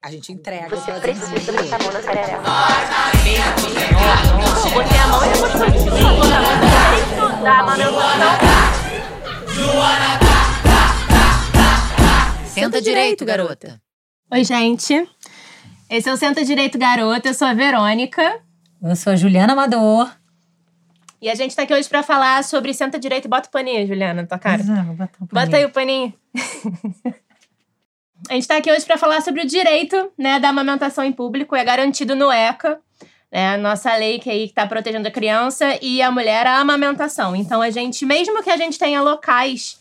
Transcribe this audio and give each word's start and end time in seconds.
A 0.00 0.12
gente 0.12 0.30
entrega. 0.32 0.68
Você 0.68 0.92
precisa 0.92 1.52
botar 1.52 1.76
a 1.76 1.78
mão 1.82 1.92
na 1.92 2.00
xerereca. 2.00 2.38
Botei 4.72 4.98
a 4.98 5.06
mão 5.08 5.24
e 5.24 5.28
depois 5.32 5.52
foi 5.52 5.70
direito 5.72 7.42
da 7.42 7.58
amamentação. 7.58 7.98
Senta 12.46 12.80
direito, 12.80 13.24
garota. 13.24 13.82
Oi, 14.32 14.44
gente. 14.44 15.08
Esse 15.90 16.08
é 16.08 16.12
o 16.12 16.16
Senta 16.16 16.44
Direito 16.44 16.78
Garota. 16.78 17.28
Eu 17.30 17.34
sou 17.34 17.48
a 17.48 17.54
Verônica. 17.54 18.40
Eu 18.80 18.94
sou 18.94 19.14
a 19.14 19.16
Juliana 19.16 19.54
Amador. 19.54 20.08
E 21.20 21.28
a 21.28 21.34
gente 21.34 21.56
tá 21.56 21.62
aqui 21.62 21.74
hoje 21.74 21.88
pra 21.88 22.04
falar 22.04 22.44
sobre 22.44 22.72
Senta 22.72 23.00
Direito. 23.00 23.28
Bota 23.28 23.48
o 23.48 23.50
paninho, 23.50 23.84
Juliana, 23.86 24.22
na 24.22 24.28
tua 24.28 24.38
cara. 24.38 24.62
Pois 24.64 24.78
é, 24.78 24.82
vou 24.82 24.94
botar 24.94 25.18
um 25.20 25.26
Bota 25.26 25.56
aí 25.56 25.64
o 25.64 25.70
paninho. 25.70 26.14
a 28.28 28.34
gente 28.34 28.46
tá 28.46 28.56
aqui 28.56 28.70
hoje 28.70 28.84
pra 28.84 28.98
falar 28.98 29.20
sobre 29.22 29.42
o 29.42 29.46
direito 29.46 30.10
né, 30.16 30.38
da 30.38 30.50
amamentação 30.50 31.04
em 31.04 31.12
público. 31.12 31.56
É 31.56 31.64
garantido 31.64 32.14
no 32.14 32.30
ECA, 32.30 32.78
né, 33.32 33.54
a 33.54 33.58
nossa 33.58 33.94
lei 33.96 34.18
que, 34.18 34.30
aí, 34.30 34.48
que 34.48 34.54
tá 34.54 34.66
protegendo 34.66 35.08
a 35.08 35.10
criança 35.10 35.78
e 35.80 36.02
a 36.02 36.10
mulher 36.10 36.46
a 36.46 36.58
amamentação. 36.58 37.34
Então, 37.34 37.62
a 37.62 37.70
gente, 37.70 38.04
mesmo 38.04 38.42
que 38.42 38.50
a 38.50 38.56
gente 38.56 38.78
tenha 38.78 39.00
locais 39.00 39.78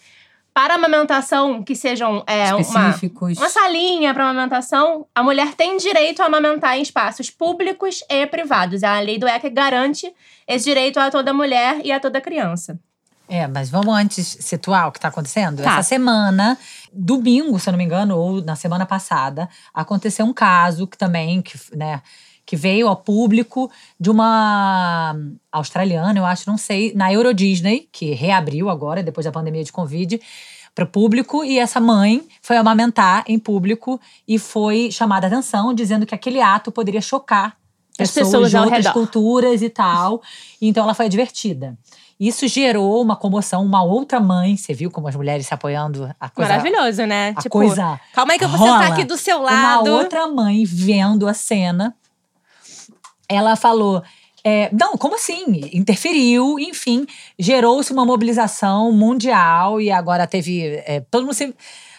para 0.53 0.73
amamentação 0.73 1.61
que 1.61 1.75
sejam 1.75 2.23
é, 2.25 2.51
uma, 2.51 2.61
Específicos. 2.61 3.37
uma 3.37 3.49
salinha 3.49 4.11
para 4.11 4.27
amamentação, 4.27 5.05
a 5.13 5.21
mulher 5.21 5.53
tem 5.53 5.77
direito 5.77 6.21
a 6.21 6.25
amamentar 6.25 6.77
em 6.77 6.81
espaços 6.81 7.29
públicos 7.29 8.03
e 8.09 8.25
privados. 8.25 8.83
A 8.83 8.99
lei 8.99 9.19
do 9.19 9.27
ECA 9.27 9.49
garante 9.49 10.11
esse 10.47 10.65
direito 10.65 10.99
a 10.99 11.11
toda 11.11 11.31
mulher 11.31 11.81
e 11.83 11.91
a 11.91 11.99
toda 11.99 12.19
criança. 12.19 12.79
É, 13.29 13.45
mas 13.45 13.69
vamos 13.69 13.93
antes 13.93 14.37
situar 14.39 14.87
o 14.87 14.91
que 14.91 14.97
está 14.97 15.09
acontecendo? 15.09 15.61
Tá. 15.61 15.73
Essa 15.73 15.83
semana, 15.83 16.57
domingo, 16.91 17.59
se 17.59 17.69
eu 17.69 17.71
não 17.71 17.77
me 17.77 17.83
engano, 17.83 18.17
ou 18.17 18.41
na 18.41 18.55
semana 18.55 18.85
passada, 18.85 19.49
aconteceu 19.73 20.25
um 20.25 20.33
caso 20.33 20.87
que 20.87 20.97
também, 20.97 21.41
que, 21.41 21.57
né, 21.75 22.01
que 22.45 22.55
veio 22.55 22.87
ao 22.87 22.95
público 22.95 23.69
de 23.99 24.09
uma 24.09 25.15
australiana, 25.51 26.17
eu 26.17 26.25
acho, 26.25 26.49
não 26.49 26.57
sei, 26.57 26.93
na 26.95 27.11
Euro 27.11 27.33
Disney, 27.33 27.89
que 27.91 28.13
reabriu 28.13 28.69
agora, 28.69 29.03
depois 29.03 29.25
da 29.25 29.31
pandemia 29.31 29.63
de 29.63 29.71
Covid, 29.71 30.19
para 30.73 30.85
o 30.85 30.87
público. 30.87 31.43
E 31.43 31.59
essa 31.59 31.79
mãe 31.81 32.23
foi 32.41 32.55
amamentar 32.55 33.23
em 33.27 33.37
público 33.37 33.99
e 34.27 34.37
foi 34.39 34.91
chamada 34.91 35.25
a 35.25 35.29
atenção, 35.29 35.73
dizendo 35.73 36.05
que 36.05 36.15
aquele 36.15 36.39
ato 36.39 36.71
poderia 36.71 37.01
chocar 37.01 37.57
As 37.99 38.11
pessoas, 38.11 38.27
pessoas 38.27 38.49
de 38.51 38.57
outras 38.57 38.85
redor. 38.85 38.93
culturas 38.93 39.61
e 39.61 39.69
tal. 39.69 40.21
Então 40.61 40.83
ela 40.83 40.93
foi 40.93 41.07
advertida. 41.07 41.77
Isso 42.19 42.47
gerou 42.47 42.99
uma 43.01 43.15
comoção, 43.15 43.63
uma 43.63 43.83
outra 43.83 44.19
mãe, 44.19 44.57
você 44.57 44.73
viu 44.73 44.89
como 44.89 45.07
as 45.07 45.15
mulheres 45.15 45.45
se 45.45 45.53
apoiando? 45.53 46.09
A 46.19 46.29
coisa, 46.29 46.49
Maravilhoso, 46.49 47.05
né? 47.05 47.29
A 47.35 47.41
tipo, 47.41 47.49
coisa 47.49 47.99
calma 48.11 48.33
aí 48.33 48.39
que 48.39 48.45
eu 48.45 48.49
vou 48.49 48.57
rola. 48.57 48.79
sentar 48.79 48.91
aqui 48.93 49.03
do 49.03 49.15
seu 49.17 49.39
lado. 49.41 49.87
Uma 49.87 49.97
outra 49.99 50.27
mãe 50.27 50.63
vendo 50.65 51.27
a 51.27 51.33
cena, 51.33 51.95
ela 53.29 53.55
falou. 53.55 54.01
é, 54.43 54.69
não, 54.73 54.97
como 54.97 55.15
assim? 55.15 55.69
Interferiu, 55.73 56.57
enfim, 56.57 57.05
gerou-se 57.37 57.93
uma 57.93 58.05
mobilização 58.05 58.91
mundial 58.91 59.79
e 59.79 59.91
agora 59.91 60.25
teve 60.25 60.81
é, 60.87 61.01
todo 61.11 61.23
mundo 61.23 61.35
se, 61.35 61.53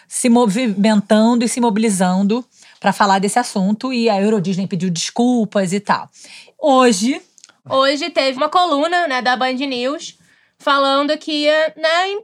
se 0.07 0.27
movimentando 0.27 1.45
e 1.45 1.47
se 1.49 1.61
mobilizando 1.61 2.43
para 2.79 2.91
falar 2.91 3.19
desse 3.19 3.39
assunto 3.39 3.93
e 3.93 4.09
a 4.09 4.21
Euro 4.21 4.41
Disney 4.41 4.67
pediu 4.67 4.89
desculpas 4.89 5.71
e 5.71 5.79
tal. 5.79 6.09
Hoje, 6.57 7.21
Hoje 7.67 8.09
teve 8.09 8.37
uma 8.37 8.49
coluna, 8.49 9.07
né, 9.07 9.21
da 9.21 9.35
Band 9.35 9.53
News 9.53 10.17
falando 10.57 11.17
que, 11.17 11.47
né, 11.75 12.17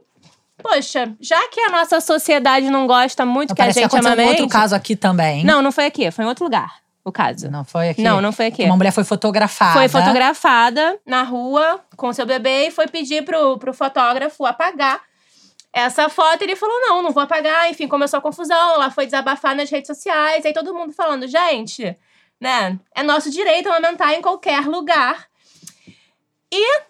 poxa, 0.62 1.14
já 1.20 1.48
que 1.48 1.60
a 1.60 1.70
nossa 1.70 2.00
sociedade 2.00 2.68
não 2.70 2.86
gosta 2.86 3.24
muito 3.24 3.54
que 3.54 3.62
a 3.62 3.66
que 3.66 3.72
gente 3.72 3.94
um 3.94 3.98
amamente... 3.98 4.28
outro 4.30 4.48
caso 4.48 4.74
aqui 4.74 4.94
também. 4.94 5.44
Não, 5.44 5.62
não 5.62 5.72
foi 5.72 5.86
aqui, 5.86 6.10
foi 6.10 6.24
em 6.24 6.28
outro 6.28 6.44
lugar, 6.44 6.80
o 7.04 7.10
caso. 7.10 7.50
Não 7.50 7.64
foi 7.64 7.90
aqui? 7.90 8.02
Não, 8.02 8.20
não 8.20 8.32
foi 8.32 8.46
aqui. 8.46 8.64
Uma 8.64 8.76
mulher 8.76 8.90
foi 8.90 9.04
fotografada. 9.04 9.72
Foi 9.78 9.88
fotografada 9.88 10.98
na 11.06 11.22
rua 11.22 11.80
com 11.96 12.12
seu 12.12 12.26
bebê 12.26 12.68
e 12.68 12.70
foi 12.70 12.86
pedir 12.86 13.24
pro, 13.24 13.58
pro 13.58 13.72
fotógrafo 13.72 14.44
apagar 14.44 15.00
essa 15.72 16.08
foto. 16.08 16.42
Ele 16.42 16.56
falou: 16.56 16.74
não, 16.80 17.02
não 17.02 17.12
vou 17.12 17.22
apagar. 17.22 17.70
Enfim, 17.70 17.86
começou 17.86 18.18
a 18.18 18.22
confusão. 18.22 18.74
Ela 18.74 18.90
foi 18.90 19.04
desabafar 19.04 19.54
nas 19.54 19.70
redes 19.70 19.86
sociais. 19.86 20.44
Aí 20.44 20.52
todo 20.52 20.74
mundo 20.74 20.92
falando: 20.92 21.28
gente, 21.28 21.96
né? 22.40 22.78
É 22.94 23.02
nosso 23.02 23.30
direito 23.30 23.68
amamentar 23.68 24.12
em 24.12 24.22
qualquer 24.22 24.66
lugar. 24.66 25.28
E 26.50 26.82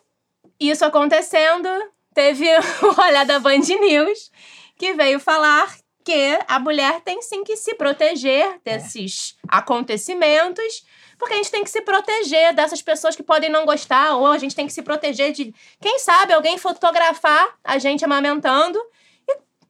isso 0.58 0.84
acontecendo, 0.84 1.68
teve 2.14 2.46
o 2.82 3.00
olhar 3.00 3.24
da 3.24 3.38
Band 3.38 3.60
News 3.80 4.30
que 4.78 4.92
veio 4.94 5.18
falar 5.18 5.74
que 6.04 6.38
a 6.46 6.60
mulher 6.60 7.00
tem 7.00 7.20
sim 7.20 7.42
que 7.42 7.56
se 7.56 7.74
proteger 7.74 8.60
desses 8.64 9.36
acontecimentos, 9.48 10.84
porque 11.18 11.34
a 11.34 11.36
gente 11.36 11.50
tem 11.50 11.64
que 11.64 11.70
se 11.70 11.80
proteger 11.80 12.54
dessas 12.54 12.80
pessoas 12.80 13.16
que 13.16 13.24
podem 13.24 13.50
não 13.50 13.64
gostar, 13.64 14.14
ou 14.14 14.26
a 14.26 14.38
gente 14.38 14.54
tem 14.54 14.66
que 14.66 14.72
se 14.72 14.82
proteger 14.82 15.32
de, 15.32 15.52
quem 15.80 15.98
sabe, 15.98 16.32
alguém 16.32 16.58
fotografar 16.58 17.48
a 17.64 17.78
gente 17.78 18.04
amamentando 18.04 18.78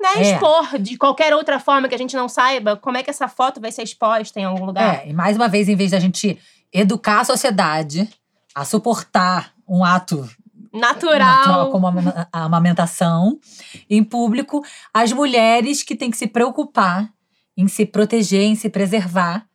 né, 0.01 0.09
É. 0.17 0.21
expor 0.35 0.79
de 0.79 0.97
qualquer 0.97 1.35
outra 1.35 1.59
forma 1.59 1.89
que 1.89 1.95
a 1.95 1.99
gente 1.99 2.15
não 2.17 2.29
saiba 2.29 2.77
como 2.77 2.97
é 2.97 3.03
que 3.03 3.11
essa 3.11 3.29
foto 3.29 3.61
vai 3.61 3.73
ser 3.73 3.83
exposta 3.83 4.39
em 4.41 4.45
algum 4.45 4.65
lugar. 4.65 5.05
É, 5.07 5.09
e 5.09 5.13
mais 5.13 5.37
uma 5.37 5.49
vez, 5.49 5.69
em 5.69 5.77
vez 5.77 5.91
da 5.93 5.99
gente 5.99 6.39
educar 6.73 7.21
a 7.21 7.25
sociedade 7.25 8.09
a 8.55 8.65
suportar 8.65 9.53
um 9.69 9.85
ato 9.85 10.29
Natural. 10.73 11.19
natural 11.19 11.71
como 11.71 11.87
a 11.87 11.91
ama- 11.91 12.29
a 12.33 12.45
amamentação 12.45 13.39
em 13.89 14.03
público, 14.05 14.63
as 14.93 15.13
mulheres 15.13 15.83
que 15.83 15.97
têm 15.97 16.11
que 16.11 16.17
se 16.17 16.27
preocupar 16.27 17.11
em 17.57 17.67
se 17.69 17.87
proteger, 17.87 18.43
em 18.43 18.55
se 18.55 18.69
preservar. 18.69 19.47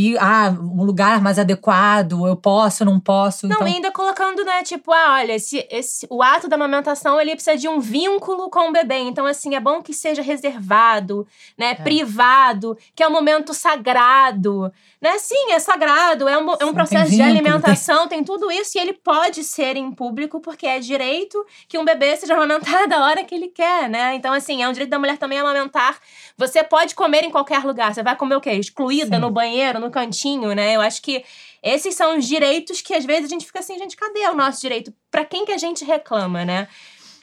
E, 0.00 0.16
ah, 0.16 0.56
um 0.56 0.84
lugar 0.84 1.20
mais 1.20 1.40
adequado, 1.40 2.24
eu 2.24 2.36
posso, 2.36 2.84
não 2.84 3.00
posso. 3.00 3.48
Não, 3.48 3.56
então, 3.56 3.66
ainda 3.66 3.90
colocando, 3.90 4.44
né, 4.44 4.62
tipo, 4.62 4.92
ah, 4.92 5.14
olha, 5.14 5.32
esse, 5.32 5.66
esse, 5.68 6.06
o 6.08 6.22
ato 6.22 6.46
da 6.46 6.54
amamentação, 6.54 7.20
ele 7.20 7.34
precisa 7.34 7.56
de 7.56 7.66
um 7.66 7.80
vínculo 7.80 8.48
com 8.48 8.68
o 8.68 8.72
bebê. 8.72 8.98
Então, 8.98 9.26
assim, 9.26 9.56
é 9.56 9.60
bom 9.60 9.82
que 9.82 9.92
seja 9.92 10.22
reservado, 10.22 11.26
né, 11.58 11.74
privado, 11.74 12.78
que 12.94 13.02
é 13.02 13.08
um 13.08 13.10
momento 13.10 13.52
sagrado, 13.52 14.72
né? 15.00 15.18
Sim, 15.18 15.50
é 15.50 15.58
sagrado, 15.58 16.28
é 16.28 16.38
um, 16.38 16.52
é 16.52 16.64
um 16.64 16.68
Sim, 16.68 16.74
processo 16.74 17.08
tem 17.08 17.16
de 17.16 17.22
alimentação, 17.22 18.06
tem... 18.06 18.22
tudo 18.22 18.52
isso, 18.52 18.78
e 18.78 18.80
ele 18.80 18.92
pode 18.92 19.42
ser 19.42 19.76
em 19.76 19.90
público, 19.90 20.40
porque 20.40 20.66
é 20.66 20.78
direito 20.78 21.44
que 21.68 21.76
um 21.76 21.84
bebê 21.84 22.16
seja 22.16 22.34
amamentado 22.34 22.94
a 22.94 23.04
hora 23.04 23.24
que 23.24 23.34
ele 23.34 23.48
quer, 23.48 23.88
né? 23.88 24.14
Então, 24.14 24.32
assim, 24.32 24.62
é 24.62 24.68
um 24.68 24.72
direito 24.72 24.90
da 24.90 24.98
mulher 24.98 25.18
também 25.18 25.40
amamentar. 25.40 25.98
Você 26.38 26.62
pode 26.62 26.94
comer 26.94 27.24
em 27.24 27.30
qualquer 27.30 27.64
lugar, 27.64 27.92
você 27.92 28.02
vai 28.02 28.14
comer 28.14 28.36
o 28.36 28.40
quê? 28.40 28.52
Excluída 28.52 29.16
Sim. 29.16 29.20
no 29.20 29.28
banheiro, 29.30 29.80
no 29.80 29.90
cantinho, 29.90 30.52
né? 30.54 30.76
Eu 30.76 30.80
acho 30.80 31.02
que 31.02 31.24
esses 31.62 31.96
são 31.96 32.16
os 32.16 32.24
direitos 32.26 32.80
que 32.80 32.94
às 32.94 33.04
vezes 33.04 33.24
a 33.24 33.28
gente 33.28 33.44
fica 33.44 33.58
assim, 33.58 33.76
gente, 33.76 33.96
cadê 33.96 34.20
o 34.28 34.34
nosso 34.34 34.60
direito? 34.60 34.94
Pra 35.10 35.24
quem 35.24 35.44
que 35.44 35.50
a 35.50 35.58
gente 35.58 35.84
reclama, 35.84 36.44
né? 36.44 36.68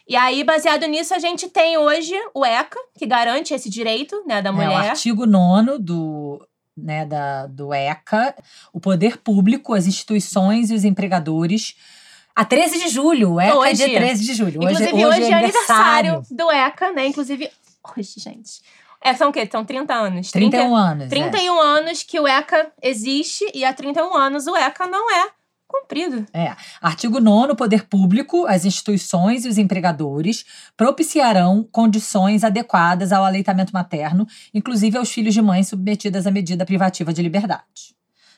E 0.07 0.15
aí, 0.17 0.43
baseado 0.43 0.85
nisso, 0.85 1.13
a 1.15 1.19
gente 1.19 1.47
tem 1.49 1.77
hoje 1.77 2.13
o 2.33 2.45
ECA, 2.45 2.77
que 2.97 3.05
garante 3.07 3.53
esse 3.53 3.69
direito, 3.69 4.21
né, 4.27 4.41
da 4.41 4.49
É, 4.49 4.51
o 4.51 4.55
mulher. 4.55 4.89
artigo 4.91 5.25
9 5.25 5.79
do, 5.79 6.45
né, 6.77 7.05
da, 7.05 7.47
do 7.47 7.73
ECA, 7.73 8.35
o 8.73 8.79
poder 8.81 9.17
público, 9.17 9.73
as 9.73 9.87
instituições 9.87 10.69
e 10.69 10.75
os 10.75 10.83
empregadores. 10.83 11.75
A 12.35 12.43
13 12.43 12.79
de 12.79 12.89
julho, 12.89 13.35
o 13.35 13.39
ECA 13.41 13.53
é 13.53 13.55
Hoje. 13.57 13.73
dia 13.85 13.97
13 13.97 14.25
de 14.25 14.33
julho. 14.33 14.61
Inclusive, 14.61 15.05
hoje, 15.05 15.23
é 15.23 15.33
aniversário 15.33 16.21
do 16.29 16.51
ECA, 16.51 16.91
né? 16.91 17.07
Inclusive, 17.07 17.49
hoje, 17.97 18.13
gente. 18.17 18.61
É, 19.05 19.13
são 19.13 19.29
o 19.29 19.31
quê? 19.31 19.47
São 19.51 19.63
30 19.63 19.93
anos. 19.93 20.31
31 20.31 20.75
anos. 20.75 21.05
é. 21.05 21.09
31 21.09 21.59
anos 21.59 22.01
que 22.01 22.19
o 22.19 22.27
ECA 22.27 22.71
existe 22.81 23.45
e 23.53 23.63
há 23.63 23.71
31 23.71 24.15
anos 24.15 24.47
o 24.47 24.55
ECA 24.57 24.87
não 24.87 25.11
é 25.15 25.29
cumprido. 25.67 26.25
É. 26.33 26.55
Artigo 26.81 27.19
9 27.19 27.51
o 27.51 27.55
poder 27.55 27.85
público, 27.85 28.47
as 28.47 28.65
instituições 28.65 29.45
e 29.45 29.47
os 29.47 29.59
empregadores 29.59 30.43
propiciarão 30.75 31.67
condições 31.71 32.43
adequadas 32.43 33.11
ao 33.11 33.23
aleitamento 33.23 33.71
materno, 33.71 34.25
inclusive 34.51 34.97
aos 34.97 35.11
filhos 35.11 35.35
de 35.35 35.41
mães 35.41 35.67
submetidas 35.67 36.25
à 36.25 36.31
medida 36.31 36.65
privativa 36.65 37.13
de 37.13 37.21
liberdade. 37.21 37.95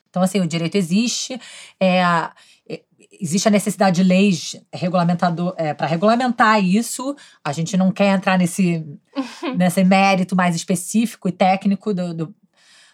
Então, 0.10 0.22
assim, 0.22 0.42
o 0.42 0.48
direito 0.48 0.76
existe, 0.76 1.40
é, 1.80 1.98
é, 1.98 2.30
existe 3.20 3.48
a 3.48 3.52
necessidade 3.52 4.02
de 4.02 4.08
leis 4.08 4.56
regulamentador 4.74 5.54
é, 5.58 5.74
para 5.74 5.88
regulamentar 5.88 6.64
isso. 6.64 7.16
A 7.44 7.52
gente 7.52 7.76
não 7.78 7.92
quer 7.92 8.14
entrar 8.16 8.38
nesse, 8.38 8.86
nesse 9.56 9.84
mérito 9.84 10.36
mais 10.36 10.56
específico 10.56 11.28
e 11.28 11.32
técnico 11.32 11.94
do, 11.94 12.14
do- 12.14 12.36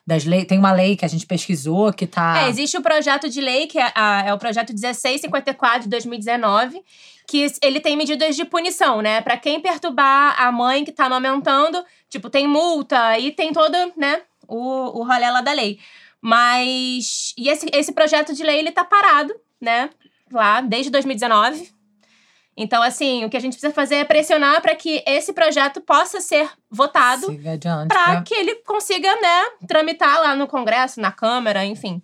das 0.06 0.25
leis. 0.25 0.46
Tem 0.46 0.60
uma 0.60 0.72
lei 0.74 0.98
que 0.98 1.06
a 1.06 1.08
gente 1.08 1.25
pesquisou 1.25 1.94
que 1.94 2.06
tá. 2.06 2.44
É, 2.44 2.50
existe 2.50 2.78
o 2.78 2.81
projeto 2.81 3.30
de 3.30 3.40
lei, 3.40 3.68
que 3.68 3.80
é, 3.80 3.92
a- 3.96 4.24
é 4.28 4.34
o 4.34 4.38
projeto 4.38 4.72
1654 4.74 5.84
de 5.84 5.90
2019, 5.90 6.81
que 7.28 7.48
ele 7.62 7.80
tem 7.80 7.96
medidas 7.96 8.36
de 8.36 8.44
punição, 8.44 9.02
né? 9.02 9.22
Pra 9.22 9.38
quem 9.38 9.62
perturbar 9.62 10.36
a 10.42 10.52
mãe 10.52 10.84
que 10.84 10.92
tá 10.92 11.06
amamentando, 11.06 11.81
tipo, 12.10 12.30
tem 12.30 12.46
multa 12.48 13.18
e 13.18 13.31
tem 13.31 13.54
todo, 13.54 13.75
né, 13.96 14.22
o, 14.46 15.00
o 15.00 15.04
rolê 15.08 15.31
lá 15.31 15.40
da 15.40 15.54
lei. 15.54 15.80
Mas. 16.22 17.34
E 17.38 17.48
esse, 17.50 17.68
esse 17.74 17.92
projeto 17.94 18.34
de 18.34 18.44
lei, 18.44 18.60
ele 18.60 18.72
tá 18.72 18.84
parado, 18.84 19.34
né? 19.62 19.90
Lá, 20.34 20.62
desde 20.62 20.90
2019. 20.92 21.72
Então, 22.56 22.84
assim, 22.84 23.26
o 23.26 23.30
que 23.30 23.38
a 23.38 23.40
gente 23.40 23.54
precisa 23.54 23.74
fazer 23.74 23.96
é 23.96 24.04
pressionar 24.06 24.62
para 24.62 24.76
que 24.76 25.04
esse 25.08 25.34
projeto 25.34 25.82
possa 25.82 26.22
ser 26.22 26.50
votado 26.70 27.28
para 27.88 28.14
né? 28.16 28.24
que 28.24 28.34
ele 28.34 28.56
consiga, 28.58 29.10
né, 29.16 29.44
tramitar 29.68 30.20
lá 30.22 30.36
no 30.36 30.46
Congresso, 30.48 31.02
na 31.02 31.12
Câmara, 31.12 31.66
enfim, 31.66 32.00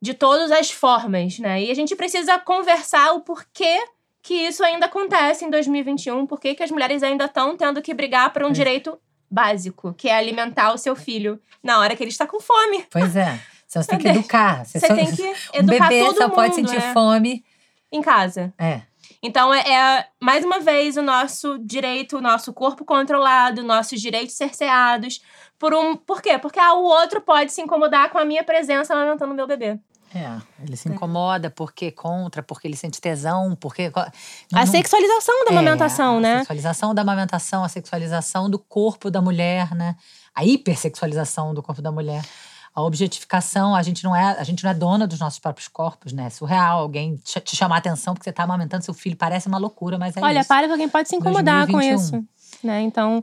de 0.00 0.14
todas 0.14 0.50
as 0.50 0.70
formas, 0.72 1.38
né? 1.38 1.62
E 1.62 1.70
a 1.70 1.74
gente 1.74 1.94
precisa 1.94 2.38
conversar 2.40 3.12
o 3.12 3.20
porquê 3.20 3.84
que 4.20 4.34
isso 4.34 4.64
ainda 4.64 4.86
acontece 4.86 5.44
em 5.44 5.50
2021, 5.50 6.26
por 6.26 6.40
que 6.40 6.54
que 6.56 6.62
as 6.62 6.70
mulheres 6.72 7.02
ainda 7.04 7.26
estão 7.26 7.56
tendo 7.56 7.80
que 7.80 7.94
brigar 7.94 8.32
por 8.32 8.42
um 8.42 8.48
É. 8.48 8.52
direito 8.52 8.98
básico, 9.30 9.94
que 9.94 10.08
é 10.08 10.16
alimentar 10.16 10.72
o 10.72 10.78
seu 10.78 10.96
filho 10.96 11.40
na 11.62 11.78
hora 11.78 11.94
que 11.94 12.02
ele 12.02 12.10
está 12.10 12.26
com 12.26 12.40
fome. 12.40 12.84
Pois 12.90 13.14
é. 13.14 13.38
Você 13.80 13.88
tem 13.88 13.98
que 13.98 14.08
educar. 14.08 14.66
Você 14.66 14.80
só- 14.80 14.94
tem 14.94 15.10
que 15.14 15.22
um 15.24 15.34
educar 15.54 15.88
bebê 15.88 16.04
todo 16.04 16.16
só 16.16 16.24
mundo, 16.24 16.34
pode 16.34 16.54
sentir 16.54 16.78
né? 16.78 16.92
fome. 16.92 17.44
em 17.90 18.02
casa. 18.02 18.52
É. 18.58 18.82
Então, 19.22 19.54
é, 19.54 19.60
é, 19.60 20.06
mais 20.20 20.44
uma 20.44 20.58
vez 20.58 20.96
o 20.96 21.02
nosso 21.02 21.56
direito, 21.58 22.16
o 22.16 22.20
nosso 22.20 22.52
corpo 22.52 22.84
controlado, 22.84 23.62
nossos 23.62 24.00
direitos 24.00 24.34
cerceados. 24.34 25.20
Por 25.58 25.72
um. 25.74 25.94
Por 25.96 26.20
quê? 26.20 26.38
Porque 26.38 26.58
ah, 26.58 26.74
o 26.74 26.82
outro 26.82 27.20
pode 27.20 27.52
se 27.52 27.60
incomodar 27.62 28.10
com 28.10 28.18
a 28.18 28.24
minha 28.24 28.42
presença 28.42 28.92
amamentando 28.94 29.32
meu 29.34 29.46
bebê. 29.46 29.78
É, 30.14 30.28
ele 30.62 30.76
se 30.76 30.88
incomoda 30.90 31.48
porque 31.50 31.90
contra, 31.90 32.42
porque 32.42 32.66
ele 32.68 32.76
sente 32.76 33.00
tesão, 33.00 33.54
porque. 33.56 33.90
a 33.94 34.10
Não- 34.52 34.66
sexualização 34.66 35.44
da 35.44 35.50
É, 35.50 35.52
amamentação, 35.58 36.16
A 36.16 36.20
né? 36.20 36.38
sexualização 36.38 36.94
da 36.94 37.02
amamentação, 37.02 37.64
a 37.64 37.68
sexualização 37.68 38.50
do 38.50 38.58
corpo 38.58 39.10
da 39.10 39.22
mulher, 39.22 39.72
né? 39.74 39.94
A 40.34 40.44
hipersexualização 40.44 41.54
do 41.54 41.62
corpo 41.62 41.80
da 41.80 41.92
mulher. 41.92 42.22
A 42.74 42.80
objetificação, 42.82 43.74
a 43.74 43.82
gente 43.82 44.02
não 44.02 44.16
é, 44.16 44.38
a 44.38 44.42
gente 44.44 44.64
não 44.64 44.70
é 44.70 44.74
dona 44.74 45.06
dos 45.06 45.20
nossos 45.20 45.38
próprios 45.38 45.68
corpos, 45.68 46.12
né? 46.12 46.26
É 46.26 46.30
surreal 46.30 46.78
alguém 46.80 47.16
te 47.16 47.38
te 47.40 47.54
chamar 47.54 47.74
a 47.76 47.78
atenção 47.78 48.14
porque 48.14 48.24
você 48.24 48.32
tá 48.32 48.44
amamentando 48.44 48.82
seu 48.84 48.94
filho, 48.94 49.14
parece 49.16 49.46
uma 49.46 49.58
loucura, 49.58 49.98
mas 49.98 50.16
é 50.16 50.20
Olha, 50.22 50.40
isso. 50.40 50.48
para 50.48 50.66
que 50.66 50.72
alguém 50.72 50.88
pode 50.88 51.08
se 51.08 51.16
incomodar 51.16 51.66
com 51.66 51.72
2021. 51.72 51.96
isso. 52.18 52.24
Né? 52.64 52.80
Então, 52.82 53.22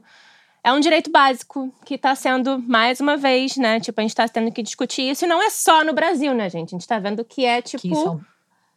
é 0.63 0.71
um 0.71 0.79
direito 0.79 1.09
básico 1.09 1.73
que 1.85 1.95
está 1.95 2.13
sendo, 2.13 2.59
mais 2.67 2.99
uma 2.99 3.17
vez, 3.17 3.57
né? 3.57 3.79
Tipo, 3.79 4.01
a 4.01 4.03
gente 4.03 4.11
está 4.11 4.27
tendo 4.27 4.51
que 4.51 4.61
discutir 4.61 5.09
isso. 5.09 5.25
E 5.25 5.27
não 5.27 5.41
é 5.41 5.49
só 5.49 5.83
no 5.83 5.93
Brasil, 5.93 6.33
né, 6.33 6.49
gente? 6.49 6.69
A 6.69 6.71
gente 6.71 6.81
está 6.81 6.99
vendo 6.99 7.23
que 7.25 7.43
é, 7.45 7.61
tipo. 7.61 7.81
Que 7.81 7.91
isso 7.91 8.05
é 8.05 8.09
um- 8.11 8.21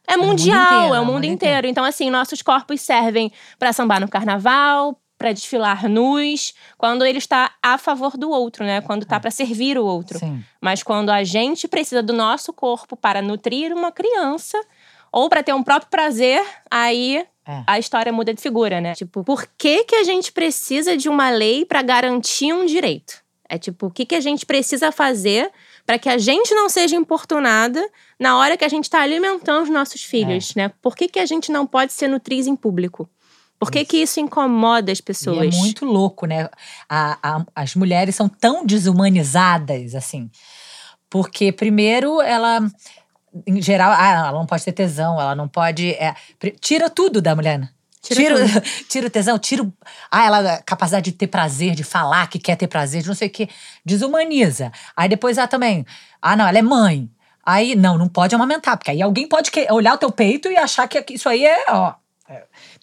É 0.07 0.17
mundo 0.17 0.29
mundial, 0.29 0.73
inteiro, 0.77 0.95
é 0.95 0.99
o 0.99 1.05
mundo 1.05 1.23
inteiro. 1.25 1.67
Então, 1.67 1.83
assim, 1.85 2.09
nossos 2.09 2.41
corpos 2.41 2.81
servem 2.81 3.31
para 3.59 3.71
sambar 3.71 4.01
no 4.01 4.07
carnaval, 4.07 4.97
para 5.23 5.31
desfilar 5.31 5.87
nus, 5.87 6.53
quando 6.77 7.05
ele 7.05 7.17
está 7.17 7.53
a 7.63 7.77
favor 7.77 8.17
do 8.17 8.29
outro, 8.29 8.65
né? 8.65 8.81
Quando 8.81 9.05
tá 9.05 9.21
para 9.21 9.31
servir 9.31 9.77
o 9.77 9.85
outro. 9.85 10.19
Sim. 10.19 10.43
Mas 10.59 10.83
quando 10.83 11.11
a 11.11 11.23
gente 11.23 11.65
precisa 11.65 12.03
do 12.03 12.11
nosso 12.11 12.51
corpo 12.51 12.97
para 12.97 13.21
nutrir 13.21 13.71
uma 13.73 13.89
criança 13.89 14.61
ou 15.13 15.29
para 15.29 15.41
ter 15.41 15.53
um 15.53 15.63
próprio 15.63 15.89
prazer, 15.89 16.45
aí 16.69 17.25
É. 17.47 17.63
a 17.65 17.79
história 17.79 18.11
muda 18.11 18.33
de 18.33 18.41
figura, 18.41 18.81
né? 18.81 18.95
Tipo, 18.95 19.23
por 19.23 19.47
que 19.57 19.85
que 19.85 19.95
a 19.95 20.03
gente 20.03 20.29
precisa 20.29 20.97
de 20.97 21.07
uma 21.07 21.29
lei 21.29 21.63
para 21.63 21.81
garantir 21.81 22.51
um 22.51 22.65
direito? 22.65 23.23
É 23.47 23.57
tipo, 23.57 23.85
o 23.87 23.91
que 23.91 24.05
que 24.05 24.15
a 24.15 24.19
gente 24.21 24.45
precisa 24.45 24.91
fazer 24.91 25.49
para 25.85 25.97
que 25.97 26.09
a 26.09 26.17
gente 26.17 26.53
não 26.53 26.67
seja 26.67 26.97
importunada 26.97 27.81
na 28.19 28.37
hora 28.37 28.57
que 28.57 28.65
a 28.65 28.69
gente 28.69 28.85
está 28.85 28.99
alimentando 28.99 29.63
os 29.63 29.69
nossos 29.69 30.03
filhos, 30.03 30.53
né? 30.53 30.69
Por 30.81 30.97
que 30.97 31.07
que 31.07 31.19
a 31.19 31.25
gente 31.25 31.49
não 31.49 31.65
pode 31.65 31.93
ser 31.93 32.09
nutriz 32.09 32.45
em 32.45 32.57
público? 32.57 33.09
Por 33.65 33.71
que 33.71 33.85
que 33.85 33.97
isso 33.97 34.19
incomoda 34.19 34.91
as 34.91 34.99
E 34.99 35.03
pessoas? 35.03 35.53
é 35.55 35.57
muito 35.57 35.85
louco, 35.85 36.25
né? 36.25 36.49
A- 36.89 37.17
a- 37.21 37.45
as 37.55 37.75
mulheres 37.75 38.15
são 38.15 38.27
tão 38.27 38.65
desumanizadas, 38.65 39.95
assim. 39.95 40.29
Porque, 41.09 41.51
primeiro, 41.51 42.21
ela. 42.21 42.59
Em 43.47 43.61
geral, 43.61 43.91
ah, 43.97 44.09
ela 44.27 44.31
não 44.31 44.45
pode 44.45 44.63
ter 44.63 44.71
tesão, 44.73 45.19
ela 45.19 45.35
não 45.35 45.47
pode. 45.47 45.91
é, 45.93 46.13
tira 46.59 46.89
tudo 46.89 47.21
da 47.21 47.35
mulher, 47.35 47.57
né? 47.59 47.69
Tira 48.01 48.21
Tira, 48.21 48.35
tira 48.89 49.07
o 49.07 49.09
tesão, 49.09 49.39
tira. 49.39 49.65
Ah, 50.11 50.25
ela 50.25 50.61
capacidade 50.65 51.09
de 51.09 51.17
ter 51.17 51.27
prazer, 51.27 51.73
de 51.73 51.83
falar 51.83 52.27
que 52.27 52.37
quer 52.37 52.55
ter 52.57 52.67
prazer, 52.67 53.01
de 53.01 53.07
não 53.07 53.15
sei 53.15 53.27
o 53.27 53.31
quê. 53.31 53.47
Desumaniza. 53.85 54.71
Aí 54.95 55.07
depois 55.07 55.37
ela 55.37 55.47
também. 55.47 55.85
Ah, 56.21 56.35
não, 56.35 56.47
ela 56.47 56.57
é 56.57 56.61
mãe. 56.61 57.09
Aí, 57.45 57.75
não, 57.75 57.97
não 57.97 58.07
pode 58.07 58.33
amamentar, 58.35 58.77
porque 58.77 58.91
aí 58.91 59.01
alguém 59.01 59.27
pode 59.27 59.51
olhar 59.69 59.93
o 59.95 59.97
teu 59.97 60.11
peito 60.11 60.49
e 60.49 60.55
achar 60.57 60.87
que 60.87 61.03
isso 61.13 61.27
aí 61.27 61.45
é, 61.45 61.65
ó. 61.69 61.93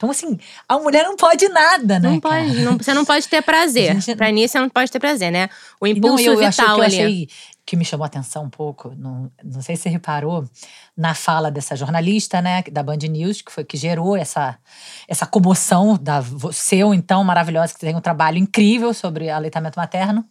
Então, 0.00 0.11
assim, 0.11 0.38
a 0.67 0.79
mulher 0.79 1.05
não 1.05 1.14
pode 1.14 1.47
nada, 1.50 1.99
né? 2.00 2.08
Não 2.08 2.19
cara? 2.20 2.43
pode, 2.47 2.62
não- 2.62 2.79
você 2.79 2.94
não 2.94 3.05
pode 3.05 3.29
ter 3.29 3.43
prazer. 3.43 4.00
Gente, 4.00 4.17
pra 4.17 4.31
nisso, 4.31 4.52
você 4.52 4.58
não 4.61 4.70
pode 4.70 4.91
ter 4.91 4.99
prazer, 4.99 5.31
né? 5.31 5.50
O 5.79 5.87
impulso 5.87 6.25
não, 6.25 6.32
eu 6.41 6.47
achei, 6.49 6.64
vital 6.64 6.76
que 6.76 6.81
eu 6.81 6.85
ali. 6.85 6.97
achei 6.97 7.29
que 7.67 7.76
me 7.76 7.85
chamou 7.85 8.05
a 8.05 8.06
atenção 8.06 8.44
um 8.44 8.49
pouco, 8.49 8.94
não, 8.97 9.31
não 9.44 9.61
sei 9.61 9.76
se 9.76 9.82
você 9.82 9.88
reparou, 9.91 10.49
na 10.97 11.14
fala 11.14 11.50
dessa 11.50 11.76
jornalista, 11.76 12.41
né, 12.41 12.62
da 12.73 12.82
Band 12.82 12.97
News, 12.97 13.43
que 13.43 13.52
foi 13.52 13.62
que 13.62 13.76
gerou 13.76 14.17
essa, 14.17 14.58
essa 15.06 15.26
comoção 15.26 15.99
da 16.00 16.19
vo- 16.19 16.50
seu, 16.50 16.94
então, 16.94 17.23
maravilhosa, 17.23 17.75
que 17.75 17.81
tem 17.81 17.94
um 17.94 18.00
trabalho 18.00 18.38
incrível 18.38 18.94
sobre 18.94 19.29
aleitamento 19.29 19.79
materno. 19.79 20.25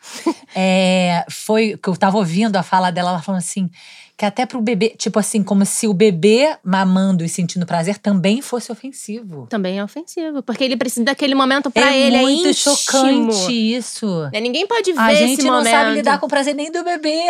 É, 0.56 1.24
foi 1.28 1.76
que 1.76 1.88
eu 1.88 1.96
tava 1.96 2.16
ouvindo 2.16 2.54
a 2.56 2.62
fala 2.62 2.92
dela, 2.92 3.10
ela 3.10 3.20
falando 3.22 3.40
assim, 3.40 3.68
que 4.16 4.24
até 4.24 4.46
pro 4.46 4.60
bebê, 4.60 4.90
tipo 4.96 5.18
assim, 5.18 5.42
como 5.42 5.66
se 5.66 5.88
o 5.88 5.92
bebê 5.92 6.56
mamando 6.62 7.24
e 7.24 7.28
sentindo 7.28 7.66
prazer 7.66 7.98
também 7.98 8.40
fosse 8.40 8.70
ofensivo. 8.70 9.46
Também 9.48 9.78
é 9.78 9.84
ofensivo, 9.84 10.42
porque 10.42 10.62
ele 10.62 10.76
precisa 10.76 11.04
daquele 11.04 11.34
momento 11.34 11.70
pra 11.70 11.92
é 11.92 11.98
ele, 12.00 12.18
muito 12.20 12.46
é 12.46 12.50
íntimo. 12.50 12.76
chocante 12.76 13.52
isso. 13.52 14.28
Né? 14.32 14.40
Ninguém 14.40 14.66
pode 14.66 14.92
ver 14.92 15.00
A 15.00 15.12
esse 15.12 15.26
gente 15.26 15.42
não 15.44 15.54
momento. 15.58 15.70
sabe 15.72 15.94
lidar 15.94 16.18
com 16.20 16.26
o 16.26 16.28
prazer 16.28 16.54
nem 16.54 16.70
do 16.70 16.84
bebê. 16.84 17.26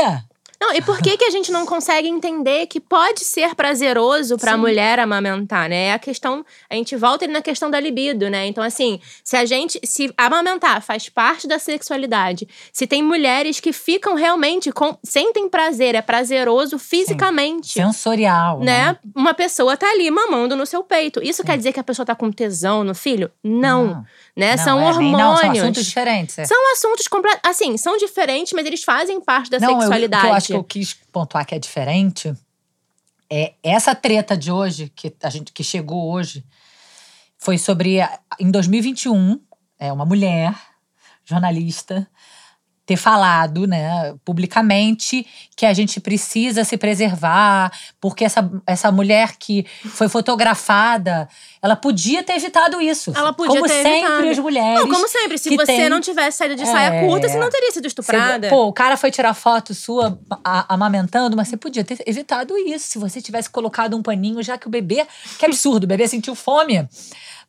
Não, 0.65 0.75
e 0.75 0.81
por 0.81 0.99
que, 0.99 1.15
que 1.19 1.25
a 1.27 1.31
gente 1.31 1.53
não 1.53 1.67
consegue 1.67 2.09
entender 2.09 2.67
que 2.67 2.81
pode 2.81 3.21
ser 3.21 3.55
prazeroso 3.55 4.39
pra 4.39 4.53
Sim. 4.53 4.59
mulher 4.59 4.99
amamentar, 4.99 5.69
né? 5.69 5.89
É 5.89 5.93
a 5.93 5.99
questão. 5.99 6.43
A 6.71 6.75
gente 6.75 6.97
volta 6.97 7.27
ali 7.27 7.33
na 7.35 7.43
questão 7.43 7.71
da 7.71 7.79
libido, 7.79 8.31
né? 8.31 8.47
Então, 8.47 8.65
assim, 8.65 8.99
se 9.23 9.37
a 9.37 9.45
gente. 9.45 9.79
Se 9.85 10.11
amamentar 10.17 10.81
faz 10.81 11.11
parte 11.11 11.47
da 11.47 11.59
sexualidade, 11.59 12.49
se 12.73 12.87
tem 12.87 13.03
mulheres 13.03 13.61
que 13.61 13.75
ficam 13.75 14.15
realmente. 14.15 14.73
Com, 14.73 14.97
sentem 15.05 15.51
prazer, 15.51 15.95
é 15.95 16.01
prazeroso 16.01 16.79
fisicamente. 16.79 17.73
Sensorial. 17.75 18.61
Né? 18.61 18.97
Uma 19.15 19.35
pessoa 19.35 19.77
tá 19.77 19.91
ali 19.91 20.11
mamando 20.11 20.57
no 20.57 20.65
seu 20.65 20.83
peito. 20.83 21.21
Isso 21.23 21.45
quer 21.45 21.59
dizer 21.59 21.75
que 21.75 21.81
a 21.81 21.85
pessoa 21.85 22.07
tá 22.07 22.15
com 22.15 22.33
tesão 22.33 22.83
no 22.83 22.95
filho? 22.95 23.31
Não. 23.43 24.03
Né? 24.35 24.57
Não, 24.57 24.65
são 24.65 24.81
é, 24.81 24.87
hormônios. 24.87 25.19
Não, 25.19 25.37
são 25.37 25.51
assuntos 25.51 25.85
diferentes. 25.85 26.39
é. 26.39 26.45
São 26.47 26.73
assuntos 26.73 27.07
completos. 27.07 27.41
Assim, 27.45 27.77
são 27.77 27.99
diferentes, 27.99 28.53
mas 28.55 28.65
eles 28.65 28.83
fazem 28.83 29.21
parte 29.21 29.51
da 29.51 29.61
não, 29.61 29.73
eu- 29.73 29.81
sexualidade. 29.81 30.23
que 30.23 30.29
eu 30.31 30.35
acho 30.35 30.54
que 30.55 30.61
eu 30.61 30.65
quis 30.65 30.95
pontuar 31.13 31.47
que 31.47 31.55
é 31.55 31.59
diferente 31.59 32.35
é 33.31 33.55
essa 33.63 33.95
treta 33.95 34.37
de 34.37 34.53
hoje, 34.53 34.93
que 34.95 35.15
a 35.23 35.31
gente 35.31 35.53
que 35.53 35.65
chegou 35.65 36.13
hoje, 36.13 36.45
foi 37.39 37.59
sobre, 37.59 37.99
em 38.39 38.51
2021, 38.51 39.41
é 39.79 39.93
uma 39.93 40.05
mulher 40.05 40.55
jornalista 41.25 42.09
ter 42.87 42.97
falado, 42.97 43.67
né, 43.67 44.15
publicamente 44.25 45.27
que 45.57 45.65
a 45.65 45.73
gente 45.73 45.99
precisa 46.01 46.65
se 46.65 46.77
preservar, 46.77 47.73
porque 48.01 48.25
essa, 48.25 48.51
essa 48.67 48.93
mulher 48.93 49.37
que 49.39 49.65
foi 49.87 50.09
fotografada, 50.09 51.29
ela 51.63 51.77
podia 51.77 52.23
ter 52.23 52.35
evitado 52.35 52.81
isso. 52.81 53.13
Ela 53.17 53.33
podia 53.33 53.55
como 53.61 53.67
ter 53.67 53.83
sempre 53.83 54.01
evitado. 54.01 54.29
as 54.31 54.39
mulheres. 54.39 54.81
Não, 54.81 54.89
como 54.89 55.09
sempre, 55.09 55.39
se 55.39 55.57
você 55.57 55.65
tem- 55.67 55.89
não 55.89 56.01
tivesse 56.01 56.39
saído 56.39 56.57
de 56.57 56.67
saia 56.67 56.95
É. 56.97 57.07
curta, 57.07 57.29
você 57.29 57.39
não 57.39 57.49
teria 57.51 57.71
sido 57.73 57.83
Você- 57.85 57.89
estuprada. 57.89 58.49
pô, 58.49 58.67
o 58.67 58.73
cara 58.73 58.97
foi 58.97 59.11
tirar 59.11 59.33
foto 59.35 59.73
sua 59.75 60.19
a- 60.45 60.67
amamentando, 60.75 61.37
mas 61.37 61.49
você 61.49 61.57
podia 61.57 61.85
ter 61.85 62.03
evitado 62.07 62.57
isso 62.59 62.87
se 62.89 62.99
você 62.99 63.21
tivesse 63.21 63.49
colocado 63.49 63.97
um 63.97 64.03
paninho, 64.03 64.43
já 64.43 64.59
que 64.59 64.67
o 64.67 64.71
bebê. 64.71 65.07
Que 65.39 65.47
absurdo, 65.47 65.85
o 65.85 65.87
bebê 65.87 66.07
sentiu 66.07 66.35
fome 66.35 66.87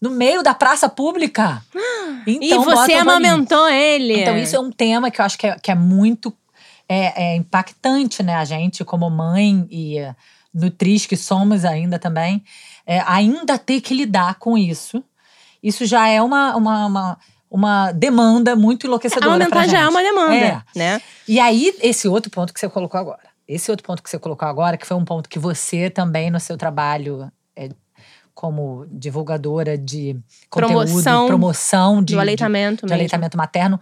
no 0.02 0.12
meio 0.12 0.44
da 0.44 0.54
praça 0.54 0.88
pública. 0.90 1.62
e 2.28 2.48
Então, 2.48 2.64
você 2.64 2.72
um 2.72 2.76
paninho. 2.76 3.02
amamentou 3.02 3.68
ele. 3.70 4.22
Então, 4.22 4.38
isso 4.38 4.56
é 4.56 4.60
um 4.60 4.72
tema 4.72 5.10
que 5.12 5.22
eu 5.22 5.26
acho 5.26 5.38
que 5.38 5.48
é, 5.48 5.58
que 5.60 5.72
é 5.72 5.76
muito 5.76 6.34
é, 6.88 7.32
é 7.32 7.36
impactante, 7.36 8.22
né? 8.22 8.36
A 8.36 8.46
gente, 8.46 8.84
como 8.84 9.10
mãe 9.10 9.66
e 9.72 9.98
eh, 9.98 10.16
nutriz 10.54 11.06
que 11.06 11.18
somos 11.18 11.66
ainda 11.66 11.98
também, 11.98 12.44
é, 12.86 13.02
ainda 13.08 13.58
ter 13.58 13.82
que 13.82 13.94
lidar 13.94 14.36
com 14.36 14.58
isso. 14.58 15.04
Isso 15.64 15.86
já 15.86 16.08
é 16.08 16.22
uma, 16.22 16.56
uma, 16.56 16.86
uma, 16.86 17.18
uma 17.50 17.92
demanda 17.92 18.56
muito 18.56 18.86
enlouquecedora. 18.86 19.34
Amamentar 19.34 19.68
já 19.68 19.80
é 19.82 19.88
uma 19.88 20.04
demanda, 20.04 20.36
É. 20.36 20.62
né? 20.76 21.02
E 21.28 21.40
aí, 21.40 21.74
esse 21.82 22.08
outro 22.08 22.30
ponto 22.30 22.54
que 22.54 22.60
você 22.60 22.70
colocou 22.70 23.00
agora. 23.00 23.24
Esse 23.48 23.70
outro 23.72 23.86
ponto 23.86 24.02
que 24.04 24.10
você 24.10 24.20
colocou 24.20 24.48
agora, 24.48 24.78
que 24.78 24.86
foi 24.86 24.96
um 24.98 25.06
ponto 25.06 25.28
que 25.28 25.40
você 25.40 25.90
também, 25.90 26.30
no 26.30 26.40
seu 26.40 26.56
trabalho 26.58 27.32
é, 27.56 27.70
como 28.36 28.86
divulgadora 28.92 29.76
de 29.78 30.16
conteúdo, 30.50 30.86
Promoção 30.86 31.26
promoção 31.26 32.04
de, 32.04 32.14
Do 32.14 32.20
aleitamento 32.20 32.82
de, 32.82 32.88
de 32.90 32.94
aleitamento 32.94 33.38
materno, 33.38 33.80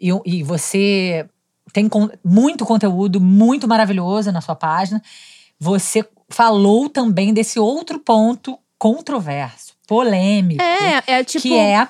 e, 0.00 0.08
e 0.24 0.42
você 0.42 1.28
tem 1.72 1.88
con- 1.88 2.08
muito 2.24 2.64
conteúdo, 2.64 3.20
muito 3.20 3.66
maravilhoso 3.66 4.30
na 4.32 4.40
sua 4.40 4.54
página. 4.54 5.02
Você 5.58 6.08
falou 6.30 6.88
também 6.88 7.34
desse 7.34 7.58
outro 7.58 7.98
ponto 7.98 8.56
controverso, 8.78 9.74
polêmico, 9.86 10.62
É, 10.62 11.02
é 11.18 11.24
tipo. 11.24 11.42
que 11.42 11.54
é, 11.58 11.88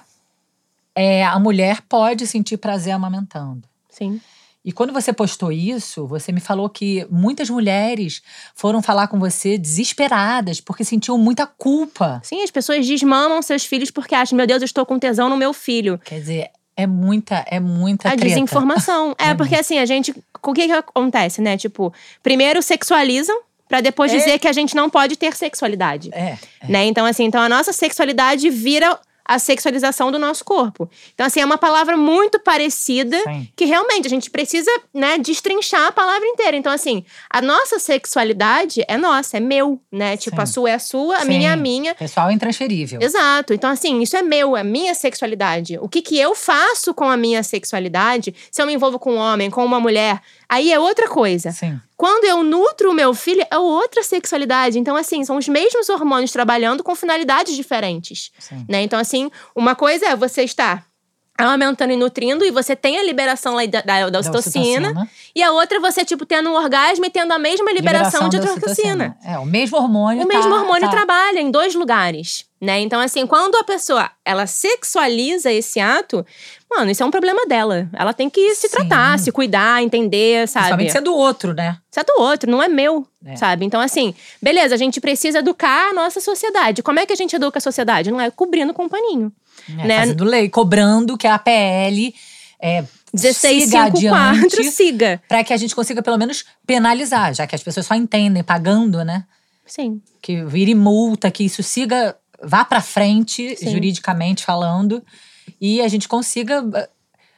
é 0.95 1.25
a 1.25 1.39
mulher 1.39 1.83
pode 1.89 2.27
sentir 2.27 2.57
prazer 2.57 2.95
amamentando. 2.95 3.69
Sim. 3.91 4.21
E 4.67 4.73
quando 4.73 4.93
você 4.93 5.13
postou 5.13 5.53
isso, 5.53 6.09
você 6.09 6.33
me 6.33 6.41
falou 6.41 6.69
que 6.69 7.07
muitas 7.09 7.49
mulheres 7.49 8.21
foram 8.53 8.83
falar 8.83 9.07
com 9.07 9.17
você 9.17 9.57
desesperadas, 9.57 10.61
porque 10.61 10.83
sentiam 10.85 11.17
muita 11.17 11.47
culpa. 11.47 12.21
Sim, 12.25 12.43
as 12.43 12.51
pessoas 12.51 12.85
desmamam 12.85 13.41
seus 13.41 13.65
filhos 13.65 13.93
porque 13.93 14.13
acham, 14.13 14.37
meu 14.37 14.45
Deus, 14.45 14.61
eu 14.63 14.67
estou 14.67 14.85
com 14.85 14.99
tesão 14.99 15.29
no 15.29 15.37
meu 15.37 15.53
filho. 15.53 16.01
Quer 16.05 16.19
dizer, 16.19 16.51
é 16.77 16.85
muita, 16.85 17.45
é 17.49 17.61
muita 17.61 18.09
a 18.09 18.13
treta. 18.17 18.27
desinformação. 18.27 19.15
é, 19.21 19.33
porque 19.35 19.55
assim, 19.55 19.79
a 19.79 19.87
gente. 19.87 20.13
O 20.43 20.53
que 20.53 20.67
que 20.67 20.73
acontece, 20.73 21.41
né? 21.41 21.57
Tipo, 21.57 21.93
primeiro 22.23 22.61
sexualizam. 22.61 23.39
Pra 23.69 23.81
depois 23.81 24.13
É. 24.15 24.19
dizer 24.19 24.39
que 24.39 24.47
a 24.47 24.53
gente 24.53 24.77
não 24.77 24.89
pode 24.89 25.17
ter 25.17 25.35
sexualidade. 25.37 26.11
É, 26.13 26.39
é. 26.61 26.69
Né? 26.69 26.85
Então, 26.85 27.05
assim, 27.05 27.25
então 27.25 27.41
a 27.41 27.49
nossa 27.49 27.73
sexualidade 27.73 28.49
vira 28.49 28.97
a 29.27 29.39
sexualização 29.39 30.13
do 30.13 30.19
nosso 30.19 30.45
corpo. 30.45 30.89
Então, 31.15 31.27
assim, 31.27 31.41
é 31.41 31.45
uma 31.45 31.59
palavra 31.59 31.97
muito 31.97 32.39
parecida 32.39 33.19
Sim. 33.23 33.49
que 33.57 33.65
realmente 33.65 34.07
a 34.07 34.11
gente 34.11 34.31
precisa, 34.31 34.71
né, 34.95 35.19
destrinchar 35.19 35.87
a 35.87 35.93
palavra 35.93 36.27
inteira. 36.27 36.57
Então, 36.57 36.73
assim, 36.73 37.05
a 37.29 37.43
nossa 37.43 37.79
sexualidade 37.79 38.85
é 38.87 38.97
nossa, 38.97 39.37
é 39.37 39.41
meu, 39.41 39.81
né? 39.91 40.17
Tipo, 40.17 40.37
Sim. 40.37 40.43
a 40.43 40.47
sua 40.47 40.71
é 40.71 40.75
a 40.75 40.79
sua, 40.79 41.17
a 41.19 41.25
minha 41.25 41.51
é 41.51 41.53
a 41.53 41.57
Sim. 41.57 41.63
minha. 41.63 41.95
Pessoal, 41.95 42.31
é 42.31 42.33
intransferível. 42.33 43.01
Exato. 43.03 43.53
Então, 43.53 43.71
assim, 43.71 44.01
isso 44.01 44.17
é 44.17 44.23
meu, 44.23 44.57
é 44.57 44.63
minha 44.63 44.95
sexualidade. 44.95 45.79
O 45.81 45.89
que, 45.89 46.01
que 46.03 46.19
eu 46.19 46.35
faço 46.35 46.95
com 46.95 47.05
a 47.05 47.17
minha 47.17 47.43
sexualidade, 47.43 48.35
se 48.51 48.63
eu 48.63 48.67
me 48.67 48.75
envolvo 48.75 48.99
com 48.99 49.15
um 49.15 49.19
homem, 49.19 49.51
com 49.51 49.65
uma 49.65 49.81
mulher, 49.81 50.21
aí 50.49 50.73
é 50.73 50.79
outra 50.79 51.09
coisa. 51.09 51.51
Sim. 51.51 51.81
Quando 51.97 52.25
eu 52.25 52.43
nutro 52.43 52.91
o 52.91 52.95
meu 52.95 53.15
filho, 53.15 53.45
é 53.51 53.59
outra 53.59 54.03
sexualidade. 54.03 54.79
Então, 54.79 54.97
assim, 54.97 55.25
são 55.25 55.37
os 55.37 55.49
mesmos 55.49 55.89
hormônios 55.89 56.31
trabalhando 56.31 56.85
com 56.85 56.95
finalidades 56.95 57.57
diferentes. 57.57 58.31
Sim. 58.39 58.65
Né? 58.69 58.83
Então, 58.83 58.99
assim, 58.99 59.31
uma 59.55 59.75
coisa 59.75 60.07
é 60.07 60.17
você 60.17 60.43
estar 60.43 60.86
amamentando 61.39 61.93
e 61.93 61.97
nutrindo 61.97 62.45
e 62.45 62.51
você 62.51 62.75
tem 62.77 62.99
a 62.99 63.03
liberação 63.03 63.55
lá 63.55 63.65
da, 63.67 63.81
da, 63.81 64.11
da 64.11 64.19
ocitocina. 64.21 64.89
ocitocina. 64.89 65.11
E 65.35 65.43
a 65.43 65.53
outra 65.53 65.79
você, 65.81 66.05
tipo, 66.05 66.25
tendo 66.25 66.49
um 66.51 66.55
orgasmo 66.55 67.05
e 67.05 67.11
tendo 67.11 67.33
a 67.33 67.39
mesma 67.39 67.71
liberação, 67.73 68.29
de 68.29 68.39
da 68.39 68.45
ocitocina. 68.51 69.17
É, 69.25 69.39
o 69.39 69.45
mesmo 69.45 69.77
hormônio. 69.77 70.23
O 70.25 70.27
tá- 70.27 70.35
mesmo 70.37 70.55
hormônio 70.55 70.83
tá- 70.89 70.91
trabalha 70.91 71.41
em 71.41 71.51
dois 71.51 71.75
lugares, 71.75 72.47
né? 72.61 72.81
Então, 72.81 73.01
assim, 73.01 73.27
quando 73.27 73.57
a 73.57 73.65
pessoa, 73.65 74.11
ela 74.25 74.47
sexualiza 74.47 75.53
esse 75.53 75.79
ato, 75.81 76.25
mano, 76.71 76.91
isso 76.91 77.03
é 77.03 77.07
um 77.07 77.11
problema 77.11 77.45
dela. 77.47 77.89
Ela 77.93 78.15
tem 78.15 78.31
que 78.31 78.55
se 78.55 78.69
Sim. 78.69 78.77
tratar, 78.77 79.19
se 79.19 79.31
cuidar, 79.31 79.83
entender, 79.83 80.49
sabe? 80.49 80.65
Principalmente 80.65 80.93
se 80.93 80.99
é 80.99 81.01
do 81.03 81.15
outro, 81.15 81.53
né? 81.53 81.77
Isso 81.91 82.01
é 82.01 82.05
do 82.05 82.15
outro, 82.23 82.51
não 82.51 82.63
é 82.63 82.69
meu, 82.69 83.07
É. 83.27 83.37
sabe? 83.37 83.65
Então, 83.67 83.81
assim, 83.81 84.15
beleza, 84.41 84.75
a 84.75 84.79
gente 84.79 85.01
precisa 85.01 85.41
educar 85.41 85.91
a 85.91 85.93
nossa 85.93 86.21
sociedade. 86.21 86.83
Como 86.83 86.99
é 86.99 87.05
que 87.07 87.13
a 87.13 87.17
gente 87.17 87.37
educa 87.37 87.59
a 87.59 87.61
sociedade? 87.61 88.11
Não 88.11 88.21
é 88.21 88.31
cobrindo 88.31 88.73
com 88.73 88.85
um 88.85 88.89
paninho. 88.89 89.31
É, 89.69 89.87
Né? 89.87 89.99
Fazendo 90.01 90.25
lei, 90.25 90.49
cobrando 90.49 91.17
que 91.17 91.27
a 91.27 91.39
PL 91.39 92.15
é, 92.61 92.85
siga 93.15 93.91
1654, 93.91 94.47
adiante 94.47 94.71
siga. 94.71 95.23
para 95.29 95.45
que 95.45 95.53
a 95.53 95.57
gente 95.57 95.75
consiga 95.75 96.03
pelo 96.03 96.19
menos 96.19 96.45
penalizar, 96.67 97.35
já 97.35 97.47
que 97.47 97.55
as 97.55 97.63
pessoas 97.63 97.87
só 97.87 97.95
entendem 97.95 98.43
pagando, 98.43 99.05
né? 99.05 99.25
Sim. 99.65 100.01
Que 100.23 100.45
vire 100.45 100.75
multa, 100.75 101.31
que 101.31 101.45
isso 101.45 101.63
siga, 101.63 102.17
vá 102.43 102.65
para 102.65 102.81
frente, 102.81 103.57
Sim. 103.57 103.71
juridicamente 103.71 104.45
falando, 104.45 105.03
e 105.61 105.81
a 105.81 105.89
gente 105.89 106.09
consiga 106.09 106.65
eh, 106.75 106.89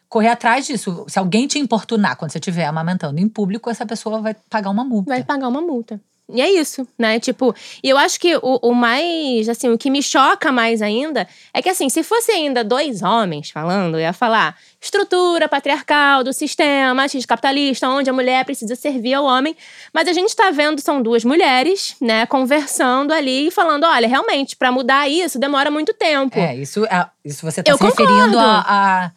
correr 0.08 0.28
atrás 0.28 0.66
disso. 0.66 1.06
Se 1.08 1.18
alguém 1.18 1.46
te 1.46 1.58
importunar 1.58 2.16
quando 2.16 2.30
você 2.30 2.38
estiver 2.38 2.66
amamentando 2.66 3.20
em 3.20 3.28
público, 3.28 3.70
essa 3.70 3.86
pessoa 3.86 4.20
vai 4.20 4.36
pagar 4.50 4.70
uma 4.70 4.84
multa. 4.84 5.10
vai 5.10 5.24
pagar 5.24 5.48
uma 5.48 5.60
multa. 5.60 6.00
E 6.30 6.42
é 6.42 6.50
isso, 6.50 6.86
né? 6.98 7.18
Tipo, 7.18 7.54
e 7.82 7.88
eu 7.88 7.96
acho 7.96 8.20
que 8.20 8.36
o, 8.36 8.58
o 8.62 8.74
mais, 8.74 9.48
assim, 9.48 9.70
o 9.70 9.78
que 9.78 9.88
me 9.88 10.02
choca 10.02 10.52
mais 10.52 10.82
ainda 10.82 11.26
é 11.54 11.62
que, 11.62 11.70
assim, 11.70 11.88
se 11.88 12.02
fosse 12.02 12.30
ainda 12.30 12.62
dois 12.62 13.02
homens 13.02 13.48
falando, 13.50 13.94
eu 13.94 14.00
ia 14.00 14.12
falar 14.12 14.54
estrutura 14.80 15.48
patriarcal 15.48 16.22
do 16.22 16.32
sistema 16.32 16.94
machista 16.94 17.26
capitalista, 17.26 17.88
onde 17.88 18.10
a 18.10 18.12
mulher 18.12 18.44
precisa 18.44 18.74
servir 18.76 19.14
ao 19.14 19.24
homem. 19.24 19.56
Mas 19.92 20.06
a 20.06 20.12
gente 20.12 20.36
tá 20.36 20.50
vendo, 20.50 20.80
são 20.82 21.00
duas 21.00 21.24
mulheres, 21.24 21.96
né, 22.00 22.26
conversando 22.26 23.12
ali 23.12 23.48
e 23.48 23.50
falando: 23.50 23.84
olha, 23.84 24.06
realmente, 24.06 24.54
pra 24.54 24.70
mudar 24.70 25.08
isso 25.08 25.38
demora 25.38 25.70
muito 25.70 25.94
tempo. 25.94 26.38
É, 26.38 26.54
isso, 26.54 26.84
é- 26.86 27.06
isso 27.24 27.44
você 27.44 27.62
tá 27.62 27.70
Eu 27.72 27.78
se 27.78 27.84
referindo 27.84 28.12
concordo. 28.14 28.38
a- 28.38 28.64
a- 28.68 29.10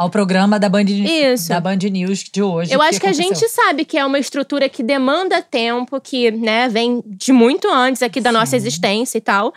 ao 0.00 0.08
programa 0.08 0.58
da 0.58 0.66
Band, 0.68 0.84
Isso. 0.84 1.50
da 1.50 1.60
Band 1.60 1.76
News 1.76 2.24
de 2.32 2.42
hoje. 2.42 2.72
Eu 2.72 2.80
acho 2.80 2.98
que 2.98 3.06
a 3.06 3.10
aconteceu. 3.10 3.34
gente 3.34 3.48
sabe 3.50 3.84
que 3.84 3.98
é 3.98 4.04
uma 4.06 4.18
estrutura 4.18 4.66
que 4.66 4.82
demanda 4.82 5.42
tempo, 5.42 6.00
que 6.00 6.30
né, 6.30 6.70
vem 6.70 7.02
de 7.04 7.32
muito 7.32 7.68
antes 7.70 8.02
aqui 8.02 8.18
da 8.18 8.32
nossa 8.32 8.52
Sim. 8.52 8.56
existência 8.56 9.18
e 9.18 9.20
tal. 9.20 9.52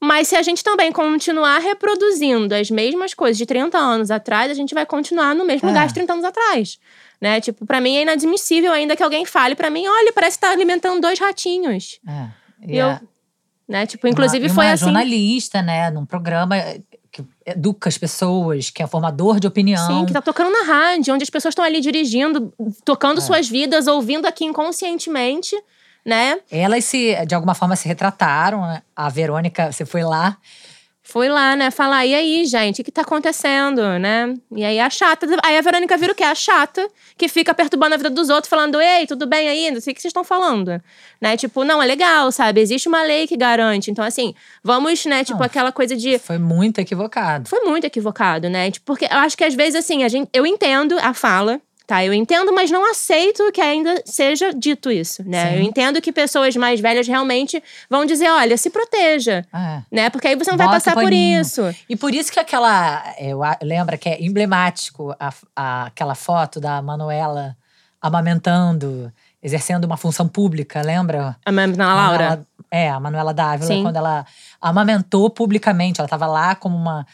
Mas 0.00 0.26
se 0.28 0.34
a 0.34 0.42
gente 0.42 0.64
também 0.64 0.90
continuar 0.90 1.58
reproduzindo 1.60 2.52
as 2.54 2.70
mesmas 2.70 3.14
coisas 3.14 3.38
de 3.38 3.46
30 3.46 3.78
anos 3.78 4.10
atrás, 4.10 4.50
a 4.50 4.54
gente 4.54 4.74
vai 4.74 4.84
continuar 4.84 5.32
no 5.32 5.44
mesmo 5.44 5.68
É. 5.68 5.70
lugar 5.70 5.86
de 5.86 5.94
30 5.94 6.12
anos 6.12 6.24
atrás. 6.24 6.76
Né? 7.20 7.40
Tipo, 7.40 7.64
pra 7.64 7.80
mim 7.80 7.96
é 7.96 8.02
inadmissível 8.02 8.72
ainda 8.72 8.96
que 8.96 9.02
alguém 9.02 9.24
fale 9.24 9.54
pra 9.54 9.70
mim, 9.70 9.86
olha, 9.86 10.12
parece 10.12 10.36
que 10.36 10.40
tá 10.44 10.50
alimentando 10.50 11.00
dois 11.00 11.20
ratinhos. 11.20 12.00
É. 12.06 12.26
E 12.68 12.76
eu, 12.78 12.88
a- 12.88 13.00
né? 13.68 13.86
Tipo, 13.86 14.08
inclusive 14.08 14.46
uma, 14.48 14.54
foi 14.54 14.64
uma 14.66 14.72
assim. 14.72 14.84
jornalista, 14.86 15.62
né, 15.62 15.88
num 15.90 16.04
programa 16.04 16.56
que 16.60 16.93
educa 17.46 17.88
as 17.88 17.98
pessoas, 17.98 18.70
que 18.70 18.82
é 18.82 18.86
formador 18.86 19.38
de 19.38 19.46
opinião. 19.46 19.86
Sim, 19.86 20.06
que 20.06 20.12
tá 20.12 20.22
tocando 20.22 20.50
na 20.50 20.62
rádio, 20.64 21.12
onde 21.14 21.22
as 21.24 21.30
pessoas 21.30 21.52
estão 21.52 21.64
ali 21.64 21.80
dirigindo, 21.80 22.52
tocando 22.84 23.18
É. 23.18 23.20
suas 23.20 23.48
vidas, 23.48 23.86
ouvindo 23.86 24.26
aqui 24.26 24.44
inconscientemente, 24.44 25.54
né? 26.04 26.38
Elas 26.50 26.84
se, 26.84 27.14
de 27.26 27.34
alguma 27.34 27.54
forma, 27.54 27.76
se 27.76 27.86
retrataram. 27.88 28.60
né? 28.62 28.82
A 28.96 29.08
Verônica, 29.08 29.72
você 29.72 29.84
foi 29.84 30.02
lá. 30.02 30.36
Fui 31.06 31.28
lá, 31.28 31.54
né, 31.54 31.70
falar, 31.70 32.06
e 32.06 32.14
aí, 32.14 32.46
gente, 32.46 32.80
o 32.80 32.84
que 32.84 32.90
tá 32.90 33.02
acontecendo, 33.02 33.82
né? 33.98 34.32
E 34.50 34.64
aí 34.64 34.80
a 34.80 34.88
chata, 34.88 35.26
aí 35.44 35.58
a 35.58 35.60
Verônica 35.60 35.94
vira 35.98 36.12
o 36.12 36.14
quê? 36.14 36.24
A 36.24 36.34
chata, 36.34 36.88
que 37.18 37.28
fica 37.28 37.52
perturbando 37.52 37.92
a 37.94 37.98
vida 37.98 38.08
dos 38.08 38.30
outros, 38.30 38.48
falando, 38.48 38.80
ei, 38.80 39.06
tudo 39.06 39.26
bem 39.26 39.46
aí? 39.46 39.70
Não 39.70 39.82
sei 39.82 39.92
o 39.92 39.94
que 39.94 40.00
vocês 40.00 40.10
estão 40.10 40.24
falando. 40.24 40.82
Né? 41.20 41.36
Tipo, 41.36 41.62
não, 41.62 41.82
é 41.82 41.84
legal, 41.84 42.32
sabe? 42.32 42.62
Existe 42.62 42.88
uma 42.88 43.02
lei 43.02 43.26
que 43.26 43.36
garante. 43.36 43.90
Então, 43.90 44.02
assim, 44.02 44.34
vamos, 44.62 45.04
né, 45.04 45.22
tipo, 45.22 45.38
Não, 45.38 45.44
aquela 45.44 45.70
coisa 45.70 45.94
de. 45.94 46.18
Foi 46.18 46.38
muito 46.38 46.78
equivocado. 46.78 47.50
Foi 47.50 47.60
muito 47.60 47.84
equivocado, 47.84 48.48
né? 48.48 48.70
Tipo, 48.70 48.86
porque 48.86 49.04
eu 49.04 49.18
acho 49.18 49.36
que 49.36 49.44
às 49.44 49.54
vezes, 49.54 49.74
assim, 49.74 50.04
a 50.04 50.08
gente, 50.08 50.30
eu 50.32 50.46
entendo 50.46 50.96
a 51.00 51.12
fala, 51.12 51.60
tá? 51.86 52.04
Eu 52.04 52.12
entendo, 52.14 52.52
mas 52.52 52.70
não 52.70 52.90
aceito 52.90 53.50
que 53.52 53.60
ainda 53.60 54.02
seja 54.06 54.52
dito 54.52 54.90
isso, 54.90 55.22
né? 55.28 55.50
Sim. 55.50 55.54
Eu 55.56 55.62
entendo 55.62 56.00
que 56.00 56.10
pessoas 56.12 56.56
mais 56.56 56.80
velhas 56.80 57.06
realmente 57.06 57.62
vão 57.90 58.04
dizer, 58.06 58.28
olha, 58.30 58.56
se 58.56 58.70
proteja, 58.70 59.44
É. 59.54 59.82
né? 59.92 60.10
Porque 60.10 60.28
aí 60.28 60.36
você 60.36 60.50
não 60.50 60.58
vai 60.58 60.66
passar 60.68 60.94
por 60.94 61.12
isso. 61.12 61.62
E 61.88 61.94
por 61.96 62.14
isso 62.14 62.32
que 62.32 62.40
aquela. 62.40 63.02
Eu 63.18 63.40
lembra 63.62 63.96
que 63.98 64.08
é 64.08 64.22
emblemático 64.24 65.14
a, 65.20 65.32
a- 65.54 65.84
aquela 65.86 66.14
foto 66.14 66.58
da 66.60 66.80
Manuela 66.82 67.56
amamentando, 68.00 69.12
exercendo 69.42 69.84
uma 69.84 69.96
função 69.96 70.28
pública, 70.28 70.80
lembra? 70.82 71.36
A 71.44 71.50
Ana 71.50 71.66
Laura. 71.66 72.18
Manuela- 72.24 72.46
é, 72.70 72.90
a 72.90 72.98
Manuela 72.98 73.32
Dávila, 73.34 73.66
Sim. 73.68 73.82
quando 73.82 73.96
ela 73.96 74.26
amamentou 74.60 75.30
publicamente. 75.30 76.00
Ela 76.00 76.06
estava 76.06 76.26
lá 76.26 76.54
como 76.54 76.76
uma. 76.76 77.06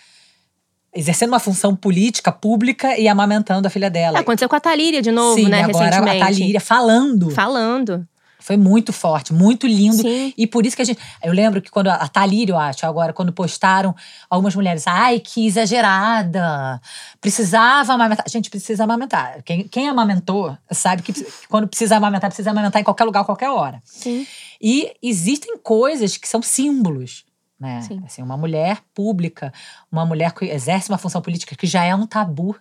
Exercendo 0.94 1.30
uma 1.30 1.40
função 1.40 1.74
política 1.74 2.32
pública 2.32 2.98
e 2.98 3.08
amamentando 3.08 3.66
a 3.66 3.70
filha 3.70 3.90
dela. 3.90 4.18
É, 4.18 4.20
aconteceu 4.20 4.48
com 4.48 4.56
a 4.56 4.60
Talíria 4.60 5.00
de 5.00 5.10
novo, 5.10 5.36
Sim, 5.36 5.48
né, 5.48 5.62
agora 5.62 5.86
recentemente. 5.86 6.22
a 6.22 6.26
Thalíria 6.26 6.60
falando. 6.60 7.30
Falando. 7.30 8.06
Foi 8.40 8.56
muito 8.56 8.90
forte, 8.90 9.34
muito 9.34 9.66
lindo. 9.66 9.98
Sim. 9.98 10.32
E 10.36 10.46
por 10.46 10.64
isso 10.64 10.74
que 10.74 10.80
a 10.80 10.84
gente. 10.84 10.98
Eu 11.22 11.32
lembro 11.32 11.60
que 11.60 11.70
quando 11.70 11.88
a 11.88 12.08
Thalíria, 12.08 12.54
eu 12.54 12.58
acho, 12.58 12.86
agora, 12.86 13.12
quando 13.12 13.32
postaram 13.32 13.94
algumas 14.30 14.54
mulheres, 14.54 14.86
ai, 14.86 15.20
que 15.20 15.46
exagerada. 15.46 16.80
Precisava 17.20 17.92
amamentar. 17.92 18.24
Gente, 18.28 18.48
precisa 18.48 18.84
amamentar. 18.84 19.42
Quem, 19.44 19.68
quem 19.68 19.88
amamentou 19.88 20.56
sabe 20.70 21.02
que 21.02 21.12
que 21.12 21.26
quando 21.48 21.68
precisa 21.68 21.96
amamentar, 21.98 22.30
precisa 22.30 22.50
amamentar 22.50 22.80
em 22.80 22.84
qualquer 22.84 23.04
lugar, 23.04 23.24
qualquer 23.24 23.50
hora. 23.50 23.82
Sim. 23.84 24.26
E 24.60 24.90
existem 25.02 25.58
coisas 25.58 26.16
que 26.16 26.26
são 26.26 26.40
símbolos. 26.40 27.24
Né? 27.60 27.82
Sim. 27.82 28.00
Assim, 28.06 28.22
uma 28.22 28.38
mulher 28.38 28.78
pública, 28.94 29.52
uma 29.92 30.06
mulher 30.06 30.32
que 30.32 30.46
exerce 30.46 30.88
uma 30.88 30.96
função 30.96 31.20
política 31.20 31.54
que 31.54 31.66
já 31.66 31.84
é 31.84 31.94
um 31.94 32.06
tabu. 32.06 32.56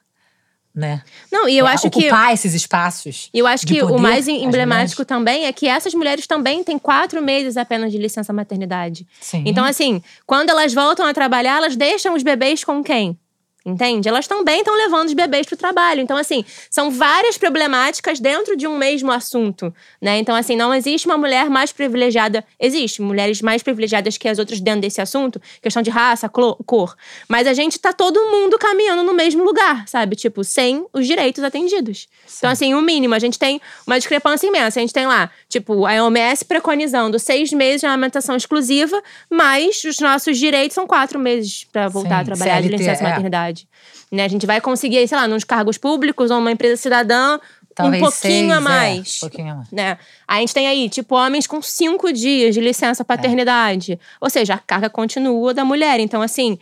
Né? 0.76 1.02
Não, 1.32 1.48
e 1.50 1.58
eu 1.58 1.66
É, 1.68 1.72
acho 1.72 1.90
que. 1.90 2.00
ocupar 2.00 2.32
esses 2.34 2.54
espaços. 2.54 3.30
E 3.34 3.40
eu 3.40 3.48
acho 3.48 3.66
que 3.66 3.82
o 3.82 3.88
poder, 3.88 4.02
mais 4.02 4.28
as 4.28 4.36
emblemático 4.36 5.04
também 5.04 5.46
é 5.46 5.52
que 5.54 5.68
essas 5.68 5.94
mulheres 5.94 6.28
também 6.28 6.64
têm 6.64 6.78
quatro 6.78 7.22
meses 7.24 7.58
apenas 7.58 7.92
de 7.92 7.98
licença 7.98 8.32
maternidade. 8.32 9.08
Sim. 9.20 9.44
Então, 9.48 9.66
assim, 9.66 10.02
quando 10.28 10.50
elas 10.52 10.74
voltam 10.74 11.06
a 11.08 11.14
trabalhar, 11.14 11.58
elas 11.58 11.76
deixam 11.76 12.14
os 12.14 12.22
bebês 12.22 12.64
com 12.64 12.84
quem? 12.84 13.18
Entende? 13.66 14.08
Elas 14.08 14.26
também 14.26 14.60
estão 14.60 14.74
levando 14.74 15.08
os 15.08 15.14
bebês 15.14 15.46
para 15.46 15.54
o 15.54 15.58
trabalho. 15.58 16.02
Então, 16.02 16.16
assim, 16.16 16.46
são 16.70 16.90
várias 16.90 17.38
problemáticas 17.38 18.20
dentro 18.20 18.56
de 18.56 18.66
um 18.66 18.78
mesmo 18.78 19.12
assunto, 19.12 19.74
né? 20.02 20.18
Então, 20.18 20.34
assim, 20.34 20.56
não 20.56 20.74
existe 20.74 21.06
uma 21.06 21.18
mulher 21.18 21.50
mais 21.50 21.72
privilegiada. 21.72 22.44
Existe 22.60 23.02
mulheres 23.02 23.42
mais 23.42 23.62
privilegiadas 23.62 24.18
que 24.18 24.30
as 24.30 24.40
outras 24.40 24.62
dentro 24.62 24.82
desse 24.82 25.02
assunto, 25.02 25.42
questão 25.62 25.82
de 25.82 25.90
raça, 25.90 26.30
cor. 26.30 26.96
Mas 27.28 27.48
a 27.48 27.54
gente 27.54 27.78
tá 27.78 27.92
todo 27.92 28.20
mundo 28.32 28.58
caminhando 28.58 29.04
no 29.04 29.14
mesmo 29.14 29.44
lugar, 29.44 29.88
sabe? 29.88 30.16
Tipo, 30.16 30.44
sem 30.44 30.86
os 30.94 31.06
direitos 31.06 31.44
atendidos. 31.44 32.08
Então, 32.38 32.50
assim, 32.50 32.74
o 32.74 32.82
mínimo, 32.82 33.14
a 33.14 33.20
gente 33.20 33.38
tem 33.38 33.60
uma 33.86 33.98
discrepância 33.98 34.48
imensa. 34.48 34.80
A 34.80 34.82
gente 34.82 34.94
tem 34.94 35.06
lá, 35.06 35.30
tipo, 35.50 35.86
a 35.86 36.02
OMS 36.02 36.46
preconizando 36.46 37.20
seis 37.20 37.52
meses 37.52 37.82
de 37.82 37.88
amamentação 37.88 38.38
exclusiva, 38.38 39.02
mas 39.30 39.84
os 39.84 40.00
nossos 40.00 40.38
direitos 40.38 40.76
são 40.76 40.88
quatro 40.88 41.20
meses 41.20 41.66
para 41.66 41.90
voltar 41.90 42.16
Sim, 42.16 42.22
a 42.22 42.26
trabalhar 42.26 42.62
de 42.62 42.68
CLT, 42.68 42.78
licença 42.78 43.04
é. 43.04 43.49
Maternidade. 43.50 43.68
Né? 44.12 44.24
A 44.24 44.28
gente 44.28 44.46
vai 44.46 44.62
conseguir, 44.62 45.08
sei 45.08 45.18
lá, 45.18 45.28
nos 45.28 45.44
cargos 45.44 45.78
públicos 45.78 46.32
ou 46.32 46.38
uma 46.38 46.52
empresa 46.52 46.78
cidadã, 46.78 47.40
talvez 47.76 48.02
pouquinho 48.02 48.50
seis, 48.50 48.52
a 48.52 48.56
é, 48.56 48.60
mais. 48.60 49.18
um 49.18 49.20
pouquinho 49.22 49.52
a 49.52 49.56
mais. 49.56 49.72
né? 49.72 49.98
A 50.28 50.40
gente 50.40 50.54
tem 50.54 50.68
aí, 50.68 50.90
tipo, 50.90 51.16
homens 51.16 51.48
com 51.48 51.62
cinco 51.62 52.12
dias 52.12 52.54
de 52.54 52.62
licença 52.62 53.04
paternidade. 53.04 54.00
Ou 54.22 54.30
seja, 54.30 54.56
a 54.56 54.58
carga 54.58 54.90
continua 54.90 55.54
da 55.54 55.66
mulher. 55.66 56.00
Então, 56.00 56.22
assim, 56.22 56.58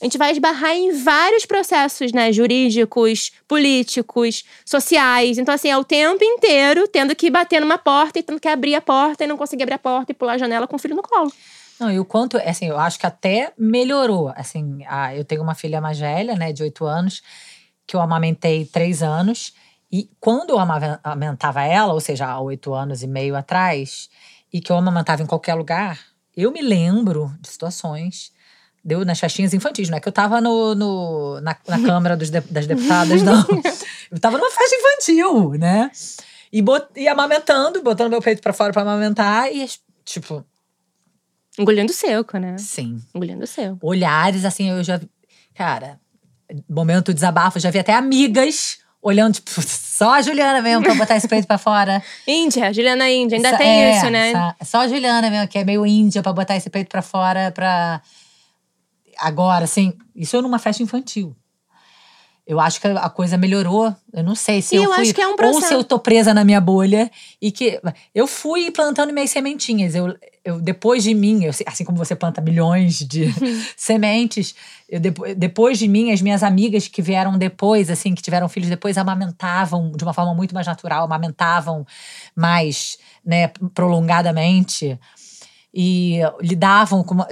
a 0.00 0.04
gente 0.04 0.16
vai 0.16 0.32
esbarrar 0.32 0.74
em 0.74 0.92
vários 0.92 1.44
processos, 1.44 2.12
né? 2.12 2.32
Jurídicos, 2.32 3.32
políticos, 3.46 4.44
sociais. 4.64 5.38
Então, 5.38 5.54
assim, 5.54 5.68
é 5.68 5.76
o 5.76 5.84
tempo 5.84 6.22
inteiro 6.24 6.88
tendo 6.88 7.14
que 7.14 7.30
bater 7.30 7.60
numa 7.60 7.78
porta 7.78 8.18
e 8.18 8.22
tendo 8.22 8.40
que 8.40 8.48
abrir 8.48 8.74
a 8.74 8.80
porta 8.80 9.24
e 9.24 9.26
não 9.26 9.36
conseguir 9.36 9.62
abrir 9.62 9.74
a 9.74 9.78
porta 9.78 10.12
e 10.12 10.14
pular 10.14 10.34
a 10.34 10.38
janela 10.38 10.66
com 10.66 10.76
o 10.76 10.78
filho 10.78 10.96
no 10.96 11.02
colo. 11.02 11.32
Não, 11.80 11.90
e 11.90 11.98
o 11.98 12.04
quanto, 12.04 12.36
assim, 12.36 12.66
eu 12.66 12.78
acho 12.78 12.98
que 12.98 13.06
até 13.06 13.52
melhorou. 13.56 14.32
Assim, 14.36 14.84
a, 14.86 15.16
eu 15.16 15.24
tenho 15.24 15.42
uma 15.42 15.54
filha 15.54 15.80
mais 15.80 15.98
velha, 15.98 16.34
né, 16.36 16.52
de 16.52 16.62
oito 16.62 16.84
anos, 16.84 17.22
que 17.86 17.96
eu 17.96 18.00
amamentei 18.00 18.64
três 18.66 19.02
anos. 19.02 19.54
E 19.90 20.08
quando 20.20 20.50
eu 20.50 20.58
amamentava 20.58 21.62
ela, 21.64 21.92
ou 21.92 22.00
seja, 22.00 22.26
há 22.26 22.38
oito 22.40 22.74
anos 22.74 23.02
e 23.02 23.06
meio 23.06 23.34
atrás, 23.34 24.08
e 24.52 24.60
que 24.60 24.70
eu 24.70 24.76
amamentava 24.76 25.22
em 25.22 25.26
qualquer 25.26 25.54
lugar, 25.54 25.98
eu 26.36 26.52
me 26.52 26.60
lembro 26.62 27.32
de 27.40 27.48
situações. 27.48 28.30
Deu 28.84 29.04
nas 29.04 29.18
festinhas 29.18 29.52
infantis, 29.52 29.88
não 29.90 29.98
é 29.98 30.00
que 30.00 30.08
eu 30.08 30.12
tava 30.12 30.40
no, 30.40 30.74
no- 30.74 31.40
na, 31.40 31.56
na 31.66 31.80
Câmara 31.84 32.16
dos 32.16 32.30
de- 32.30 32.40
das 32.40 32.66
Deputadas, 32.66 33.22
não. 33.22 33.44
Eu 34.10 34.18
tava 34.18 34.38
numa 34.38 34.50
festa 34.50 34.74
infantil, 34.74 35.50
né? 35.52 35.88
E, 36.52 36.60
bot, 36.60 36.86
e 36.96 37.06
amamentando, 37.06 37.80
botando 37.82 38.10
meu 38.10 38.20
peito 38.20 38.42
pra 38.42 38.52
fora 38.52 38.72
pra 38.72 38.82
amamentar, 38.82 39.52
e 39.54 39.68
tipo, 40.04 40.44
Engolindo 41.60 41.92
seco, 41.92 42.38
né? 42.38 42.56
sim, 42.58 42.98
Engolindo 43.14 43.46
seco. 43.46 43.78
olhares, 43.82 44.44
assim, 44.44 44.70
eu 44.70 44.82
já. 44.82 45.00
Cara, 45.54 46.00
momento 46.68 47.12
desabafo, 47.14 47.58
eu 47.58 47.62
já 47.62 47.70
vi 47.70 47.78
até 47.78 47.92
amigas 47.94 48.78
olhando, 49.02 49.34
tipo, 49.34 49.50
só 49.62 50.14
a 50.14 50.22
Juliana 50.22 50.60
mesmo 50.62 50.82
pra 50.82 50.94
botar 50.94 51.16
esse 51.16 51.28
peito 51.28 51.46
pra 51.46 51.58
fora. 51.58 52.02
Índia, 52.26 52.72
Juliana 52.72 53.08
Índia, 53.10 53.36
ainda 53.36 53.50
Só- 53.50 53.56
tem 53.58 53.68
é, 53.84 53.96
isso, 53.96 54.10
né? 54.10 54.32
Só, 54.32 54.54
só 54.64 54.78
a 54.82 54.88
Juliana 54.88 55.30
mesmo, 55.30 55.48
que 55.48 55.58
é 55.58 55.64
meio 55.64 55.86
índia 55.86 56.22
pra 56.22 56.32
botar 56.32 56.56
esse 56.56 56.68
peito 56.70 56.88
pra 56.88 57.02
fora 57.02 57.50
pra. 57.52 58.00
Agora, 59.18 59.64
assim, 59.64 59.92
isso 60.14 60.36
é 60.36 60.40
numa 60.40 60.58
festa 60.58 60.82
infantil. 60.82 61.36
Eu 62.50 62.58
acho 62.58 62.80
que 62.80 62.88
a 62.88 63.08
coisa 63.08 63.36
melhorou. 63.38 63.94
Eu 64.12 64.24
não 64.24 64.34
sei 64.34 64.60
se 64.60 64.74
E 64.74 64.78
eu, 64.78 64.82
eu 64.82 64.90
fui. 64.92 65.22
é 65.22 65.28
um 65.28 65.36
ou 65.40 65.60
se 65.62 65.72
eu 65.72 65.84
tô 65.84 66.00
presa 66.00 66.34
na 66.34 66.44
minha 66.44 66.60
bolha 66.60 67.08
e 67.40 67.52
que. 67.52 67.80
Eu 68.12 68.26
fui 68.26 68.72
plantando 68.72 69.12
minhas 69.12 69.30
sementinhas. 69.30 69.94
Eu, 69.94 70.16
eu 70.44 70.60
depois 70.60 71.04
de 71.04 71.14
mim, 71.14 71.44
eu, 71.44 71.52
assim 71.64 71.84
como 71.84 71.96
você 71.96 72.16
planta 72.16 72.40
milhões 72.40 72.98
de 72.98 73.32
sementes, 73.76 74.56
eu, 74.88 74.98
depo- 74.98 75.32
depois 75.36 75.78
de 75.78 75.86
mim, 75.86 76.10
as 76.10 76.20
minhas 76.20 76.42
amigas 76.42 76.88
que 76.88 77.00
vieram 77.00 77.38
depois, 77.38 77.88
assim, 77.88 78.16
que 78.16 78.22
tiveram 78.22 78.48
filhos 78.48 78.68
depois, 78.68 78.98
amamentavam 78.98 79.92
de 79.92 80.02
uma 80.02 80.12
forma 80.12 80.34
muito 80.34 80.52
mais 80.52 80.66
natural, 80.66 81.04
amamentavam 81.04 81.86
mais, 82.34 82.98
né, 83.24 83.52
prolongadamente 83.72 84.98
e 85.72 86.18
lidavam 86.40 87.04
com 87.04 87.14
uma, 87.14 87.28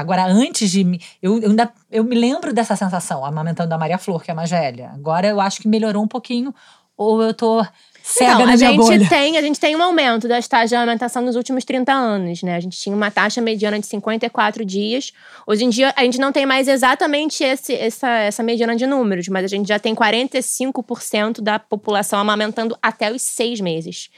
Agora, 0.00 0.24
antes 0.26 0.70
de 0.70 0.98
eu, 1.22 1.38
eu, 1.40 1.50
ainda, 1.50 1.72
eu 1.90 2.04
me 2.04 2.14
lembro 2.16 2.52
dessa 2.52 2.76
sensação, 2.76 3.24
amamentando 3.24 3.74
a 3.74 3.78
Maria 3.78 3.98
Flor, 3.98 4.22
que 4.22 4.30
é 4.30 4.32
a 4.32 4.34
mais 4.34 4.50
velha. 4.50 4.90
Agora 4.94 5.26
eu 5.26 5.40
acho 5.40 5.60
que 5.60 5.68
melhorou 5.68 6.02
um 6.02 6.08
pouquinho, 6.08 6.54
ou 6.96 7.22
eu 7.22 7.32
tô 7.34 7.64
cega 8.02 8.32
Então, 8.32 8.46
na 8.46 8.52
a 8.52 8.56
minha 8.56 8.70
gente 8.70 8.78
bolha. 8.78 9.08
tem, 9.08 9.36
a 9.36 9.42
gente 9.42 9.60
tem 9.60 9.76
um 9.76 9.82
aumento 9.82 10.26
das 10.26 10.48
taxas 10.48 10.70
de 10.70 10.76
alimentação 10.76 11.22
nos 11.22 11.36
últimos 11.36 11.64
30 11.64 11.92
anos, 11.92 12.42
né? 12.42 12.56
A 12.56 12.60
gente 12.60 12.76
tinha 12.78 12.96
uma 12.96 13.10
taxa 13.10 13.40
mediana 13.40 13.78
de 13.78 13.86
54 13.86 14.64
dias. 14.64 15.12
Hoje 15.46 15.64
em 15.64 15.68
dia, 15.68 15.92
a 15.94 16.02
gente 16.02 16.18
não 16.18 16.32
tem 16.32 16.46
mais 16.46 16.68
exatamente 16.68 17.44
esse, 17.44 17.74
essa, 17.74 18.08
essa 18.08 18.42
mediana 18.42 18.74
de 18.74 18.86
números, 18.86 19.28
mas 19.28 19.44
a 19.44 19.48
gente 19.48 19.68
já 19.68 19.78
tem 19.78 19.94
45% 19.94 21.40
da 21.40 21.58
população 21.58 22.18
amamentando 22.18 22.76
até 22.82 23.12
os 23.12 23.22
seis 23.22 23.60
meses. 23.60 24.08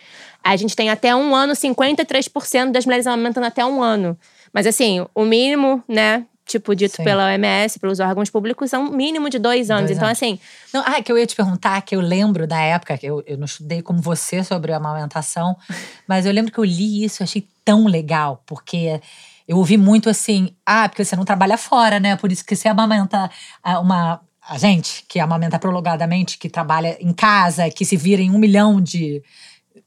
A 0.42 0.56
gente 0.56 0.74
tem 0.74 0.88
até 0.88 1.14
um 1.14 1.34
ano, 1.34 1.52
53% 1.52 2.70
das 2.70 2.86
mulheres 2.86 3.06
amamentando 3.06 3.46
até 3.46 3.64
um 3.64 3.82
ano. 3.82 4.16
Mas 4.52 4.66
assim, 4.66 5.06
o 5.14 5.24
mínimo, 5.24 5.82
né? 5.88 6.26
Tipo, 6.50 6.74
dito 6.74 6.96
Sim. 6.96 7.04
pela 7.04 7.26
OMS, 7.26 7.78
pelos 7.78 8.00
órgãos 8.00 8.28
públicos, 8.28 8.72
é 8.72 8.78
um 8.78 8.90
mínimo 8.90 9.30
de 9.30 9.38
dois 9.38 9.70
anos. 9.70 9.84
Dois 9.84 9.96
então, 9.96 10.08
anos. 10.08 10.18
assim, 10.18 10.38
Não, 10.74 10.82
ah, 10.84 11.00
que 11.00 11.12
eu 11.12 11.16
ia 11.16 11.24
te 11.24 11.36
perguntar, 11.36 11.80
que 11.82 11.94
eu 11.94 12.00
lembro 12.00 12.44
da 12.44 12.60
época, 12.60 12.98
que 12.98 13.06
eu, 13.06 13.22
eu 13.24 13.38
não 13.38 13.44
estudei 13.44 13.80
como 13.82 14.02
você 14.02 14.42
sobre 14.42 14.72
a 14.72 14.78
amamentação, 14.78 15.56
mas 16.08 16.26
eu 16.26 16.32
lembro 16.32 16.50
que 16.50 16.58
eu 16.58 16.64
li 16.64 17.04
isso, 17.04 17.22
eu 17.22 17.24
achei 17.24 17.46
tão 17.64 17.86
legal, 17.86 18.42
porque 18.46 19.00
eu 19.46 19.58
ouvi 19.58 19.76
muito 19.76 20.08
assim, 20.08 20.54
ah, 20.66 20.88
porque 20.88 21.04
você 21.04 21.14
não 21.14 21.24
trabalha 21.24 21.56
fora, 21.56 22.00
né? 22.00 22.16
Por 22.16 22.32
isso 22.32 22.44
que 22.44 22.56
você 22.56 22.68
amamenta 22.68 23.30
ah, 23.62 23.80
uma. 23.80 24.20
A 24.48 24.58
gente 24.58 25.04
que 25.08 25.20
amamenta 25.20 25.58
prolongadamente, 25.58 26.38
que 26.38 26.48
trabalha 26.48 26.96
em 27.00 27.12
casa, 27.12 27.70
que 27.70 27.84
se 27.84 27.96
vira 27.96 28.22
em 28.22 28.30
um 28.30 28.38
milhão 28.38 28.80
de. 28.80 29.22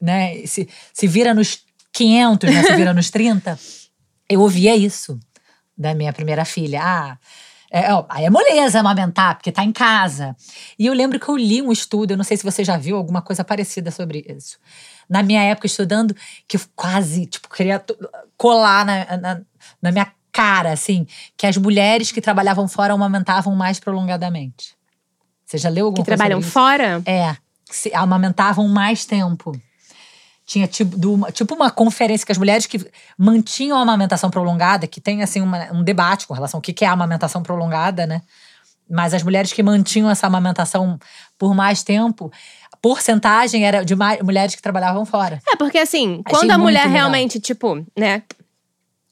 né? 0.02 0.46
Se, 0.46 0.70
se 0.94 1.08
vira 1.08 1.34
nos 1.34 1.60
500, 1.92 2.54
né? 2.54 2.64
Se 2.64 2.76
vira 2.76 2.94
nos 2.94 3.10
30. 3.12 3.58
Eu 4.30 4.42
ouvia 4.42 4.76
isso 4.76 5.20
da 5.78 5.94
minha 5.94 6.14
primeira 6.14 6.46
filha. 6.46 6.82
Ah, 6.84 7.18
é, 7.72 7.88
aí 8.08 8.26
é 8.26 8.30
moleza 8.30 8.80
amamentar, 8.80 9.36
porque 9.36 9.52
tá 9.52 9.64
em 9.64 9.72
casa. 9.72 10.36
E 10.78 10.86
eu 10.86 10.94
lembro 10.94 11.20
que 11.20 11.28
eu 11.28 11.36
li 11.36 11.60
um 11.60 11.72
estudo, 11.72 12.12
eu 12.12 12.18
não 12.18 12.24
sei 12.24 12.38
se 12.38 12.44
você 12.44 12.64
já 12.64 12.78
viu 12.78 12.96
alguma 12.96 13.20
coisa 13.20 13.44
parecida 13.44 13.90
sobre 13.90 14.24
isso. 14.30 14.60
Na 15.10 15.24
minha 15.24 15.42
época, 15.42 15.66
estudando, 15.66 16.16
que 16.48 16.58
eu 16.58 16.62
quase, 16.76 17.26
tipo, 17.26 17.50
queria 17.50 17.84
colar 18.38 18.86
na, 18.86 19.18
na, 19.18 19.42
na 19.82 19.92
minha 19.92 20.12
cara, 20.32 20.72
assim, 20.72 21.08
que 21.36 21.48
as 21.48 21.58
mulheres 21.58 22.12
que 22.12 22.22
trabalhavam 22.22 22.68
fora 22.68 22.94
amamentavam 22.94 23.56
mais 23.56 23.80
prolongadamente. 23.80 24.76
Você 25.44 25.58
já 25.58 25.70
leu 25.70 25.88
alguma 25.88 26.04
que 26.04 26.10
coisa 26.10 26.18
trabalham 26.18 26.42
sobre 26.42 26.48
isso? 26.48 26.54
fora. 26.54 27.02
É, 27.06 27.36
que 27.68 27.76
se 27.76 27.92
amamentavam 27.94 28.68
mais 28.68 29.04
tempo. 29.06 29.52
Tinha 30.46 30.68
tipo, 30.68 30.98
do- 30.98 31.32
tipo 31.32 31.56
uma 31.56 31.72
conferência 31.72 32.26
que 32.26 32.32
as 32.32 32.38
mulheres 32.38 32.66
que 32.66 32.86
mantinham 33.18 33.78
a 33.78 33.82
amamentação 33.82 34.30
prolongada, 34.30 34.86
que 34.88 35.00
tem 35.00 35.24
assim 35.24 35.40
uma- 35.42 35.72
um 35.72 35.82
debate 35.84 36.28
com 36.28 36.34
relação 36.34 36.58
ao 36.58 36.62
que 36.62 36.74
que 36.74 36.84
é 36.84 36.88
a 36.88 36.92
amamentação 36.92 37.42
prolongada, 37.42 38.06
né? 38.06 38.22
Mas 38.90 39.14
as 39.14 39.24
mulheres 39.24 39.54
que 39.54 39.64
mantinham 39.64 40.10
essa 40.10 40.28
amamentação 40.28 41.00
por 41.38 41.56
mais 41.56 41.82
tempo, 41.84 42.30
a 42.72 42.78
porcentagem 42.78 43.66
era 43.66 43.86
de 43.86 43.96
mais, 43.96 44.22
mulheres 44.22 44.54
que 44.56 44.62
trabalhavam 44.62 45.06
fora. 45.06 45.42
É, 45.48 45.56
porque 45.56 45.78
assim, 45.78 46.22
Achei 46.26 46.40
quando 46.40 46.52
a 46.52 46.58
mulher 46.58 46.80
legal. 46.88 46.92
realmente, 46.94 47.40
tipo, 47.40 47.84
né, 47.98 48.22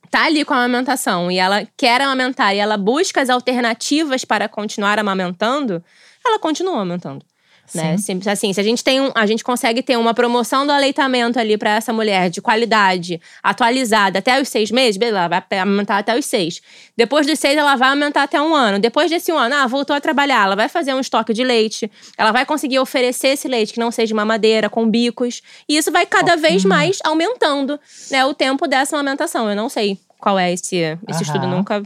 tá 0.10 0.26
ali 0.26 0.44
com 0.44 0.54
a 0.54 0.58
amamentação 0.58 1.32
e 1.32 1.38
ela 1.40 1.66
quer 1.78 2.02
amamentar 2.02 2.54
e 2.54 2.60
ela 2.60 2.76
busca 2.78 3.22
as 3.22 3.30
alternativas 3.30 4.26
para 4.26 4.50
continuar 4.50 5.00
amamentando, 5.00 5.82
ela 6.26 6.38
continua 6.38 6.74
amamentando. 6.76 7.26
Né? 7.74 7.98
Simples 7.98 8.28
assim, 8.28 8.52
se 8.52 8.60
a 8.60 8.64
gente 8.64 8.84
tem 8.84 9.00
um, 9.00 9.12
a 9.16 9.26
gente 9.26 9.44
consegue 9.44 9.82
ter 9.82 9.98
uma 9.98 10.14
promoção 10.14 10.66
do 10.66 10.74
aleitamento 10.74 11.40
ali 11.40 11.58
para 11.58 11.72
essa 11.72 11.94
mulher 11.94 12.30
de 12.30 12.42
qualidade, 12.42 13.22
atualizada 13.42 14.20
até 14.20 14.42
os 14.42 14.50
seis 14.50 14.70
meses, 14.72 14.98
beleza, 14.98 15.20
ela 15.20 15.28
vai 15.28 15.60
amamentar 15.60 15.98
até 16.00 16.18
os 16.18 16.26
seis. 16.26 16.62
Depois 16.98 17.26
dos 17.26 17.40
seis, 17.40 17.58
ela 17.58 17.76
vai 17.76 17.90
aumentar 17.90 18.24
até 18.24 18.42
um 18.42 18.54
ano. 18.54 18.78
Depois 18.78 19.10
desse 19.10 19.32
um 19.32 19.38
ano, 19.38 19.56
ah, 19.56 19.68
voltou 19.68 19.96
a 19.96 20.02
trabalhar, 20.02 20.46
ela 20.46 20.56
vai 20.56 20.68
fazer 20.68 20.94
um 20.94 21.00
estoque 21.00 21.34
de 21.34 21.44
leite, 21.44 21.90
ela 22.18 22.32
vai 22.32 22.46
conseguir 22.46 22.80
oferecer 22.80 23.30
esse 23.30 23.48
leite 23.48 23.74
que 23.74 23.80
não 23.80 23.92
seja 23.92 24.14
mamadeira, 24.14 24.70
com 24.70 24.90
bicos. 24.90 25.42
E 25.68 25.78
isso 25.78 25.92
vai 25.92 26.06
cada 26.06 26.36
vez 26.36 26.66
mais 26.66 27.00
aumentando 27.04 27.80
né, 28.10 28.26
o 28.26 28.34
tempo 28.34 28.68
dessa 28.68 28.98
amamentação. 28.98 29.50
Eu 29.50 29.56
não 29.56 29.70
sei 29.70 29.98
qual 30.20 30.38
é 30.38 30.54
esse, 30.54 30.98
esse 31.08 31.24
estudo, 31.24 31.48
nunca. 31.48 31.82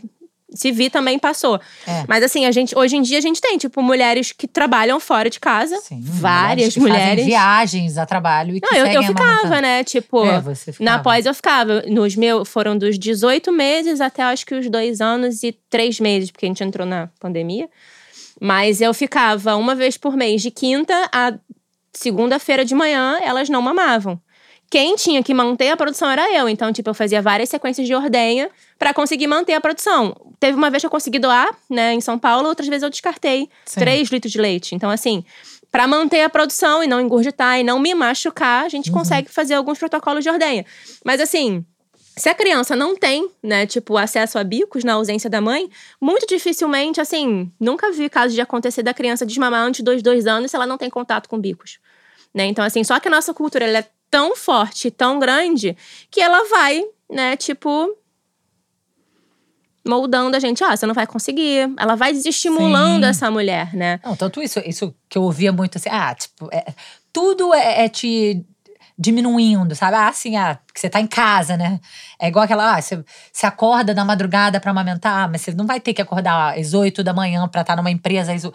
Se 0.55 0.71
vi, 0.71 0.89
também 0.89 1.19
passou. 1.19 1.59
É. 1.85 2.03
Mas 2.07 2.23
assim, 2.23 2.45
a 2.45 2.51
gente, 2.51 2.77
hoje 2.77 2.95
em 2.95 3.01
dia 3.01 3.17
a 3.17 3.21
gente 3.21 3.41
tem, 3.41 3.57
tipo, 3.57 3.81
mulheres 3.81 4.31
que 4.31 4.47
trabalham 4.47 4.99
fora 4.99 5.29
de 5.29 5.39
casa. 5.39 5.77
Sim, 5.81 5.99
várias 6.01 6.73
que 6.73 6.79
fazem 6.79 6.93
mulheres. 6.93 7.25
viagens 7.25 7.97
a 7.97 8.05
trabalho 8.05 8.55
e 8.55 8.61
que 8.61 8.67
Não, 8.71 8.77
eu, 8.77 8.87
eu 8.87 9.03
ficava, 9.03 9.61
né? 9.61 9.83
Tipo, 9.83 10.25
É, 10.25 10.41
na 10.79 10.99
pós 10.99 11.25
eu 11.25 11.33
ficava. 11.33 11.83
Nos 11.87 12.15
meus, 12.15 12.47
foram 12.47 12.77
dos 12.77 12.97
18 12.97 13.51
meses 13.51 14.01
até 14.01 14.23
acho 14.23 14.45
que 14.45 14.55
os 14.55 14.69
dois 14.69 15.01
anos 15.01 15.43
e 15.43 15.51
três 15.69 15.99
meses, 15.99 16.31
porque 16.31 16.45
a 16.45 16.49
gente 16.49 16.63
entrou 16.63 16.87
na 16.87 17.09
pandemia. 17.19 17.69
Mas 18.39 18.81
eu 18.81 18.93
ficava 18.93 19.55
uma 19.55 19.75
vez 19.75 19.97
por 19.97 20.15
mês, 20.15 20.41
de 20.41 20.51
quinta 20.51 20.93
a 21.11 21.33
segunda-feira 21.93 22.65
de 22.65 22.75
manhã, 22.75 23.17
elas 23.21 23.49
não 23.49 23.61
mamavam. 23.61 24.19
Quem 24.69 24.95
tinha 24.95 25.23
que 25.23 25.33
manter 25.33 25.69
a 25.69 25.77
produção 25.77 26.09
era 26.09 26.31
eu. 26.33 26.49
Então, 26.49 26.71
tipo, 26.73 26.89
eu 26.89 26.93
fazia 26.93 27.21
várias 27.21 27.49
sequências 27.49 27.85
de 27.87 27.93
ordenha 27.93 28.49
pra 28.77 28.93
conseguir 28.93 29.27
manter 29.27 29.53
a 29.53 29.61
produção. 29.61 30.15
Teve 30.39 30.57
uma 30.57 30.69
vez 30.69 30.81
que 30.81 30.87
eu 30.87 30.91
consegui 30.91 31.19
doar, 31.19 31.55
né, 31.69 31.93
em 31.93 32.01
São 32.01 32.17
Paulo, 32.19 32.47
outras 32.49 32.67
vezes 32.67 32.83
eu 32.83 32.89
descartei 32.89 33.49
Sim. 33.65 33.79
3 33.79 34.09
litros 34.09 34.31
de 34.31 34.39
leite. 34.39 34.75
Então, 34.75 34.89
assim, 34.89 35.23
pra 35.71 35.87
manter 35.87 36.21
a 36.21 36.29
produção 36.29 36.83
e 36.83 36.87
não 36.87 36.99
engurgitar 36.99 37.59
e 37.59 37.63
não 37.63 37.79
me 37.79 37.93
machucar, 37.93 38.65
a 38.65 38.69
gente 38.69 38.89
Uhum. 38.89 38.97
consegue 38.97 39.29
fazer 39.31 39.53
alguns 39.53 39.77
protocolos 39.77 40.23
de 40.23 40.29
ordenha. 40.29 40.65
Mas, 41.05 41.21
assim, 41.21 41.63
se 42.17 42.27
a 42.27 42.33
criança 42.33 42.75
não 42.75 42.95
tem, 42.95 43.29
né, 43.43 43.65
tipo, 43.65 43.95
acesso 43.97 44.37
a 44.39 44.43
bicos 44.43 44.83
na 44.83 44.93
ausência 44.93 45.29
da 45.29 45.39
mãe, 45.39 45.69
muito 46.01 46.25
dificilmente, 46.27 46.99
assim, 46.99 47.51
nunca 47.59 47.91
vi 47.91 48.09
caso 48.09 48.33
de 48.33 48.41
acontecer 48.41 48.83
da 48.83 48.93
criança 48.93 49.25
desmamar 49.25 49.61
antes 49.61 49.81
dos 49.83 50.01
dois 50.01 50.25
anos 50.25 50.49
se 50.51 50.55
ela 50.57 50.65
não 50.65 50.77
tem 50.77 50.89
contato 50.89 51.29
com 51.29 51.39
bicos. 51.39 51.77
Né? 52.33 52.45
Então, 52.45 52.65
assim, 52.65 52.83
só 52.83 52.99
que 52.99 53.07
a 53.07 53.11
nossa 53.11 53.33
cultura 53.33 53.63
ela 53.65 53.77
é 53.79 53.85
tão 54.15 54.33
forte, 54.33 54.89
tão 54.89 55.19
grande, 55.19 55.75
que 56.09 56.21
ela 56.21 56.47
vai, 56.49 56.81
né, 57.11 57.35
tipo. 57.35 57.93
Moldando 59.85 60.37
a 60.37 60.39
gente, 60.39 60.63
ó, 60.63 60.71
você 60.71 60.85
não 60.85 60.93
vai 60.93 61.05
conseguir. 61.05 61.69
Ela 61.77 61.95
vai 61.95 62.13
desestimulando 62.13 63.05
Sim. 63.05 63.09
essa 63.09 63.29
mulher, 63.29 63.75
né? 63.75 63.99
Não, 64.05 64.15
tanto 64.15 64.41
isso, 64.41 64.59
isso 64.65 64.95
que 65.09 65.17
eu 65.17 65.23
ouvia 65.23 65.51
muito 65.51 65.77
assim, 65.77 65.89
ah, 65.91 66.15
tipo, 66.15 66.47
é, 66.51 66.73
tudo 67.11 67.53
é, 67.53 67.83
é 67.83 67.89
te 67.89 68.43
diminuindo, 68.97 69.75
sabe? 69.75 69.97
Ah, 69.97 70.07
assim, 70.07 70.37
ah, 70.37 70.57
porque 70.65 70.79
você 70.79 70.89
tá 70.89 71.01
em 71.01 71.07
casa, 71.07 71.57
né? 71.57 71.81
É 72.17 72.29
igual 72.29 72.45
aquela, 72.45 72.77
ah, 72.77 72.81
você, 72.81 73.03
você 73.33 73.45
acorda 73.45 73.93
na 73.93 74.05
madrugada 74.05 74.61
pra 74.61 74.71
amamentar, 74.71 75.29
mas 75.29 75.41
você 75.41 75.51
não 75.51 75.67
vai 75.67 75.81
ter 75.81 75.93
que 75.93 76.01
acordar 76.01 76.57
às 76.57 76.73
8 76.73 77.03
da 77.03 77.13
manhã 77.13 77.45
pra 77.49 77.61
estar 77.61 77.75
numa 77.75 77.91
empresa. 77.91 78.31
Às... 78.33 78.45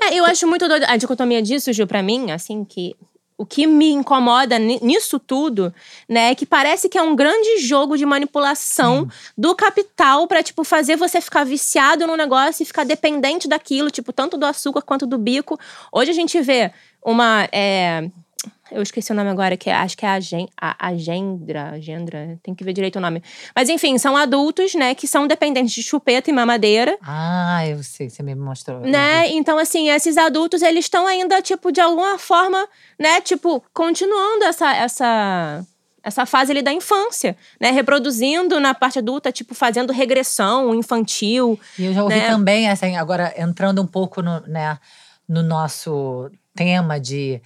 É, 0.00 0.14
eu 0.14 0.24
acho 0.24 0.46
muito 0.46 0.66
doido 0.66 0.84
a 0.88 0.96
dicotomia 0.96 1.40
disso, 1.40 1.72
Gil, 1.72 1.86
pra 1.86 2.02
mim, 2.02 2.32
assim, 2.32 2.64
que 2.64 2.94
o 3.38 3.46
que 3.46 3.68
me 3.68 3.90
incomoda 3.92 4.58
ni- 4.58 4.80
nisso 4.82 5.16
tudo, 5.18 5.72
né, 6.08 6.32
é 6.32 6.34
que 6.34 6.44
parece 6.44 6.88
que 6.88 6.98
é 6.98 7.02
um 7.02 7.14
grande 7.14 7.58
jogo 7.58 7.96
de 7.96 8.04
manipulação 8.04 9.08
do 9.36 9.54
capital 9.54 10.26
pra, 10.26 10.42
tipo, 10.42 10.64
fazer 10.64 10.96
você 10.96 11.20
ficar 11.20 11.44
viciado 11.44 12.04
no 12.04 12.16
negócio 12.16 12.62
e 12.64 12.66
ficar 12.66 12.84
dependente 12.84 13.46
daquilo, 13.48 13.90
tipo, 13.92 14.12
tanto 14.12 14.36
do 14.36 14.44
açúcar 14.44 14.82
quanto 14.82 15.06
do 15.06 15.16
bico. 15.16 15.56
Hoje 15.92 16.10
a 16.10 16.14
gente 16.14 16.40
vê 16.40 16.72
uma. 17.00 17.48
é, 17.52 18.10
eu 18.70 18.82
esqueci 18.82 19.12
o 19.12 19.14
nome 19.14 19.30
agora, 19.30 19.56
que 19.56 19.70
é- 19.70 19.74
acho 19.74 19.96
que 19.96 20.04
é 20.04 20.08
a, 20.08 20.20
Gen, 20.20 20.48
a 20.60 20.88
Agendra, 20.88 21.70
Agendra, 21.70 22.38
tem 22.42 22.54
que 22.54 22.62
ver 22.64 22.72
direito 22.72 22.96
o 22.96 23.00
nome. 23.00 23.22
Mas 23.54 23.68
enfim, 23.68 23.96
são 23.98 24.16
adultos, 24.16 24.74
né, 24.74 24.94
que 24.94 25.06
são 25.06 25.26
dependentes 25.26 25.72
de 25.72 25.82
chupeta 25.82 26.30
e 26.30 26.32
mamadeira. 26.32 26.96
Ah, 27.02 27.66
eu 27.66 27.82
sei, 27.82 28.10
você 28.10 28.22
me 28.22 28.34
mostrou. 28.34 28.80
Né? 28.80 29.28
Então, 29.30 29.58
assim, 29.58 29.88
esses 29.90 30.16
adultos, 30.16 30.62
eles 30.62 30.84
estão 30.84 31.06
ainda, 31.06 31.40
tipo, 31.40 31.72
de 31.72 31.80
alguma 31.80 32.18
forma, 32.18 32.66
né? 32.98 33.20
Tipo, 33.20 33.62
continuando 33.72 34.44
essa, 34.44 34.74
essa, 34.74 35.64
essa 36.02 36.26
fase 36.26 36.52
ali 36.52 36.62
da 36.62 36.72
infância, 36.72 37.36
né? 37.60 37.70
Reproduzindo 37.70 38.60
na 38.60 38.74
parte 38.74 38.98
adulta, 38.98 39.32
tipo, 39.32 39.54
fazendo 39.54 39.92
regressão 39.92 40.74
infantil. 40.74 41.58
E 41.78 41.86
eu 41.86 41.92
já 41.94 42.02
ouvi 42.02 42.14
né? 42.16 42.28
também, 42.28 42.68
assim, 42.68 42.96
agora 42.96 43.32
entrando 43.36 43.82
um 43.82 43.86
pouco 43.86 44.22
no, 44.22 44.40
né, 44.46 44.78
no 45.28 45.42
nosso 45.42 46.30
tema 46.54 46.98
de 46.98 47.40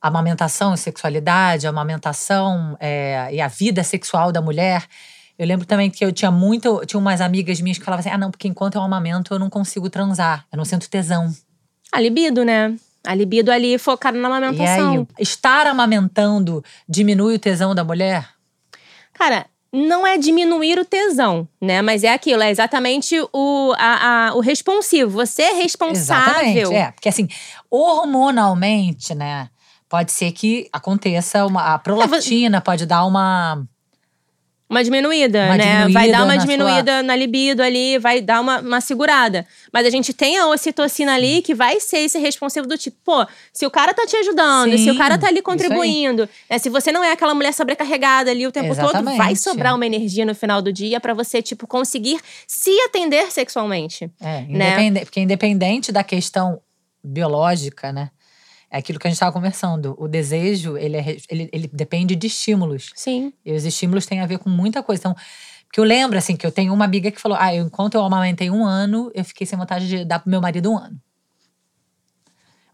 amamentação 0.00 0.74
e 0.74 0.78
sexualidade, 0.78 1.66
amamentação 1.66 2.76
é, 2.80 3.28
e 3.32 3.40
a 3.40 3.48
vida 3.48 3.82
sexual 3.84 4.30
da 4.32 4.40
mulher. 4.40 4.84
Eu 5.38 5.46
lembro 5.46 5.64
também 5.66 5.88
que 5.90 6.04
eu 6.04 6.10
tinha 6.12 6.30
muito. 6.30 6.84
Tinha 6.86 6.98
umas 6.98 7.20
amigas 7.20 7.60
minhas 7.60 7.78
que 7.78 7.84
falavam 7.84 8.00
assim: 8.00 8.10
ah, 8.10 8.18
não, 8.18 8.30
porque 8.30 8.48
enquanto 8.48 8.74
eu 8.74 8.82
amamento 8.82 9.32
eu 9.32 9.38
não 9.38 9.48
consigo 9.48 9.88
transar, 9.88 10.44
eu 10.52 10.56
não 10.56 10.64
sinto 10.64 10.88
tesão. 10.90 11.32
A 11.92 12.00
libido, 12.00 12.44
né? 12.44 12.74
A 13.06 13.14
libido 13.14 13.50
ali 13.52 13.78
focada 13.78 14.18
na 14.18 14.28
E 14.28 14.32
amamentação. 14.32 15.06
aí, 15.18 15.22
estar 15.22 15.66
amamentando 15.66 16.62
diminui 16.88 17.36
o 17.36 17.38
tesão 17.38 17.74
da 17.74 17.84
mulher? 17.84 18.28
Cara, 19.14 19.46
não 19.72 20.06
é 20.06 20.18
diminuir 20.18 20.78
o 20.78 20.84
tesão, 20.84 21.48
né? 21.62 21.80
Mas 21.82 22.02
é 22.02 22.12
aquilo, 22.12 22.42
é 22.42 22.50
exatamente 22.50 23.14
o, 23.32 23.72
a, 23.78 24.28
a- 24.30 24.34
o 24.34 24.40
responsivo. 24.40 25.10
Você 25.10 25.42
é 25.42 25.52
responsável. 25.54 26.32
Exatamente. 26.32 26.74
É, 26.74 26.90
porque 26.90 27.08
assim, 27.08 27.28
hormonalmente, 27.70 29.14
né? 29.14 29.48
Pode 29.88 30.12
ser 30.12 30.32
que 30.32 30.68
aconteça 30.72 31.46
uma. 31.46 31.74
A 31.74 31.78
prolactina 31.78 32.60
pode 32.60 32.84
dar 32.86 33.04
uma. 33.06 33.64
Uma 34.70 34.84
diminuída, 34.84 35.46
Uma 35.46 35.56
né? 35.56 35.64
diminuída 35.64 35.92
vai 35.98 36.10
dar 36.10 36.18
uma 36.24 36.34
na 36.34 36.36
diminuída 36.36 37.02
na 37.02 37.16
libido 37.16 37.62
ali, 37.62 37.96
vai 37.96 38.20
dar 38.20 38.38
uma, 38.42 38.60
uma 38.60 38.80
segurada. 38.82 39.46
Mas 39.72 39.86
a 39.86 39.88
gente 39.90 40.12
tem 40.12 40.36
a 40.36 40.46
ocitocina 40.46 41.14
ali 41.14 41.40
que 41.40 41.54
vai 41.54 41.80
ser 41.80 42.00
esse 42.00 42.18
responsivo 42.18 42.66
do 42.66 42.76
tipo, 42.76 42.98
pô, 43.02 43.26
se 43.50 43.64
o 43.64 43.70
cara 43.70 43.94
tá 43.94 44.04
te 44.06 44.14
ajudando, 44.16 44.76
se 44.76 44.90
o 44.90 44.92
Sim, 44.92 44.98
cara 44.98 45.16
tá 45.16 45.26
ali 45.26 45.40
contribuindo, 45.40 46.28
né? 46.50 46.58
se 46.58 46.68
você 46.68 46.92
não 46.92 47.02
é 47.02 47.12
aquela 47.12 47.34
mulher 47.34 47.54
sobrecarregada 47.54 48.30
ali 48.30 48.46
o 48.46 48.52
tempo 48.52 48.74
todo, 48.76 48.92
vai 48.92 49.14
Exatamente. 49.14 49.38
sobrar 49.40 49.74
uma 49.74 49.86
energia 49.86 50.26
no 50.26 50.34
final 50.34 50.60
do 50.60 50.70
dia 50.70 51.00
pra 51.00 51.14
você, 51.14 51.40
tipo, 51.40 51.66
conseguir 51.66 52.20
se 52.46 52.78
atender 52.82 53.32
sexualmente. 53.32 54.10
É, 54.20 54.42
Né? 54.42 54.48
independe- 54.82 55.00
porque 55.06 55.20
independente 55.20 55.90
da 55.90 56.04
questão 56.04 56.60
biológica, 57.02 57.90
né? 57.90 58.10
É 58.70 58.78
aquilo 58.78 58.98
que 58.98 59.06
a 59.06 59.10
gente 59.10 59.16
estava 59.16 59.32
conversando. 59.32 59.96
O 59.98 60.06
desejo, 60.06 60.76
ele, 60.76 60.96
é 60.96 61.16
ele, 61.30 61.48
ele 61.52 61.70
depende 61.72 62.14
de 62.14 62.26
estímulos. 62.26 62.90
Sim. 62.94 63.32
E 63.44 63.52
os 63.52 63.64
estímulos 63.64 64.04
têm 64.04 64.20
a 64.20 64.26
ver 64.26 64.38
com 64.38 64.50
muita 64.50 64.82
coisa. 64.82 65.00
Então, 65.00 65.16
porque 65.64 65.80
eu 65.80 65.84
lembro, 65.84 66.18
assim, 66.18 66.36
que 66.36 66.46
eu 66.46 66.52
tenho 66.52 66.72
uma 66.72 66.84
amiga 66.84 67.10
que 67.10 67.20
falou: 67.20 67.38
ah, 67.40 67.54
eu, 67.54 67.66
enquanto 67.66 67.94
eu 67.94 68.04
amamentei 68.04 68.50
um 68.50 68.64
ano, 68.64 69.10
eu 69.14 69.24
fiquei 69.24 69.46
sem 69.46 69.58
vontade 69.58 69.88
de 69.88 70.04
dar 70.04 70.18
pro 70.18 70.30
meu 70.30 70.40
marido 70.40 70.70
um 70.70 70.78
ano. 70.78 71.00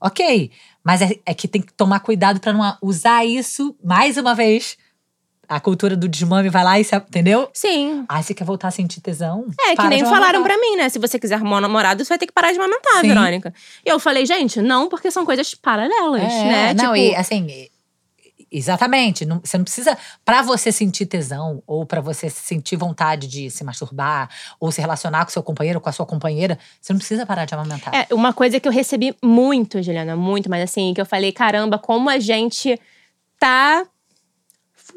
Ok, 0.00 0.50
mas 0.84 1.00
é, 1.00 1.18
é 1.24 1.32
que 1.32 1.48
tem 1.48 1.62
que 1.62 1.72
tomar 1.72 2.00
cuidado 2.00 2.38
para 2.38 2.52
não 2.52 2.76
usar 2.82 3.24
isso 3.24 3.76
mais 3.82 4.16
uma 4.16 4.34
vez. 4.34 4.76
A 5.48 5.60
cultura 5.60 5.96
do 5.96 6.08
desmame 6.08 6.48
vai 6.48 6.64
lá 6.64 6.78
e 6.80 6.84
se. 6.84 6.94
Entendeu? 6.96 7.48
Sim. 7.52 8.04
Ah, 8.08 8.22
você 8.22 8.32
quer 8.34 8.44
voltar 8.44 8.68
a 8.68 8.70
sentir 8.70 9.00
tesão? 9.00 9.46
É, 9.60 9.70
que 9.70 9.76
Para 9.76 9.88
nem 9.88 10.04
falaram 10.04 10.42
pra 10.42 10.56
mim, 10.58 10.76
né? 10.76 10.88
Se 10.88 10.98
você 10.98 11.18
quiser 11.18 11.36
arrumar 11.36 11.58
um 11.58 11.60
namorado, 11.60 12.04
você 12.04 12.08
vai 12.08 12.18
ter 12.18 12.26
que 12.26 12.32
parar 12.32 12.52
de 12.52 12.58
amamentar, 12.58 13.00
Sim. 13.00 13.08
Verônica. 13.08 13.54
E 13.84 13.88
eu 13.88 13.98
falei, 13.98 14.24
gente, 14.26 14.60
não, 14.62 14.88
porque 14.88 15.10
são 15.10 15.24
coisas 15.24 15.54
paralelas, 15.54 16.22
É, 16.22 16.44
né? 16.44 16.74
Não, 16.74 16.92
tipo, 16.92 16.96
e 16.96 17.14
assim, 17.16 17.46
e- 17.48 17.70
exatamente. 18.50 19.24
não- 19.26 19.40
você 19.42 19.56
não 19.58 19.64
precisa. 19.64 19.96
Pra 20.24 20.42
você 20.42 20.70
sentir 20.70 21.06
tesão, 21.06 21.62
ou 21.66 21.84
pra 21.84 22.00
você 22.00 22.30
sentir 22.30 22.76
vontade 22.76 23.26
de 23.26 23.50
se 23.50 23.64
masturbar, 23.64 24.28
ou 24.60 24.70
se 24.70 24.80
relacionar 24.80 25.24
com 25.24 25.30
seu 25.30 25.42
companheiro, 25.42 25.80
com 25.80 25.88
a 25.88 25.92
sua 25.92 26.06
companheira, 26.06 26.58
você 26.80 26.92
não 26.92 26.98
precisa 26.98 27.26
parar 27.26 27.44
de 27.44 27.54
amamentar. 27.54 27.94
É, 27.94 28.06
uma 28.14 28.32
coisa 28.32 28.60
que 28.60 28.68
eu 28.68 28.72
recebi 28.72 29.14
muito, 29.22 29.82
Juliana, 29.82 30.14
muito, 30.16 30.48
mas 30.48 30.62
assim, 30.62 30.94
que 30.94 31.00
eu 31.00 31.06
falei, 31.06 31.32
caramba, 31.32 31.78
como 31.78 32.08
a 32.08 32.18
gente 32.18 32.78
tá 33.38 33.84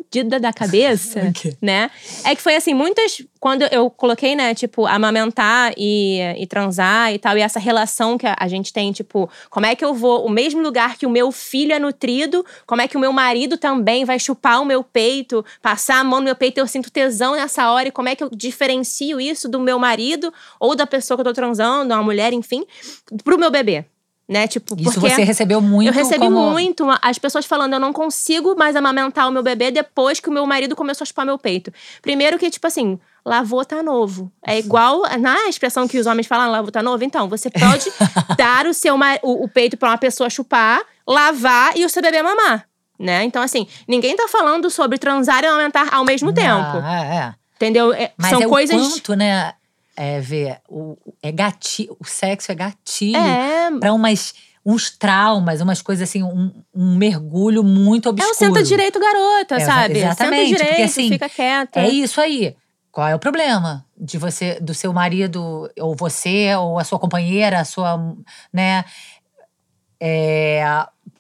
fudida 0.08 0.40
da 0.40 0.54
cabeça, 0.54 1.22
O 1.30 1.34
quê? 1.34 1.56
né? 1.62 1.92
É 2.24 2.36
que 2.36 2.42
foi 2.42 2.56
assim, 2.56 2.74
muitas. 2.74 3.22
Quando 3.40 3.64
eu 3.64 3.90
coloquei, 3.90 4.36
né, 4.36 4.56
tipo, 4.56 4.88
amamentar 4.88 5.72
e, 5.78 6.20
e 6.38 6.48
transar 6.48 7.14
e 7.14 7.20
tal, 7.20 7.38
e 7.38 7.42
essa 7.42 7.60
relação 7.60 8.18
que 8.18 8.26
a, 8.26 8.36
a 8.40 8.48
gente 8.48 8.74
tem, 8.74 8.92
tipo, 8.92 9.30
como 9.50 9.66
é 9.66 9.76
que 9.76 9.86
eu 9.86 9.94
vou, 9.94 10.26
o 10.26 10.30
mesmo 10.30 10.62
lugar 10.62 10.98
que 10.98 11.06
o 11.06 11.10
meu 11.10 11.32
filho 11.32 11.72
é 11.72 11.78
nutrido, 11.78 12.44
como 12.66 12.82
é 12.82 12.88
que 12.88 12.98
o 12.98 13.00
meu 13.00 13.14
marido 13.14 13.56
também 13.58 14.06
vai 14.06 14.18
chupar 14.18 14.62
o 14.62 14.66
meu 14.66 14.84
peito, 14.84 15.46
passar 15.62 16.00
a 16.00 16.04
mão 16.04 16.20
no 16.20 16.26
meu 16.26 16.36
peito, 16.36 16.60
eu 16.60 16.68
sinto 16.68 16.92
tesão 16.92 17.36
nessa 17.36 17.72
hora, 17.72 17.90
e 17.90 17.92
como 17.92 18.10
é 18.10 18.16
que 18.16 18.24
eu 18.24 18.30
diferencio 18.34 19.22
isso 19.22 19.48
do 19.48 19.60
meu 19.60 19.78
marido 19.78 20.34
ou 20.60 20.76
da 20.76 20.88
pessoa 20.88 21.16
que 21.16 21.22
eu 21.22 21.26
tô 21.26 21.34
transando, 21.34 21.94
uma 21.94 22.04
mulher, 22.04 22.34
enfim, 22.34 22.66
pro 23.24 23.38
meu 23.38 23.52
bebê. 23.52 23.86
Né? 24.28 24.46
Tipo, 24.46 24.76
Isso 24.78 25.00
você 25.00 25.24
recebeu 25.24 25.62
muito 25.62 25.88
eu 25.88 25.94
recebi 25.94 26.26
como... 26.26 26.52
muito 26.52 26.86
as 27.02 27.18
pessoas 27.18 27.46
falando, 27.46 27.74
eu 27.74 27.80
não 27.80 27.94
consigo 27.94 28.58
mais 28.58 28.76
amamentar 28.76 29.26
o 29.28 29.32
meu 29.32 29.42
bebê 29.42 29.72
depois 29.72 30.20
que 30.20 30.28
o 30.28 30.32
meu 30.34 30.46
marido 30.46 30.76
começou 30.76 31.06
a 31.06 31.08
chupar 31.08 31.26
meu 31.26 31.38
peito. 31.38 31.72
Primeiro 32.02 32.38
que, 32.38 32.50
tipo 32.50 32.68
assim, 32.68 33.00
lavou 33.26 33.64
tá 33.64 33.82
novo. 33.82 34.30
É 34.46 34.60
igual 34.60 35.04
na 35.18 35.48
expressão 35.48 35.88
que 35.88 35.98
os 35.98 36.06
homens 36.06 36.28
falam, 36.28 36.52
lavou 36.52 36.72
tá 36.72 36.84
novo. 36.84 37.06
Então, 37.06 37.30
você 37.30 37.50
pode 37.50 37.90
dar 38.38 38.66
o 38.66 38.74
seu 38.74 38.96
o, 39.24 39.46
o 39.46 39.48
peito 39.48 39.78
pra 39.78 39.90
uma 39.92 39.98
pessoa 39.98 40.30
chupar, 40.30 40.82
lavar 41.08 41.78
e 41.78 41.86
o 41.86 41.90
seu 41.90 42.02
bebê 42.02 42.22
mamar. 42.22 42.68
Né? 43.00 43.24
Então, 43.24 43.42
assim, 43.42 43.66
ninguém 43.88 44.16
tá 44.16 44.28
falando 44.28 44.70
sobre 44.70 44.98
transar 44.98 45.44
e 45.44 45.48
amamentar 45.48 45.94
ao 45.94 46.04
mesmo 46.04 46.34
tempo. 46.34 46.82
Ah, 46.84 47.06
é, 47.06 47.16
é. 47.16 47.34
Entendeu? 47.56 47.94
É- 47.94 48.12
Mas 48.18 48.30
são 48.30 48.42
é 48.42 48.48
coisas. 48.48 48.76
o 48.76 48.92
quanto, 48.92 49.16
né? 49.16 49.54
É, 50.00 50.20
ver, 50.20 50.60
o, 50.70 50.96
é 51.24 51.32
gatilho, 51.32 51.98
o 52.00 52.06
sexo 52.06 52.52
é 52.52 52.56
gatilho 52.56 53.18
É, 53.18 53.72
pra 53.80 53.92
umas, 53.94 54.36
uns 54.64 54.92
traumas, 54.92 55.60
umas 55.60 55.82
coisas 55.82 56.08
assim, 56.08 56.22
um, 56.22 56.52
um 56.72 56.96
mergulho 56.96 57.64
muito 57.64 58.08
é 58.08 58.12
obscuro. 58.12 58.32
o 58.32 58.38
senta 58.38 58.62
direito, 58.64 59.00
garota, 59.00 59.56
É, 59.56 59.60
sabe? 59.60 59.98
exatamente, 59.98 60.50
Senta 60.50 60.60
porque, 60.60 60.72
direito, 60.74 60.90
assim, 60.92 61.10
fica 61.10 61.28
quieta. 61.28 61.80
É 61.80 61.90
isso 61.90 62.22
aí. 62.22 62.56
Qual 62.92 63.08
é 63.08 63.16
o 63.16 63.20
problema 63.20 63.84
de 63.98 64.20
você, 64.20 64.60
do 64.60 64.74
seu 64.76 64.94
marido, 64.94 65.68
ou 65.80 65.96
você, 65.96 66.54
ou 66.56 66.78
a 66.78 66.84
sua 66.84 67.00
companheira, 67.00 67.60
a 67.60 67.66
sua, 67.66 67.98
né, 68.54 68.86
é, 70.00 70.64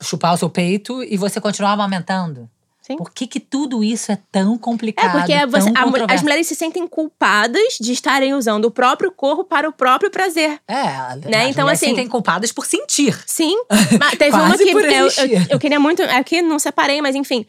chupar 0.01 0.33
o 0.33 0.37
seu 0.37 0.49
peito 0.49 1.03
e 1.03 1.17
você 1.17 1.41
continuar 1.41 1.71
amamentando? 1.71 2.49
Sim. 2.88 2.95
Por 2.95 3.12
que 3.12 3.28
que 3.28 3.39
tudo 3.39 3.84
isso 3.84 4.13
é 4.13 4.17
tão 4.32 4.58
complicado, 4.58 5.17
É, 5.17 5.19
porque 5.19 5.38
tão 5.38 5.50
você- 5.50 5.71
a 6.10 6.13
as 6.13 6.21
mulheres 6.21 6.47
se 6.47 6.56
sentem 6.56 6.88
culpadas 6.88 7.78
de 7.82 7.91
estarem 7.91 8.34
usando 8.34 8.63
o 8.65 8.71
próprio 8.71 9.12
corpo 9.12 9.43
para 9.43 9.67
o 9.67 9.73
próprio 9.73 10.10
prazer. 10.10 10.58
É, 10.65 10.73
as 10.73 11.17
Então, 11.17 11.30
mulheres 11.30 11.58
assim- 11.60 11.76
se 11.78 11.86
sentem 11.88 12.08
culpadas 12.08 12.52
por 12.54 12.65
sentir. 12.65 13.13
Sim. 13.26 13.56
Mas 14.00 14.17
teve 14.17 14.36
uma 14.38 14.58
que 14.58 14.69
eu, 14.69 14.80
eu, 14.80 15.10
eu 15.50 15.60
queria 15.60 15.80
muito. 15.80 16.02
É 16.02 16.23
que 16.23 16.41
não 16.41 16.58
separei, 16.58 17.02
mas 17.02 17.13
enfim. 17.15 17.45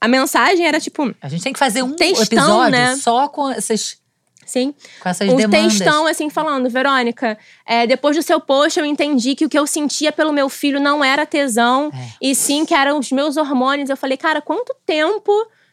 A 0.00 0.06
mensagem 0.06 0.66
era 0.66 0.78
tipo, 0.78 1.14
A 1.22 1.28
gente 1.28 1.42
tem 1.42 1.52
que 1.54 1.58
fazer 1.58 1.82
um 1.82 1.92
Textão, 1.94 2.24
episódio 2.24 2.70
né? 2.72 2.96
só 2.96 3.26
com 3.28 3.48
essas, 3.50 3.96
sim, 4.46 4.74
com 5.02 5.08
essas 5.08 5.28
um 5.28 5.36
demandas. 5.36 5.78
textão 5.78 6.06
assim 6.06 6.28
falando, 6.30 6.68
Verônica, 6.70 7.36
é, 7.66 7.86
depois 7.86 8.16
do 8.16 8.22
seu 8.22 8.40
post 8.40 8.78
eu 8.78 8.84
entendi 8.84 9.34
que 9.34 9.44
o 9.44 9.48
que 9.48 9.58
eu 9.58 9.66
sentia 9.66 10.12
pelo 10.12 10.32
meu 10.32 10.48
filho 10.48 10.80
não 10.80 11.02
era 11.04 11.24
tesão, 11.26 11.90
É. 11.94 12.08
e 12.20 12.34
sim 12.34 12.64
que 12.64 12.74
eram 12.74 12.98
os 12.98 13.10
meus 13.12 13.36
hormônios. 13.36 13.90
Eu 13.90 13.96
falei, 13.96 14.16
cara, 14.16 14.40
quanto 14.42 14.74
tempo 14.86 15.32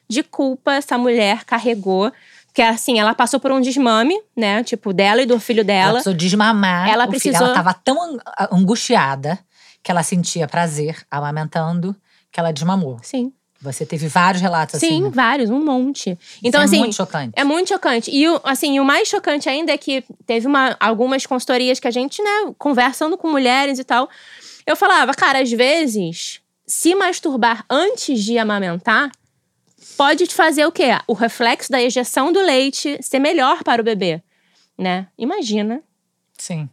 de 0.09 0.23
culpa 0.23 0.73
essa 0.73 0.97
mulher 0.97 1.43
carregou? 1.45 2.11
Porque 2.47 2.61
assim, 2.61 2.99
ela 2.99 3.13
passou 3.15 3.39
por 3.39 3.49
um 3.51 3.61
desmame, 3.61 4.19
né? 4.35 4.61
Tipo, 4.63 4.91
dela 4.91 5.21
e 5.21 5.25
do 5.25 5.39
filho 5.39 5.59
Ela 5.61 5.67
dela. 5.67 5.91
precisou 5.93 6.13
desmamar. 6.13 6.89
Ela 6.89 7.03
o 7.05 7.07
filho. 7.07 7.21
precisou- 7.21 7.45
Ela 7.47 7.55
tava 7.55 7.73
tão 7.73 8.01
an- 8.01 8.17
angustiada 8.51 9.39
que 9.81 9.89
ela 9.89 10.03
sentia 10.03 10.47
prazer 10.49 10.97
amamentando 11.09 11.95
que 12.31 12.39
ela 12.39 12.51
desmamou. 12.51 12.99
Sim. 13.01 13.31
Você 13.61 13.85
teve 13.85 14.07
vários 14.07 14.41
relatos 14.41 14.75
assim. 14.75 14.87
Sim, 14.87 15.03
né? 15.03 15.09
vários, 15.13 15.49
um 15.49 15.63
monte. 15.63 16.17
Então, 16.43 16.61
Isso 16.63 16.73
é 16.73 16.75
assim, 16.75 16.79
muito 16.79 16.95
chocante. 16.95 17.33
É 17.35 17.43
muito 17.43 17.67
chocante. 17.67 18.09
E 18.09 18.27
o, 18.27 18.41
assim, 18.43 18.79
o 18.79 18.85
mais 18.85 19.07
chocante 19.07 19.47
ainda 19.47 19.71
é 19.71 19.77
que 19.77 20.03
teve 20.25 20.47
uma, 20.47 20.75
algumas 20.79 21.25
consultorias 21.25 21.79
que 21.79 21.87
a 21.87 21.91
gente, 21.91 22.21
né, 22.23 22.53
conversando 22.57 23.17
com 23.17 23.29
mulheres 23.29 23.77
e 23.77 23.83
tal, 23.83 24.09
eu 24.65 24.75
falava, 24.75 25.13
cara, 25.13 25.39
às 25.39 25.51
vezes 25.51 26.41
se 26.65 26.95
masturbar 26.95 27.63
antes 27.69 28.23
de 28.23 28.37
amamentar 28.37 29.11
pode 29.95 30.25
fazer 30.27 30.65
o 30.65 30.71
quê? 30.71 30.89
O 31.05 31.13
reflexo 31.13 31.71
da 31.71 31.81
ejeção 31.81 32.31
do 32.31 32.41
leite 32.41 32.97
ser 33.01 33.19
melhor 33.19 33.63
para 33.63 33.81
o 33.81 33.85
bebê, 33.85 34.21
né? 34.77 35.07
Imagina. 35.17 35.83
Sim. 36.37 36.67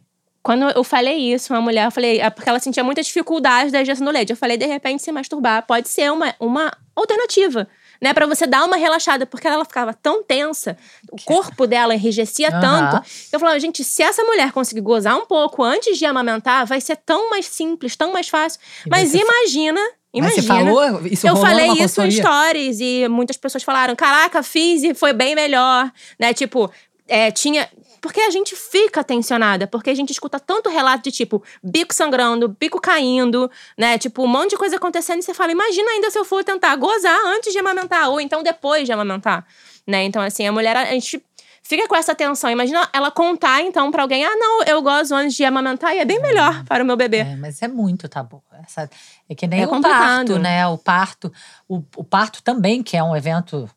Quando 0.49 0.67
eu 0.71 0.83
falei 0.83 1.31
isso, 1.31 1.53
uma 1.53 1.61
mulher, 1.61 1.85
eu 1.85 1.91
falei, 1.91 2.19
é 2.19 2.27
porque 2.27 2.49
ela 2.49 2.57
sentia 2.57 2.83
muita 2.83 3.03
dificuldade 3.03 3.69
da 3.69 3.81
ejeção 3.81 4.03
do 4.03 4.11
leite. 4.11 4.31
Eu 4.31 4.35
falei, 4.35 4.57
de 4.57 4.65
repente, 4.65 5.03
se 5.03 5.11
masturbar 5.11 5.61
pode 5.67 5.87
ser 5.87 6.11
uma, 6.11 6.33
uma 6.39 6.75
alternativa, 6.95 7.67
né? 8.01 8.15
Pra 8.15 8.25
você 8.25 8.47
dar 8.47 8.65
uma 8.65 8.75
relaxada, 8.75 9.27
porque 9.27 9.47
ela 9.47 9.63
ficava 9.63 9.93
tão 9.93 10.23
tensa, 10.23 10.75
o 11.11 11.17
corpo 11.23 11.67
dela 11.67 11.93
enrijecia 11.93 12.49
Aham. 12.49 12.61
tanto. 12.61 13.07
Eu 13.31 13.39
falava, 13.39 13.59
gente, 13.59 13.83
se 13.83 14.01
essa 14.01 14.23
mulher 14.23 14.51
conseguir 14.51 14.81
gozar 14.81 15.15
um 15.19 15.25
pouco 15.27 15.61
antes 15.61 15.99
de 15.99 16.05
amamentar, 16.07 16.65
vai 16.65 16.81
ser 16.81 16.95
tão 16.97 17.29
mais 17.29 17.45
simples, 17.45 17.95
tão 17.95 18.11
mais 18.11 18.27
fácil. 18.27 18.59
E 18.87 18.89
Mas 18.89 19.11
fa- 19.11 19.19
imagina, 19.19 19.79
Mas 19.79 20.33
imagina. 20.33 20.41
você 20.41 20.47
falou 20.47 21.05
isso 21.05 21.27
Eu 21.27 21.35
falei 21.35 21.71
isso 21.73 22.01
em 22.01 22.09
stories 22.09 22.79
e 22.79 23.07
muitas 23.07 23.37
pessoas 23.37 23.61
falaram: 23.63 23.95
caraca, 23.95 24.41
fiz 24.41 24.81
e 24.81 24.95
foi 24.95 25.13
bem 25.13 25.35
melhor, 25.35 25.91
né? 26.17 26.33
Tipo, 26.33 26.71
é, 27.07 27.29
tinha. 27.29 27.69
Porque 28.01 28.21
a 28.21 28.29
gente 28.29 28.55
fica 28.55 29.03
tensionada, 29.03 29.67
porque 29.67 29.89
a 29.89 29.95
gente 29.95 30.11
escuta 30.11 30.39
tanto 30.39 30.69
relato 30.69 31.03
de 31.03 31.11
tipo, 31.11 31.43
bico 31.63 31.93
sangrando, 31.93 32.47
bico 32.47 32.79
caindo, 32.79 33.49
né? 33.77 33.97
Tipo, 33.97 34.23
um 34.23 34.27
monte 34.27 34.51
de 34.51 34.57
coisa 34.57 34.77
acontecendo 34.77 35.19
e 35.19 35.23
você 35.23 35.33
fala: 35.33 35.51
imagina 35.51 35.91
ainda 35.91 36.09
se 36.09 36.17
eu 36.17 36.25
for 36.25 36.43
tentar 36.43 36.75
gozar 36.75 37.19
antes 37.27 37.51
de 37.51 37.59
amamentar, 37.59 38.09
ou 38.09 38.19
então 38.21 38.41
depois 38.43 38.85
de 38.85 38.91
amamentar, 38.91 39.45
né? 39.85 40.03
Então, 40.03 40.21
assim, 40.21 40.47
a 40.47 40.51
mulher, 40.51 40.75
a 40.75 40.85
gente 40.85 41.23
fica 41.61 41.87
com 41.87 41.95
essa 41.95 42.15
tensão. 42.15 42.49
Imagina 42.49 42.89
ela 42.91 43.11
contar 43.11 43.61
então 43.61 43.91
pra 43.91 44.01
alguém: 44.01 44.25
ah, 44.25 44.35
não, 44.35 44.63
eu 44.63 44.81
gozo 44.81 45.13
antes 45.13 45.35
de 45.35 45.45
amamentar 45.45 45.95
e 45.95 45.99
é 45.99 46.05
bem 46.05 46.19
melhor 46.21 46.63
para 46.65 46.83
o 46.83 46.87
meu 46.87 46.97
bebê. 46.97 47.17
É, 47.17 47.35
mas 47.35 47.61
é 47.61 47.67
muito 47.67 48.07
tabu. 48.09 48.41
Essa, 48.63 48.89
é 49.29 49.35
que 49.35 49.47
nem 49.47 49.61
É 49.61 49.65
o 49.65 49.69
complicado. 49.69 50.27
parto, 50.27 50.39
né? 50.39 50.67
O 50.67 50.77
parto, 50.77 51.31
o, 51.67 51.83
o 51.95 52.03
parto 52.03 52.41
também, 52.43 52.81
que 52.83 52.97
é 52.97 53.03
um 53.03 53.15
evento 53.15 53.69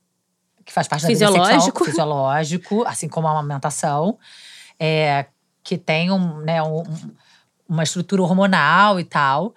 que 0.65 0.73
faz 0.73 0.89
parte 0.89 1.03
da 1.03 1.09
vida 1.09 1.27
Fisiológico. 1.27 1.65
sexual, 1.65 1.85
fisiológico, 1.87 2.85
assim 2.87 3.09
como 3.09 3.27
a 3.29 3.31
amamentação, 3.33 4.19
é, 4.79 5.27
que 5.63 5.77
tem 5.79 6.11
um, 6.11 6.39
né, 6.39 6.63
um- 6.63 6.83
uma 7.69 7.83
estrutura 7.83 8.23
hormonal 8.23 8.99
e 9.01 9.05
tal. 9.05 9.55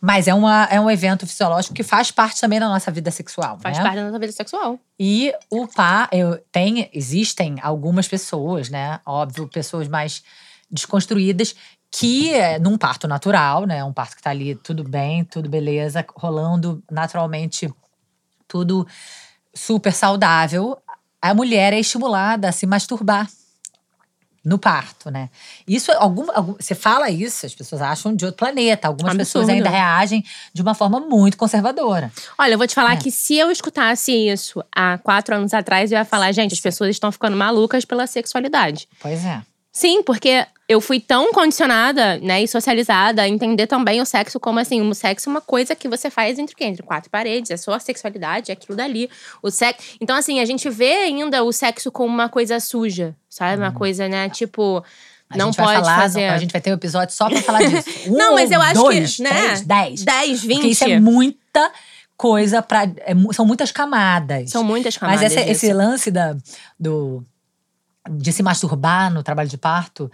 Mas 0.00 0.28
é, 0.28 0.34
uma, 0.34 0.64
é 0.70 0.78
um 0.78 0.90
evento 0.90 1.26
fisiológico 1.26 1.74
que 1.74 1.82
faz 1.82 2.10
parte 2.10 2.38
também 2.38 2.60
da 2.60 2.68
nossa 2.68 2.90
vida 2.90 3.10
sexual. 3.10 3.58
Faz 3.58 3.78
né? 3.78 3.82
parte 3.82 3.96
da 3.96 4.04
nossa 4.04 4.18
vida 4.18 4.32
sexual. 4.32 4.78
E 5.00 5.32
o 5.50 5.66
par, 5.66 6.08
eu 6.12 6.36
tem, 6.52 6.90
existem 6.92 7.56
algumas 7.62 8.06
pessoas, 8.06 8.68
né? 8.68 9.00
Óbvio, 9.06 9.48
pessoas 9.48 9.88
mais 9.88 10.22
desconstruídas 10.70 11.54
que 11.90 12.34
é, 12.34 12.58
num 12.58 12.76
parto 12.76 13.08
natural, 13.08 13.64
né? 13.64 13.82
Um 13.82 13.92
parto 13.94 14.16
que 14.16 14.22
tá 14.22 14.28
ali 14.28 14.54
tudo 14.56 14.84
bem, 14.84 15.24
tudo 15.24 15.48
beleza, 15.48 16.04
rolando 16.14 16.82
naturalmente, 16.90 17.72
tudo 18.46 18.86
super 19.54 19.92
saudável. 19.92 20.76
A 21.20 21.32
mulher 21.34 21.72
é 21.72 21.78
estimulada 21.80 22.48
a 22.48 22.52
se 22.52 22.66
masturbar 22.66 23.28
no 24.44 24.58
parto, 24.58 25.10
né? 25.10 25.30
Isso, 25.66 25.90
algum, 25.92 26.30
algum- 26.30 26.52
você 26.60 26.74
fala 26.74 27.08
isso, 27.08 27.46
as 27.46 27.54
pessoas 27.54 27.80
acham 27.80 28.14
de 28.14 28.26
outro 28.26 28.36
planeta. 28.38 28.86
Algumas 28.88 29.16
pessoas 29.16 29.48
Absurdo. 29.48 29.64
ainda 29.66 29.70
reagem 29.70 30.22
de 30.52 30.60
uma 30.60 30.74
forma 30.74 31.00
muito 31.00 31.38
conservadora. 31.38 32.12
Olha, 32.36 32.52
eu 32.52 32.58
vou 32.58 32.66
te 32.66 32.74
falar 32.74 32.92
É. 32.92 32.96
que 32.96 33.10
se 33.10 33.36
eu 33.36 33.50
escutasse 33.50 34.12
isso 34.12 34.62
há 34.70 34.98
quatro 34.98 35.34
anos 35.34 35.54
atrás, 35.54 35.90
eu 35.90 35.96
ia 35.96 36.04
falar, 36.04 36.30
gente, 36.32 36.52
as 36.52 36.60
pessoas 36.60 36.90
estão 36.90 37.10
ficando 37.10 37.34
malucas 37.38 37.86
pela 37.86 38.06
sexualidade. 38.06 38.86
Pois 39.00 39.24
é. 39.24 39.40
Sim, 39.76 40.04
porque 40.04 40.46
eu 40.68 40.80
fui 40.80 41.00
tão 41.00 41.32
condicionada, 41.32 42.16
né, 42.18 42.42
e 42.44 42.48
socializada 42.48 43.22
a 43.22 43.28
entender 43.28 43.66
também 43.66 44.00
o 44.00 44.06
sexo 44.06 44.38
como 44.38 44.60
assim, 44.60 44.80
o 44.80 44.94
sexo 44.94 45.28
é 45.28 45.30
uma 45.32 45.40
coisa 45.40 45.74
que 45.74 45.88
você 45.88 46.08
faz 46.08 46.38
entre 46.38 46.54
quê? 46.54 46.64
Entre 46.64 46.82
quatro 46.82 47.10
paredes, 47.10 47.50
é 47.50 47.56
só 47.56 47.74
a 47.74 47.80
sexualidade, 47.80 48.50
é 48.50 48.54
aquilo 48.54 48.76
dali. 48.76 49.10
O 49.42 49.50
sexo. 49.50 49.96
Então, 50.00 50.16
assim, 50.16 50.38
a 50.38 50.44
gente 50.44 50.70
vê 50.70 50.92
ainda 50.92 51.42
o 51.42 51.52
sexo 51.52 51.90
como 51.90 52.14
uma 52.14 52.28
coisa 52.28 52.60
suja, 52.60 53.14
sabe? 53.28 53.60
Uma 53.60 53.72
coisa, 53.72 54.08
né, 54.08 54.28
tipo. 54.30 54.82
A 55.28 55.36
não 55.36 55.52
pode 55.52 55.72
falar, 55.80 56.00
fazer. 56.00 56.28
A 56.28 56.38
gente 56.38 56.52
vai 56.52 56.60
ter 56.60 56.70
um 56.70 56.74
episódio 56.74 57.14
só 57.14 57.28
pra 57.28 57.42
falar 57.42 57.62
disso. 57.64 57.88
Um, 58.08 58.12
Não, 58.16 58.34
mas 58.34 58.50
eu 58.52 58.60
acho 58.62 58.74
dois, 58.74 59.16
que, 59.16 59.22
né? 59.22 59.30
três, 59.30 59.60
dez. 59.62 60.04
10, 60.04 60.42
20. 60.44 60.54
Porque 60.56 60.68
isso 60.68 60.84
é 60.84 61.00
muita 61.00 61.72
coisa 62.16 62.62
pra. 62.62 62.84
é 62.84 63.14
são 63.32 63.44
muitas 63.44 63.72
camadas. 63.72 64.50
São 64.50 64.62
muitas 64.62 64.96
camadas. 64.96 65.22
mas 65.22 65.32
essa- 65.32 65.50
esse 65.50 65.72
lance 65.72 66.10
da, 66.10 66.36
do, 66.78 67.24
de 68.10 68.32
se 68.32 68.42
masturbar 68.42 69.12
no 69.12 69.22
trabalho 69.22 69.48
de 69.48 69.58
parto. 69.58 70.10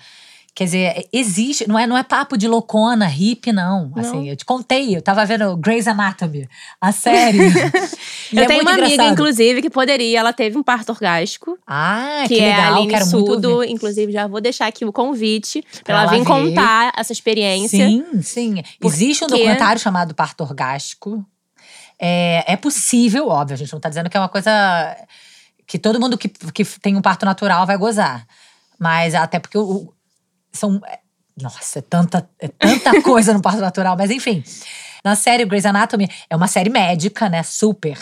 Quer 0.53 0.65
dizer, 0.65 1.09
existe, 1.13 1.69
não 1.69 1.79
é, 1.79 1.87
não 1.87 1.97
é 1.97 2.03
papo 2.03 2.37
de 2.37 2.49
loucona, 2.49 3.07
hippie, 3.07 3.53
não. 3.53 3.93
Assim, 3.97 4.29
eu 4.29 4.37
te 4.37 4.45
contei, 4.45 4.97
eu 4.97 5.01
tava 5.01 5.25
vendo 5.25 5.57
Grey's 5.57 5.87
Anatomy, 5.87 6.49
a 6.81 6.93
série. 6.93 7.39
Eu 8.33 8.45
é 8.45 8.47
tenho 8.47 8.63
uma 8.63 8.73
amiga, 8.73 8.87
engraçado. 8.87 9.13
inclusive, 9.13 9.61
que 9.61 9.71
poderia. 9.71 10.21
Ela 10.21 10.33
teve 10.33 10.57
um 10.57 10.63
parto 10.63 10.91
orgástico. 10.91 11.59
Ah, 11.67 12.23
que, 12.29 12.37
que, 12.37 12.41
é 12.41 12.51
legal, 12.51 12.61
a 12.61 12.77
Aline 12.77 12.93
quero 12.93 13.05
Sudo. 13.05 13.65
Inclusive, 13.65 14.13
já 14.13 14.29
vou 14.29 14.41
deixar 14.41 14.67
aqui 14.67 14.85
o 14.85 14.93
convite 14.93 15.65
pra 15.83 15.95
ela 15.95 16.03
ela 16.03 16.13
vir 16.13 16.25
contar 16.25 16.93
essa 16.97 17.13
experiência. 17.13 17.85
Sim, 17.89 18.23
sim. 18.23 18.63
Existe 18.85 19.25
um 19.25 19.27
documentário 19.27 19.81
chamado 19.81 20.15
Parto 20.15 20.43
Orgástico. 20.45 21.25
É, 21.99 22.53
é 22.53 22.57
possível, 22.57 23.29
óbvio, 23.29 23.55
a 23.55 23.59
gente 23.59 23.73
não 23.73 23.81
tá 23.81 23.89
dizendo 23.89 24.09
que 24.09 24.17
é 24.17 24.21
uma 24.21 24.29
coisa 24.29 24.97
que 25.71 25.79
todo 25.79 26.01
mundo 26.01 26.19
que, 26.19 26.29
que 26.29 26.65
tem 26.81 26.97
um 26.97 27.01
parto 27.01 27.25
natural 27.25 27.65
vai 27.65 27.77
gozar. 27.77 28.27
Mas 28.77 29.15
até 29.15 29.39
porque 29.39 29.57
o, 29.57 29.63
o- 29.63 29.95
são. 30.53 30.81
é- 30.85 30.99
Nossa, 31.41 31.79
é 31.79 31.83
tanta, 31.83 32.29
é 32.41 32.49
tanta 32.49 33.01
coisa 33.03 33.33
no 33.33 33.41
parto 33.41 33.61
natural, 33.61 33.97
mas 33.97 34.11
enfim. 34.11 34.43
Na 35.05 35.15
série 35.15 35.45
Grey's 35.47 35.65
Anatomy, 35.65 36.09
é 36.29 36.35
uma 36.37 36.49
série 36.49 36.69
médica, 36.69 37.29
né? 37.29 37.43
Super. 37.45 37.97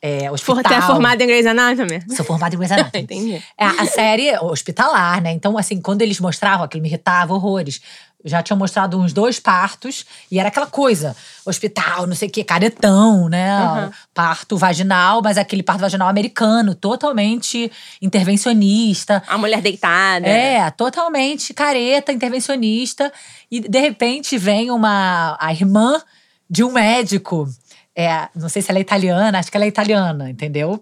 É, 0.00 0.30
hospital. 0.30 0.62
Ter 0.62 0.80
formada 0.82 1.22
em 1.22 1.26
Grey's 1.26 1.44
Anatomy. 1.46 2.00
Sou 2.14 2.24
formada 2.24 2.54
em 2.54 2.58
Grey's 2.58 2.72
Anatomy. 2.72 3.02
Entendi. 3.04 3.44
É, 3.58 3.64
a 3.66 3.84
série 3.86 4.38
hospitalar, 4.38 5.20
né? 5.20 5.32
Então, 5.32 5.58
assim, 5.58 5.82
quando 5.82 6.00
eles 6.02 6.18
mostravam, 6.20 6.64
aquilo 6.64 6.80
me 6.82 6.88
irritava 6.88 7.34
horrores. 7.34 7.82
Já 8.24 8.42
tinham 8.42 8.58
mostrado 8.58 8.98
uns 9.00 9.12
dois 9.12 9.40
partos 9.40 10.04
e 10.30 10.38
era 10.38 10.48
aquela 10.48 10.66
coisa: 10.66 11.16
hospital, 11.44 12.06
não 12.06 12.14
sei 12.14 12.28
o 12.28 12.30
quê, 12.30 12.44
caretão, 12.44 13.28
né? 13.28 13.62
Uhum. 13.62 13.90
Parto 14.12 14.56
vaginal, 14.56 15.22
mas 15.22 15.38
aquele 15.38 15.62
parto 15.62 15.80
vaginal 15.80 16.08
americano, 16.08 16.74
totalmente 16.74 17.70
intervencionista. 18.00 19.22
A 19.26 19.38
mulher 19.38 19.62
deitada. 19.62 20.26
É, 20.26 20.70
totalmente 20.70 21.54
careta, 21.54 22.12
intervencionista. 22.12 23.12
E 23.50 23.60
de 23.60 23.80
repente 23.80 24.36
vem 24.36 24.70
uma 24.70 25.36
a 25.40 25.52
irmã 25.52 26.00
de 26.48 26.62
um 26.62 26.72
médico. 26.72 27.48
É, 27.96 28.28
não 28.34 28.48
sei 28.48 28.62
se 28.62 28.70
ela 28.70 28.78
é 28.78 28.82
italiana, 28.82 29.38
acho 29.38 29.50
que 29.50 29.56
ela 29.56 29.64
é 29.64 29.68
italiana, 29.68 30.30
entendeu? 30.30 30.80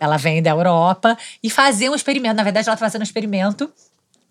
Ela 0.00 0.16
vem 0.16 0.42
da 0.42 0.50
Europa 0.50 1.16
e 1.42 1.50
fazer 1.50 1.88
um 1.88 1.94
experimento. 1.94 2.36
Na 2.36 2.42
verdade, 2.42 2.68
ela 2.68 2.74
está 2.74 2.86
fazendo 2.86 3.02
um 3.02 3.04
experimento 3.04 3.70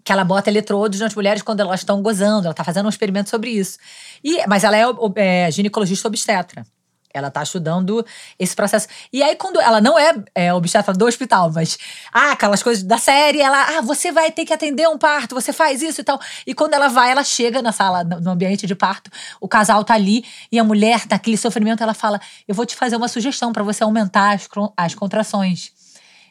que 0.07 0.13
ela 0.13 0.23
bota 0.23 0.49
eletrodos 0.49 1.01
nas 1.01 1.13
mulheres 1.13 1.41
quando 1.41 1.59
elas 1.59 1.81
estão 1.81 2.01
gozando. 2.01 2.45
Ela 2.45 2.51
está 2.51 2.63
fazendo 2.63 2.85
um 2.85 2.89
experimento 2.89 3.29
sobre 3.29 3.49
isso. 3.49 3.77
E, 4.23 4.41
mas 4.47 4.63
ela 4.63 4.77
é, 4.77 4.85
é 5.17 5.51
ginecologista 5.51 6.07
obstetra. 6.07 6.65
Ela 7.13 7.29
tá 7.29 7.43
estudando 7.43 8.05
esse 8.39 8.55
processo. 8.55 8.87
E 9.11 9.21
aí, 9.21 9.35
quando 9.35 9.59
ela 9.59 9.81
não 9.81 9.99
é, 9.99 10.15
é 10.33 10.53
obstetra 10.53 10.93
do 10.93 11.05
hospital, 11.05 11.51
mas 11.53 11.77
ah, 12.13 12.31
aquelas 12.31 12.63
coisas 12.63 12.85
da 12.85 12.97
série, 12.97 13.41
ela, 13.41 13.77
ah, 13.77 13.81
você 13.81 14.09
vai 14.09 14.31
ter 14.31 14.45
que 14.45 14.53
atender 14.53 14.87
um 14.87 14.97
parto, 14.97 15.35
você 15.35 15.51
faz 15.51 15.81
isso 15.81 15.99
e 15.99 16.03
tal. 16.05 16.17
E 16.45 16.53
quando 16.53 16.73
ela 16.73 16.87
vai, 16.87 17.11
ela 17.11 17.23
chega 17.25 17.61
na 17.61 17.73
sala, 17.73 18.05
no 18.05 18.31
ambiente 18.31 18.65
de 18.65 18.75
parto, 18.75 19.11
o 19.41 19.47
casal 19.47 19.83
tá 19.83 19.93
ali 19.93 20.23
e 20.49 20.57
a 20.57 20.63
mulher, 20.63 21.03
naquele 21.09 21.35
sofrimento, 21.35 21.83
ela 21.83 21.93
fala: 21.93 22.17
Eu 22.47 22.55
vou 22.55 22.65
te 22.65 22.77
fazer 22.77 22.95
uma 22.95 23.09
sugestão 23.09 23.51
para 23.51 23.63
você 23.63 23.83
aumentar 23.83 24.35
as, 24.35 24.47
as 24.77 24.95
contrações. 24.95 25.75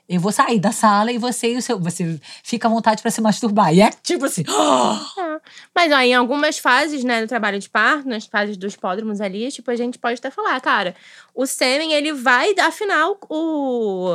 Eu 0.08 0.20
vou 0.20 0.30
sair 0.30 0.60
da 0.60 0.70
sala 0.70 1.10
e 1.10 1.18
você 1.18 1.52
e 1.54 1.56
o 1.56 1.62
seu. 1.62 1.80
Você 1.80 2.20
fica 2.44 2.68
à 2.68 2.70
vontade 2.70 3.02
para 3.02 3.10
se 3.10 3.20
masturbar. 3.20 3.74
E 3.74 3.80
é 3.80 3.90
tipo 4.02 4.24
assim. 4.24 4.44
Mas 5.74 5.92
ó, 5.92 5.98
em 5.98 6.14
algumas 6.14 6.58
fases, 6.58 7.02
né, 7.04 7.20
do 7.22 7.28
trabalho 7.28 7.58
de 7.58 7.68
parto, 7.68 8.08
nas 8.08 8.26
fases 8.26 8.56
dos 8.56 8.76
pódromos 8.76 9.20
ali, 9.20 9.50
tipo, 9.50 9.70
a 9.70 9.76
gente 9.76 9.98
pode 9.98 10.18
até 10.18 10.30
falar, 10.30 10.60
cara, 10.60 10.94
o 11.34 11.44
sêmen, 11.46 11.92
ele 11.92 12.12
vai 12.12 12.54
afinar 12.60 13.08
o, 13.08 13.18
o, 13.28 14.12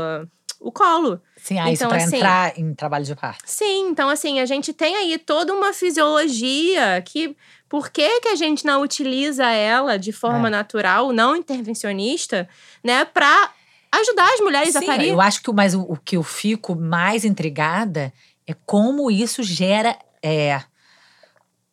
o 0.62 0.72
colo. 0.72 1.22
Sim, 1.38 1.60
ah, 1.60 1.72
isso 1.72 1.84
Então, 1.84 1.90
pra 1.90 1.98
assim- 1.98 2.16
entrar 2.18 2.58
em 2.58 2.74
trabalho 2.74 3.06
de 3.06 3.16
parto. 3.16 3.44
Sim, 3.46 3.90
então 3.90 4.08
assim, 4.10 4.40
a 4.40 4.46
gente 4.46 4.72
tem 4.74 4.96
aí 4.96 5.18
toda 5.18 5.54
uma 5.54 5.74
fisiologia 5.74 7.02
que 7.06 7.36
por 7.68 7.90
que, 7.90 8.20
que 8.22 8.28
a 8.30 8.36
gente 8.36 8.66
não 8.66 8.82
utiliza 8.82 9.46
ela 9.50 9.98
de 9.98 10.12
forma 10.12 10.48
É. 10.48 10.52
natural, 10.52 11.12
não 11.14 11.36
intervencionista, 11.36 12.48
né, 12.84 13.06
pra 13.06 13.50
ajudar 13.94 14.34
as 14.34 14.40
mulheres 14.40 14.76
a 14.76 14.80
Sim, 14.80 14.86
parir? 14.86 15.10
eu 15.10 15.20
acho 15.22 15.42
que 15.42 15.50
o- 15.50 15.54
mas 15.54 15.74
o, 15.74 15.82
o 15.82 15.98
que 15.98 16.16
eu 16.18 16.24
fico 16.24 16.76
mais 16.76 17.24
intrigada 17.26 18.14
é 18.48 18.54
como 18.66 19.10
isso 19.12 19.44
gera 19.44 19.98
é, 20.24 20.62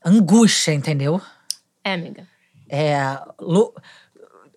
angústia, 0.04 0.72
entendeu? 0.72 1.20
É, 1.84 1.92
amiga. 1.94 2.26
É, 2.68 2.98
lo- 3.40 3.74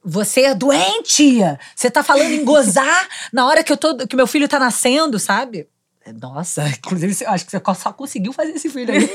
você 0.03 0.41
é 0.41 0.55
doente! 0.55 1.39
Você 1.75 1.89
tá 1.91 2.03
falando 2.03 2.31
em 2.31 2.43
gozar 2.43 3.07
na 3.31 3.45
hora 3.45 3.63
que, 3.63 3.71
eu 3.71 3.77
tô, 3.77 3.95
que 4.07 4.15
meu 4.15 4.27
filho 4.27 4.47
tá 4.47 4.59
nascendo, 4.59 5.19
sabe? 5.19 5.67
Nossa, 6.19 6.67
inclusive, 6.67 7.15
eu 7.23 7.29
acho 7.29 7.45
que 7.45 7.51
você 7.51 7.61
só 7.79 7.93
conseguiu 7.93 8.33
fazer 8.33 8.51
esse 8.53 8.69
filho 8.69 8.91
aí. 8.93 9.07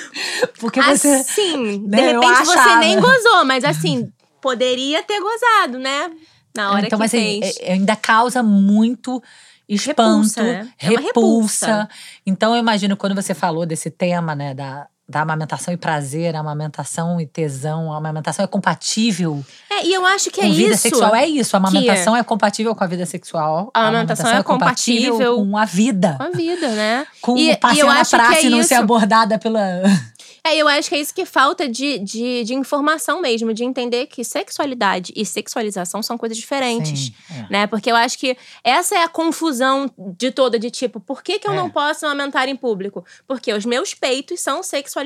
Porque 0.58 0.80
você. 0.82 1.08
Assim, 1.08 1.82
de 1.84 1.88
né, 1.88 2.14
eu 2.14 2.20
repente 2.20 2.46
você 2.46 2.76
nem 2.76 2.98
gozou, 2.98 3.44
mas 3.44 3.62
assim, 3.62 4.10
poderia 4.40 5.02
ter 5.02 5.20
gozado, 5.20 5.78
né? 5.78 6.10
Na 6.56 6.72
hora 6.72 6.86
então, 6.86 6.98
que 6.98 7.04
assim, 7.04 7.40
fez. 7.40 7.56
é- 7.60 7.72
ainda 7.72 7.94
causa 7.96 8.42
muito 8.42 9.22
espanto, 9.68 10.02
Repulsa, 10.02 10.42
né? 10.42 10.72
É 10.78 10.86
repulsa. 10.88 11.06
repulsa. 11.06 11.88
Então, 12.26 12.54
eu 12.54 12.60
imagino 12.60 12.96
quando 12.96 13.14
você 13.14 13.34
falou 13.34 13.64
desse 13.64 13.90
tema, 13.90 14.34
né, 14.34 14.52
da, 14.52 14.88
da 15.10 15.22
amamentação 15.22 15.74
e 15.74 15.76
prazer, 15.76 16.34
amamentação 16.36 17.20
e 17.20 17.26
tesão, 17.26 17.92
a 17.92 17.96
amamentação 17.96 18.44
é 18.44 18.48
compatível 18.48 19.44
É, 19.68 19.84
e 19.84 19.92
eu 19.92 20.06
acho 20.06 20.30
que 20.30 20.40
com 20.40 20.46
é 20.46 20.50
vida 20.50 20.72
isso. 20.74 20.82
sexual. 20.82 21.14
É 21.14 21.26
isso, 21.26 21.56
a 21.56 21.58
amamentação 21.58 22.16
é 22.16 22.22
compatível 22.22 22.74
com 22.74 22.84
a 22.84 22.86
vida 22.86 23.04
sexual. 23.04 23.70
A 23.74 23.88
amamentação 23.88 24.30
é 24.30 24.42
compatível 24.42 25.36
com 25.36 25.56
a 25.58 25.64
vida. 25.64 26.14
Com 26.16 26.22
a 26.22 26.30
vida, 26.30 26.68
né? 26.68 27.06
Com 27.20 27.36
E- 27.36 27.50
eu 27.78 27.86
na 27.86 28.04
praça 28.04 28.40
é 28.40 28.44
e 28.46 28.50
não 28.50 28.62
ser 28.62 28.74
abordada 28.74 29.38
pela. 29.38 29.60
É, 30.42 30.56
eu 30.56 30.66
acho 30.66 30.88
que 30.88 30.94
é 30.94 30.98
isso 30.98 31.12
que 31.14 31.26
falta 31.26 31.68
de, 31.68 31.98
de, 31.98 32.44
de 32.44 32.54
informação 32.54 33.20
mesmo, 33.20 33.52
de 33.52 33.62
entender 33.62 34.06
que 34.06 34.24
sexualidade 34.24 35.12
e 35.14 35.26
sexualização 35.26 36.02
são 36.02 36.16
coisas 36.16 36.38
diferentes. 36.38 37.08
Sim, 37.08 37.12
é. 37.30 37.46
Né? 37.52 37.66
Porque 37.66 37.90
eu 37.92 37.94
acho 37.96 38.16
que 38.18 38.34
essa 38.64 38.94
é 38.94 39.02
a 39.02 39.08
confusão 39.08 39.90
de 39.98 40.30
toda, 40.30 40.58
de 40.58 40.70
tipo, 40.70 40.98
por 40.98 41.22
que, 41.22 41.38
que 41.38 41.46
eu 41.46 41.52
É. 41.52 41.56
não 41.56 41.68
posso 41.68 42.06
amamentar 42.06 42.48
em 42.48 42.56
público? 42.56 43.04
Porque 43.28 43.52
os 43.52 43.66
meus 43.66 43.92
peitos 43.92 44.40
são 44.40 44.62
sexualizados. 44.62 44.99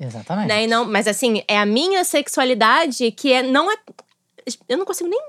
Exatamente. 0.00 0.48
Né? 0.48 0.64
E 0.64 0.66
não, 0.66 0.84
mas 0.84 1.06
assim, 1.08 1.42
é 1.48 1.58
a 1.58 1.66
minha 1.66 2.04
sexualidade 2.04 3.10
que 3.12 3.32
é, 3.32 3.42
não 3.42 3.70
é. 3.70 3.76
Eu 4.68 4.78
não 4.78 4.84
consigo 4.84 5.08
nem. 5.08 5.20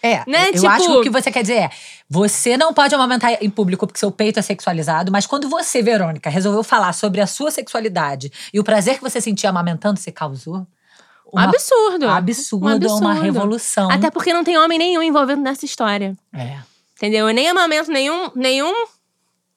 É, 0.00 0.22
Né, 0.28 0.50
eu 0.50 0.52
tipo- 0.52 0.66
acho 0.68 0.86
que 0.86 0.92
o 0.98 1.02
que 1.02 1.10
você 1.10 1.30
quer 1.30 1.42
dizer 1.42 1.54
é: 1.54 1.70
você 2.08 2.56
não 2.56 2.72
pode 2.72 2.94
amamentar 2.94 3.36
em 3.42 3.50
público 3.50 3.84
porque 3.86 3.98
seu 3.98 4.12
peito 4.12 4.38
é 4.38 4.42
sexualizado, 4.42 5.10
mas 5.10 5.26
quando 5.26 5.48
você, 5.48 5.82
Verônica, 5.82 6.30
resolveu 6.30 6.62
falar 6.62 6.92
sobre 6.92 7.20
a 7.20 7.26
sua 7.26 7.50
sexualidade 7.50 8.30
e 8.54 8.60
o 8.60 8.64
prazer 8.64 8.96
que 8.96 9.02
você 9.02 9.20
sentia 9.20 9.50
amamentando, 9.50 9.98
você 9.98 10.12
causou 10.12 10.58
Um 11.26 11.32
uma 11.32 11.44
absurdo. 11.44 12.06
um 12.06 12.10
absurdo, 12.10 12.66
Um 12.66 12.68
absurdo. 12.68 13.04
uma 13.04 13.14
revolução. 13.14 13.90
Até 13.90 14.08
porque 14.08 14.32
não 14.32 14.44
tem 14.44 14.56
homem 14.56 14.78
nenhum 14.78 15.02
envolvido 15.02 15.40
nessa 15.40 15.64
história. 15.64 16.16
É. 16.32 16.58
Entendeu? 16.96 17.28
Eu 17.28 17.34
nem 17.34 17.48
amamento 17.48 17.90
nenhum, 17.90 18.30
nenhum 18.36 18.72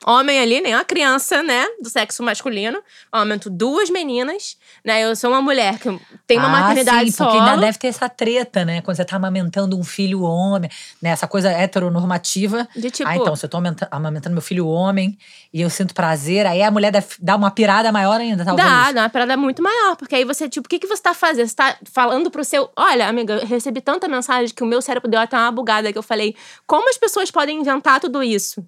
homem 0.05 0.39
ali, 0.39 0.61
nenhuma 0.61 0.83
criança, 0.83 1.43
né? 1.43 1.65
Do 1.81 1.89
sexo 1.89 2.23
masculino. 2.23 2.77
Eu 2.77 2.83
amamento 3.11 3.49
duas 3.49 3.89
meninas, 3.89 4.57
né? 4.83 5.03
Eu 5.03 5.15
sou 5.15 5.29
uma 5.29 5.41
mulher 5.41 5.79
que 5.79 5.89
tem 6.25 6.37
uma 6.37 6.47
ah, 6.47 6.61
maternidade 6.61 7.11
sim, 7.11 7.17
porque 7.17 7.37
solo. 7.37 7.49
ainda 7.49 7.61
deve 7.61 7.77
ter 7.77 7.87
essa 7.87 8.09
treta, 8.09 8.65
né? 8.65 8.81
Quando 8.81 8.97
você 8.97 9.05
tá 9.05 9.15
amamentando 9.15 9.77
um 9.77 9.83
filho 9.83 10.21
homem, 10.21 10.69
né? 11.01 11.11
Essa 11.11 11.27
coisa 11.27 11.49
heteronormativa. 11.49 12.67
De 12.75 12.89
tipo, 12.89 13.09
ah, 13.09 13.15
então, 13.15 13.35
se 13.35 13.45
eu 13.45 13.49
tô 13.49 13.57
amamenta- 13.57 13.87
amamentando 13.91 14.33
meu 14.33 14.41
filho 14.41 14.67
homem 14.67 15.17
e 15.53 15.61
eu 15.61 15.69
sinto 15.69 15.93
prazer, 15.93 16.45
aí 16.45 16.63
a 16.63 16.71
mulher 16.71 16.91
dar 17.19 17.35
uma 17.35 17.51
pirada 17.51 17.91
maior 17.91 18.19
ainda, 18.19 18.43
talvez. 18.43 18.67
Dá, 18.67 18.91
dá 18.91 19.01
uma 19.03 19.09
parada 19.09 19.37
muito 19.37 19.61
maior. 19.61 19.95
Porque 19.95 20.15
aí 20.15 20.25
você, 20.25 20.49
tipo, 20.49 20.65
o 20.65 20.69
que, 20.69 20.79
que 20.79 20.87
você 20.87 21.01
tá 21.01 21.13
fazendo? 21.13 21.47
Você 21.47 21.55
tá 21.55 21.77
falando 21.91 22.31
pro 22.31 22.43
seu. 22.43 22.69
Olha, 22.75 23.07
amiga, 23.07 23.35
eu 23.35 23.45
recebi 23.45 23.81
tanta 23.81 24.07
mensagem 24.07 24.53
que 24.53 24.63
o 24.63 24.67
meu 24.67 24.81
cérebro 24.81 25.09
deu 25.09 25.19
até 25.19 25.37
uma 25.37 25.51
bugada 25.51 25.91
que 25.91 25.97
eu 25.97 26.03
falei: 26.03 26.35
como 26.65 26.89
as 26.89 26.97
pessoas 26.97 27.29
podem 27.29 27.59
inventar 27.59 27.99
tudo 27.99 28.23
isso? 28.23 28.65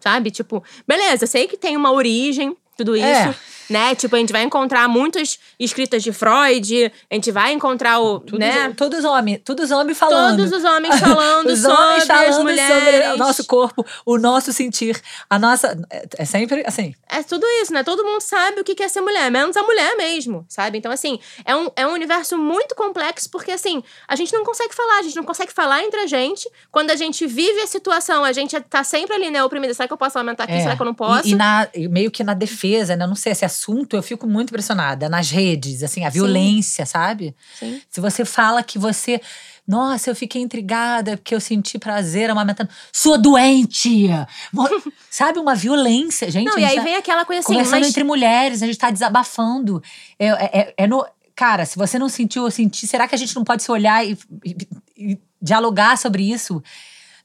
Sabe? 0.00 0.30
Tipo, 0.30 0.62
beleza, 0.86 1.26
sei 1.26 1.46
que 1.46 1.56
tem 1.56 1.76
uma 1.76 1.92
origem, 1.92 2.56
tudo 2.76 2.96
isso. 2.96 3.04
É. 3.06 3.34
Né? 3.68 3.94
Tipo, 3.94 4.16
a 4.16 4.18
gente 4.18 4.32
vai 4.32 4.42
encontrar 4.42 4.88
muitas 4.88 5.38
escritas 5.58 6.02
de 6.02 6.12
Freud, 6.12 6.92
a 7.10 7.14
gente 7.14 7.30
vai 7.30 7.52
encontrar 7.52 8.00
o. 8.00 8.20
Todos, 8.20 8.38
né? 8.38 8.72
todos 8.76 9.04
homens, 9.04 9.40
todos 9.44 9.70
homens 9.70 9.98
falando. 9.98 10.36
Todos 10.38 10.52
os 10.52 10.64
homens 10.64 10.98
falando 10.98 11.48
Os 11.50 11.60
sobre 11.60 11.76
homens 11.82 12.06
falando 12.06 12.28
as 12.28 12.38
mulheres. 12.38 12.74
sobre 12.84 13.06
o 13.08 13.16
nosso 13.16 13.44
corpo, 13.46 13.86
o 14.04 14.18
nosso 14.18 14.52
sentir, 14.52 15.00
a 15.28 15.38
nossa. 15.38 15.78
É 15.90 16.08
é 16.18 16.24
sempre 16.24 16.62
assim. 16.66 16.94
É 17.08 17.22
tudo 17.22 17.46
isso, 17.62 17.72
né? 17.72 17.82
Todo 17.82 18.04
mundo 18.04 18.20
sabe 18.20 18.60
o 18.60 18.64
que 18.64 18.82
é 18.82 18.88
ser 18.88 19.00
mulher, 19.00 19.30
menos 19.30 19.56
a 19.56 19.62
mulher 19.62 19.96
mesmo, 19.96 20.44
sabe? 20.48 20.78
Então, 20.78 20.90
assim, 20.90 21.18
é 21.44 21.54
um, 21.54 21.70
é 21.76 21.86
um 21.86 21.92
universo 21.92 22.36
muito 22.36 22.74
complexo, 22.74 23.30
porque, 23.30 23.50
assim, 23.52 23.82
a 24.06 24.16
gente 24.16 24.32
não 24.32 24.44
consegue 24.44 24.74
falar, 24.74 24.98
a 24.98 25.02
gente 25.02 25.16
não 25.16 25.24
consegue 25.24 25.52
falar 25.52 25.82
entre 25.84 26.00
a 26.00 26.06
gente. 26.06 26.48
Quando 26.70 26.90
a 26.90 26.96
gente 26.96 27.26
vive 27.26 27.60
a 27.60 27.66
situação, 27.66 28.24
a 28.24 28.32
gente 28.32 28.58
tá 28.62 28.82
sempre 28.84 29.14
ali, 29.14 29.30
né, 29.30 29.42
oprimida. 29.42 29.72
Será 29.74 29.86
que 29.86 29.92
eu 29.92 29.96
posso 29.98 30.18
aumentar 30.18 30.44
aqui? 30.44 30.54
É. 30.54 30.60
Será 30.60 30.76
que 30.76 30.82
eu 30.82 30.86
não 30.86 30.94
posso? 30.94 31.26
E, 31.28 31.32
e 31.32 31.34
na- 31.34 31.68
meio 31.90 32.10
que 32.10 32.22
na 32.24 32.34
defesa, 32.34 32.96
né? 32.96 33.06
Não 33.06 33.14
sei, 33.14 33.32
esse 33.32 33.44
assunto 33.58 33.96
eu 33.96 34.02
fico 34.02 34.26
muito 34.26 34.50
impressionada. 34.50 35.08
Nas 35.08 35.30
redes, 35.30 35.82
assim, 35.82 36.04
a 36.04 36.08
violência, 36.08 36.86
sabe? 36.86 37.34
Sim. 37.58 37.80
Se 37.90 38.00
você 38.00 38.24
fala 38.24 38.62
que 38.62 38.78
você. 38.78 39.20
Nossa, 39.66 40.08
eu 40.08 40.16
fiquei 40.16 40.40
intrigada 40.40 41.16
porque 41.16 41.34
eu 41.34 41.40
senti 41.40 41.78
prazer 41.78 42.30
amamentando. 42.30 42.70
Sua 42.92 43.18
doente! 43.18 44.06
Sabe, 45.10 45.38
uma 45.38 45.54
violência, 45.54 46.30
gente. 46.30 46.46
Não, 46.46 46.54
a 46.54 46.58
e 46.58 46.62
gente 46.62 46.70
aí 46.70 46.76
tá 46.76 46.82
vem 46.82 46.96
aquela 46.96 47.24
coisa 47.24 47.40
assim, 47.40 47.52
conversando 47.52 47.80
mas 47.80 47.88
entre 47.88 48.04
mulheres, 48.04 48.62
a 48.62 48.66
gente 48.66 48.78
tá 48.78 48.90
desabafando. 48.90 49.82
É, 50.18 50.26
é- 50.28 50.50
é- 50.60 50.74
é 50.78 50.86
no. 50.86 51.04
Cara, 51.34 51.64
se 51.66 51.76
você 51.76 51.98
não 51.98 52.08
sentiu, 52.08 52.44
eu 52.44 52.50
senti. 52.50 52.86
Será 52.86 53.06
que 53.06 53.14
a 53.14 53.18
gente 53.18 53.34
não 53.36 53.44
pode 53.44 53.62
se 53.62 53.70
olhar 53.70 54.04
e, 54.06 54.16
e- 54.44 54.56
e 54.96 55.18
dialogar 55.40 55.96
sobre 55.98 56.30
isso? 56.30 56.62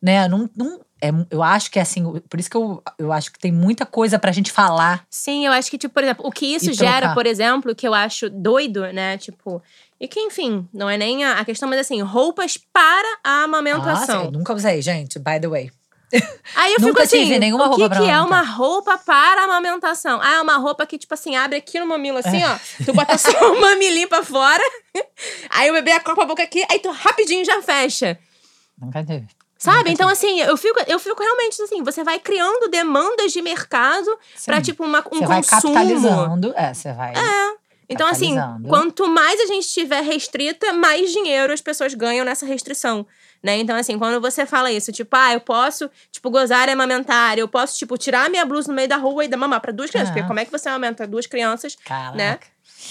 Né? 0.01 0.27
Não, 0.27 0.49
não, 0.55 0.81
é, 1.03 1.09
eu 1.29 1.43
acho 1.43 1.69
que 1.69 1.77
é 1.77 1.81
assim, 1.81 2.01
por 2.29 2.39
isso 2.39 2.49
que 2.49 2.55
eu, 2.55 2.81
eu 2.97 3.11
acho 3.11 3.29
que 3.29 3.37
tem 3.37 3.51
muita 3.51 3.85
coisa 3.85 4.17
pra 4.17 4.31
gente 4.31 4.53
falar. 4.53 5.05
Sim, 5.09 5.45
eu 5.45 5.51
acho 5.51 5.69
que, 5.69 5.77
tipo, 5.77 5.93
por 5.93 6.01
exemplo, 6.01 6.25
o 6.25 6.31
que 6.31 6.45
isso 6.45 6.71
gera, 6.71 6.99
trocar. 6.99 7.13
por 7.13 7.25
exemplo, 7.25 7.75
que 7.75 7.85
eu 7.85 7.93
acho 7.93 8.29
doido, 8.29 8.81
né? 8.93 9.17
Tipo. 9.17 9.61
E 9.99 10.07
que, 10.07 10.17
enfim, 10.21 10.65
não 10.73 10.89
é 10.89 10.97
nem 10.97 11.25
a, 11.25 11.39
a 11.39 11.45
questão, 11.45 11.67
mas 11.67 11.79
assim, 11.79 12.01
roupas 12.01 12.57
para 12.57 13.17
a 13.21 13.43
amamentação. 13.43 14.15
Nossa, 14.15 14.27
eu 14.27 14.31
nunca 14.31 14.53
usei, 14.53 14.81
gente, 14.81 15.19
by 15.19 15.41
the 15.41 15.47
way. 15.49 15.71
Aí 16.55 16.73
eu 16.73 16.79
Nunca 16.79 16.87
fico 16.87 17.01
assim, 17.01 17.23
tive 17.25 17.39
nenhuma 17.39 17.67
o 17.67 17.75
que, 17.75 17.81
roupa 17.81 17.97
que 17.97 18.09
é 18.09 18.21
uma 18.21 18.41
roupa 18.43 18.97
para 18.99 19.43
amamentação? 19.43 20.21
Ah, 20.21 20.35
é 20.35 20.41
uma 20.41 20.57
roupa 20.57 20.85
que, 20.85 20.97
tipo 20.97 21.13
assim, 21.13 21.35
abre 21.35 21.57
aqui 21.57 21.79
no 21.79 21.87
mamilo, 21.87 22.19
assim, 22.19 22.41
É. 22.41 22.47
ó. 22.47 22.57
Tu 22.85 22.93
bota 22.93 23.17
só 23.17 23.31
o 23.51 23.59
mamilinho 23.59 24.07
pra 24.07 24.23
fora. 24.23 24.63
aí 25.49 25.69
o 25.69 25.73
bebê 25.73 25.91
acopa 25.91 26.23
a 26.23 26.25
boca 26.25 26.43
aqui, 26.43 26.63
aí 26.69 26.79
tu 26.79 26.91
rapidinho 26.91 27.43
já 27.43 27.61
fecha. 27.61 28.17
Nunca 28.79 29.03
teve. 29.03 29.27
Sabe? 29.57 29.91
Então, 29.91 30.09
assim, 30.09 30.41
eu 30.41 30.57
fico, 30.57 30.79
eu 30.87 30.99
fico 30.99 31.21
realmente 31.23 31.61
assim, 31.61 31.81
você 31.83 32.03
vai 32.03 32.19
criando 32.19 32.69
demandas 32.69 33.31
de 33.31 33.41
mercado 33.41 34.19
pra, 34.45 34.57
Sim. 34.57 34.61
tipo, 34.63 34.83
uma, 34.83 34.99
um 35.11 35.19
Você 35.19 35.25
vai 35.25 35.41
consumo. 35.41 35.73
capitalizando. 35.73 36.53
É, 36.55 36.73
você 36.73 36.91
vai. 36.91 37.13
Então, 37.87 38.07
assim, 38.07 38.35
quanto 38.67 39.07
mais 39.07 39.39
a 39.39 39.45
gente 39.45 39.65
estiver 39.65 40.01
restrita, 40.01 40.73
mais 40.73 41.11
dinheiro 41.11 41.53
as 41.53 41.61
pessoas 41.61 41.93
ganham 41.93 42.25
nessa 42.25 42.45
restrição. 42.45 43.05
Né? 43.41 43.57
Então, 43.57 43.75
assim, 43.75 43.99
quando 43.99 44.21
você 44.21 44.45
fala 44.45 44.71
isso, 44.71 44.91
tipo, 44.91 45.13
ah, 45.17 45.33
eu 45.33 45.41
posso, 45.41 45.89
tipo, 46.09 46.29
gozar 46.29 46.69
e 46.69 46.71
amamentar, 46.71 47.37
eu 47.37 47.47
posso, 47.47 47.77
tipo, 47.77 47.97
tirar 47.97 48.29
minha 48.29 48.45
blusa 48.45 48.69
no 48.69 48.73
meio 48.73 48.87
da 48.87 48.95
rua 48.95 49.25
e 49.25 49.27
dar 49.27 49.35
mamar 49.35 49.59
pra 49.59 49.71
duas 49.73 49.89
crianças. 49.89 50.11
É. 50.11 50.13
Porque 50.13 50.27
como 50.27 50.39
é 50.39 50.45
que 50.45 50.51
você 50.51 50.69
amamenta 50.69 51.05
duas 51.05 51.27
crianças 51.27 51.75
Caraca. 51.83 52.15
né? 52.15 52.39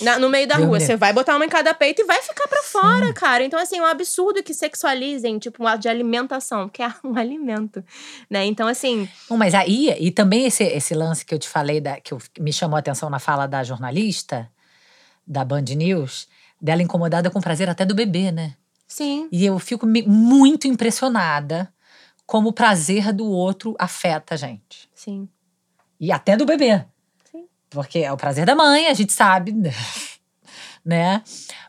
Na- 0.01 0.19
no 0.19 0.29
meio 0.29 0.47
da 0.49 0.57
rua? 0.57 0.81
Você 0.81 0.97
vai 0.97 1.13
botar 1.13 1.37
uma 1.37 1.45
em 1.45 1.49
cada 1.49 1.73
peito 1.75 2.03
e 2.03 2.05
vai 2.05 2.21
ficar 2.23 2.49
pra 2.49 2.63
fora, 2.63 3.13
cara. 3.13 3.45
Então, 3.45 3.59
assim, 3.61 3.79
é 3.79 3.83
um 3.83 3.87
absurdo 3.87 4.43
que 4.43 4.55
sexualizem, 4.55 5.39
tipo, 5.39 5.63
um 5.63 5.67
ato 5.67 5.83
de 5.83 5.89
alimentação, 5.89 6.69
que 6.69 6.83
é 6.83 6.93
um 7.05 7.17
alimento, 7.17 7.85
né? 8.31 8.45
Então, 8.47 8.67
assim, 8.67 9.09
Não, 9.31 9.37
mas 9.37 9.55
aí, 9.55 9.95
e 10.01 10.11
também 10.11 10.47
esse, 10.47 10.65
esse 10.65 10.95
lance 10.95 11.25
que 11.25 11.35
eu 11.35 11.39
te 11.39 11.49
falei, 11.49 11.81
da, 11.81 12.01
que 12.01 12.13
eu- 12.13 12.19
me 12.41 12.53
chamou 12.53 12.77
a 12.77 12.81
atenção 12.81 13.11
na 13.11 13.19
fala 13.19 13.47
da 13.47 13.63
jornalista, 13.63 14.51
da 15.27 15.45
Band 15.45 15.63
News, 15.77 16.29
dela 16.61 16.83
incomodada 16.83 17.31
com 17.31 17.39
o 17.39 17.43
prazer 17.43 17.69
até 17.69 17.85
do 17.85 17.95
bebê, 17.95 18.31
né? 18.33 18.55
sim. 18.87 19.27
E 19.33 19.47
eu 19.47 19.59
fico 19.59 19.87
me- 19.87 20.03
muito 20.03 20.69
impressionada 20.69 21.73
como 22.27 22.51
o 22.51 22.53
prazer 22.53 23.11
do 23.13 23.27
outro 23.27 23.75
afeta 23.79 24.35
a 24.35 24.37
gente. 24.37 24.89
Sim. 24.95 25.27
E 25.99 26.13
até 26.13 26.37
do 26.37 26.45
bebê. 26.45 26.85
Sim. 27.73 27.75
Porque 27.75 27.99
é 28.01 28.13
o 28.13 28.17
prazer 28.17 28.45
da 28.45 28.55
mãe, 28.55 28.87
a 28.89 28.95
gente 28.95 29.13
sabe, 29.13 29.53
né? 30.85 31.23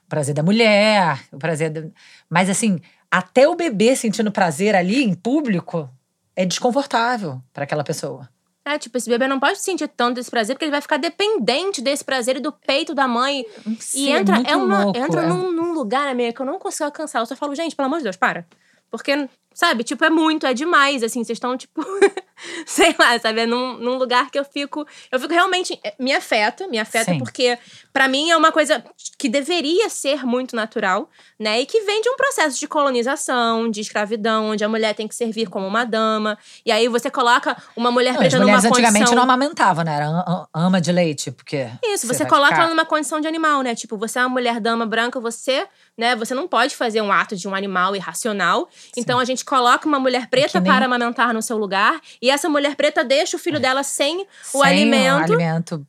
O 0.05 0.09
prazer 0.09 0.35
da 0.35 0.43
mulher, 0.43 1.19
o 1.31 1.37
prazer. 1.37 1.69
Do... 1.69 1.93
Mas 2.29 2.49
assim, 2.49 2.79
até 3.09 3.47
o 3.47 3.55
bebê 3.55 3.95
sentindo 3.95 4.31
prazer 4.31 4.75
ali 4.75 5.03
em 5.03 5.13
público 5.13 5.89
é 6.35 6.45
desconfortável 6.45 7.41
para 7.53 7.63
aquela 7.63 7.83
pessoa. 7.83 8.29
É, 8.65 8.77
tipo, 8.79 8.97
esse 8.97 9.09
bebê 9.09 9.27
não 9.27 9.39
pode 9.39 9.59
sentir 9.59 9.89
tanto 9.89 10.19
esse 10.19 10.31
prazer, 10.31 10.55
porque 10.55 10.63
ele 10.63 10.71
vai 10.71 10.81
ficar 10.81 10.95
dependente 10.97 11.81
desse 11.81 12.03
prazer 12.03 12.37
e 12.37 12.39
do 12.39 12.51
peito 12.51 12.95
da 12.95 13.07
mãe. 13.07 13.45
E 13.67 13.75
Sim, 13.79 14.11
entra, 14.11 14.35
muito 14.35 14.49
é 14.49 14.55
uma, 14.55 14.85
louco, 14.85 14.97
entra 14.97 15.21
é. 15.21 15.27
num, 15.27 15.51
num 15.51 15.73
lugar, 15.73 16.07
amiga, 16.07 16.31
que 16.31 16.41
eu 16.41 16.45
não 16.45 16.57
consigo 16.57 16.85
alcançar. 16.85 17.19
Eu 17.19 17.25
só 17.25 17.35
falo, 17.35 17.53
gente, 17.55 17.75
pelo 17.75 17.87
amor 17.87 17.97
de 17.97 18.03
Deus, 18.03 18.15
para. 18.15 18.47
Porque, 18.89 19.27
sabe, 19.53 19.83
tipo, 19.83 20.03
é 20.03 20.09
muito, 20.09 20.45
é 20.45 20.53
demais, 20.53 21.03
assim, 21.03 21.23
vocês 21.23 21.35
estão, 21.37 21.55
tipo, 21.57 21.81
sei 22.65 22.95
lá, 22.99 23.17
sabe, 23.19 23.41
é 23.41 23.45
num, 23.45 23.77
num 23.77 23.97
lugar 23.97 24.29
que 24.31 24.37
eu 24.39 24.43
fico, 24.43 24.85
eu 25.11 25.19
fico 25.19 25.33
realmente, 25.33 25.79
é, 25.83 25.93
me 25.99 26.13
afeta, 26.13 26.67
me 26.67 26.79
afeta, 26.79 27.11
Sim. 27.11 27.17
porque 27.19 27.57
pra 27.91 28.07
mim 28.07 28.29
é 28.29 28.37
uma 28.37 28.51
coisa 28.51 28.83
que 29.17 29.29
deveria 29.29 29.89
ser 29.89 30.25
muito 30.25 30.55
natural, 30.55 31.09
né, 31.39 31.61
e 31.61 31.65
que 31.65 31.81
vem 31.81 32.01
de 32.01 32.09
um 32.09 32.15
processo 32.15 32.59
de 32.59 32.67
colonização, 32.67 33.69
de 33.69 33.81
escravidão, 33.81 34.49
onde 34.51 34.63
a 34.63 34.69
mulher 34.69 34.93
tem 34.95 35.07
que 35.07 35.15
servir 35.15 35.47
como 35.47 35.67
uma 35.67 35.83
dama, 35.85 36.37
e 36.65 36.71
aí 36.71 36.87
você 36.87 37.09
coloca 37.09 37.55
uma 37.75 37.91
mulher 37.91 38.11
Não, 38.13 38.19
preta 38.19 38.37
numa 38.37 38.45
mulheres 38.45 38.65
antigamente 38.65 38.99
condição... 39.05 39.15
não 39.15 39.23
amamentavam, 39.23 39.83
né? 39.83 39.95
Era 39.95 40.07
am- 40.07 40.23
am- 40.27 40.47
ama 40.53 40.81
de 40.81 40.91
leite, 40.91 41.31
porque. 41.31 41.67
Isso, 41.83 42.07
você, 42.07 42.23
vai 42.23 42.29
coloca 42.29 42.49
ficar- 42.49 42.61
ela 42.63 42.69
numa 42.69 42.85
condição 42.85 43.19
de 43.21 43.27
animal, 43.27 43.61
né? 43.61 43.75
Tipo, 43.75 43.97
você 43.97 44.19
é 44.19 44.21
uma 44.23 44.29
mulher 44.29 44.59
dama 44.59 44.85
branca, 44.85 45.19
você, 45.19 45.67
né? 45.97 46.15
Você 46.15 46.33
não 46.33 46.47
pode 46.47 46.75
fazer 46.75 47.01
um 47.01 47.11
ato 47.11 47.35
de 47.35 47.47
um 47.47 47.53
animal 47.55 47.95
irracional. 47.95 48.67
Então 48.97 49.19
a 49.19 49.25
gente 49.25 49.42
coloca 49.43 49.87
uma 49.87 49.99
mulher 49.99 50.27
preta 50.27 50.57
É 50.57 50.61
nem- 50.61 50.71
para 50.71 50.85
amamentar 50.85 51.33
no 51.33 51.41
seu 51.41 51.57
lugar 51.57 51.99
e 52.21 52.29
essa 52.29 52.49
mulher 52.49 52.75
preta 52.75 53.03
deixa 53.03 53.35
o 53.37 53.39
filho 53.39 53.59
dela 53.59 53.83
sem 53.83 54.21
o 54.21 54.27
sem 54.43 54.61
alimento 54.63 55.33
alimento. 55.33 55.87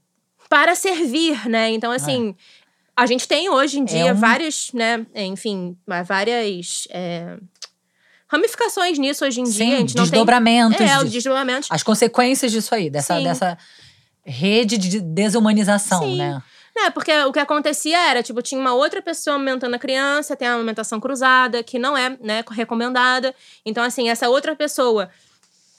para 0.48 0.74
servir, 0.74 1.48
né? 1.48 1.70
Então, 1.70 1.90
assim, 1.92 2.34
A 2.96 3.06
gente 3.06 3.26
tem 3.26 3.48
hoje 3.50 3.80
em 3.80 3.84
dia 3.84 4.12
um- 4.12 4.14
vários, 4.14 4.70
né, 4.72 5.04
enfim, 5.16 5.76
várias 6.06 6.86
é, 6.90 7.36
ramificações 8.28 8.98
nisso 8.98 9.24
hoje 9.24 9.40
em 9.40 9.44
dia. 9.44 9.52
A 9.52 9.70
Sim, 9.70 9.76
gente 9.78 9.96
não 9.96 10.04
tem. 10.04 10.10
desdobramentos. 10.12 10.80
É, 10.80 11.04
desdobramentos. 11.04 11.68
As 11.72 11.82
consequências 11.82 12.52
disso 12.52 12.72
aí, 12.74 12.88
dessa, 12.88 13.16
Sim. 13.16 13.24
dessa 13.24 13.58
rede 14.24 14.78
de 14.78 15.00
desumanização, 15.00 16.02
Sim. 16.04 16.18
né? 16.18 16.42
É, 16.76 16.90
porque 16.90 17.12
o 17.22 17.32
que 17.32 17.38
acontecia 17.38 17.98
era, 18.10 18.22
tipo, 18.22 18.42
tinha 18.42 18.60
uma 18.60 18.74
outra 18.74 19.00
pessoa 19.00 19.36
amamentando 19.36 19.76
a 19.76 19.78
criança, 19.78 20.34
tem 20.34 20.48
a 20.48 20.54
amamentação 20.54 20.98
cruzada, 20.98 21.62
que 21.62 21.78
não 21.78 21.96
é, 21.96 22.16
né, 22.20 22.44
recomendada. 22.50 23.34
Então, 23.64 23.84
assim, 23.84 24.08
essa 24.08 24.28
outra 24.28 24.56
pessoa 24.56 25.08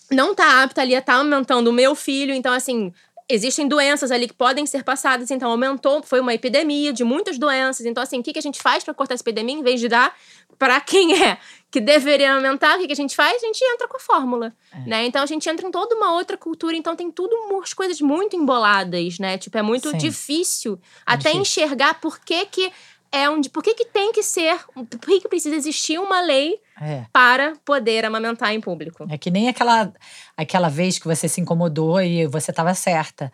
não 0.09 0.33
tá 0.33 0.63
apta 0.63 0.81
ali 0.81 0.95
a 0.95 0.99
estar 0.99 1.15
amamentando 1.15 1.69
o 1.69 1.73
meu 1.73 1.95
filho. 1.95 2.33
Então, 2.33 2.53
assim, 2.53 2.93
existem 3.27 3.67
doenças 3.67 4.11
ali 4.11 4.27
que 4.27 4.33
podem 4.33 4.65
ser 4.65 4.83
passadas. 4.83 5.31
Então, 5.31 5.49
aumentou, 5.49 6.03
foi 6.03 6.19
uma 6.19 6.33
epidemia 6.33 6.93
de 6.93 7.03
muitas 7.03 7.37
doenças. 7.37 7.85
Então, 7.85 8.01
assim, 8.03 8.19
o 8.19 8.23
que, 8.23 8.33
que 8.33 8.39
a 8.39 8.41
gente 8.41 8.61
faz 8.61 8.83
para 8.83 8.93
cortar 8.93 9.15
essa 9.15 9.23
epidemia? 9.23 9.55
Em 9.55 9.63
vez 9.63 9.79
de 9.79 9.87
dar 9.87 10.15
para 10.59 10.79
quem 10.79 11.21
é 11.21 11.37
que 11.69 11.81
deveria 11.81 12.33
aumentar, 12.35 12.77
o 12.77 12.79
que, 12.79 12.87
que 12.87 12.93
a 12.93 12.95
gente 12.95 13.15
faz? 13.15 13.43
A 13.43 13.45
gente 13.45 13.61
entra 13.63 13.87
com 13.87 13.97
a 13.97 13.99
fórmula, 13.99 14.55
É. 14.71 14.79
né? 14.89 15.05
Então, 15.05 15.21
a 15.21 15.25
gente 15.25 15.49
entra 15.49 15.67
em 15.67 15.71
toda 15.71 15.95
uma 15.95 16.13
outra 16.13 16.37
cultura. 16.37 16.75
Então, 16.75 16.95
tem 16.95 17.11
tudo 17.11 17.35
umas 17.35 17.73
coisas 17.73 17.99
muito 17.99 18.35
emboladas, 18.35 19.19
né? 19.19 19.37
Tipo, 19.37 19.57
é 19.57 19.61
muito 19.61 19.89
Sim. 19.89 19.97
difícil 19.97 20.79
até 21.05 21.31
difícil. 21.31 21.41
enxergar 21.41 21.99
por 21.99 22.19
que 22.19 22.45
que 22.45 22.71
é 23.15 23.29
onde, 23.29 23.49
por 23.49 23.63
que 23.63 23.73
que 23.73 23.85
tem 23.85 24.11
que 24.11 24.21
ser, 24.23 24.59
por 24.73 24.99
que 24.99 25.21
que 25.21 25.29
precisa 25.29 25.55
existir 25.55 25.97
uma 25.99 26.21
lei 26.21 26.59
É. 26.81 27.05
para 27.13 27.53
poder 27.63 28.03
amamentar 28.05 28.53
em 28.53 28.59
público. 28.59 29.05
É 29.09 29.17
que 29.17 29.31
nem 29.31 29.47
aquela, 29.47 29.93
aquela 30.35 30.69
vez 30.69 30.99
que 30.99 31.07
você 31.07 31.27
se 31.29 31.39
incomodou 31.39 32.01
e 32.01 32.27
você 32.27 32.51
estava 32.51 32.73
certa. 32.73 33.31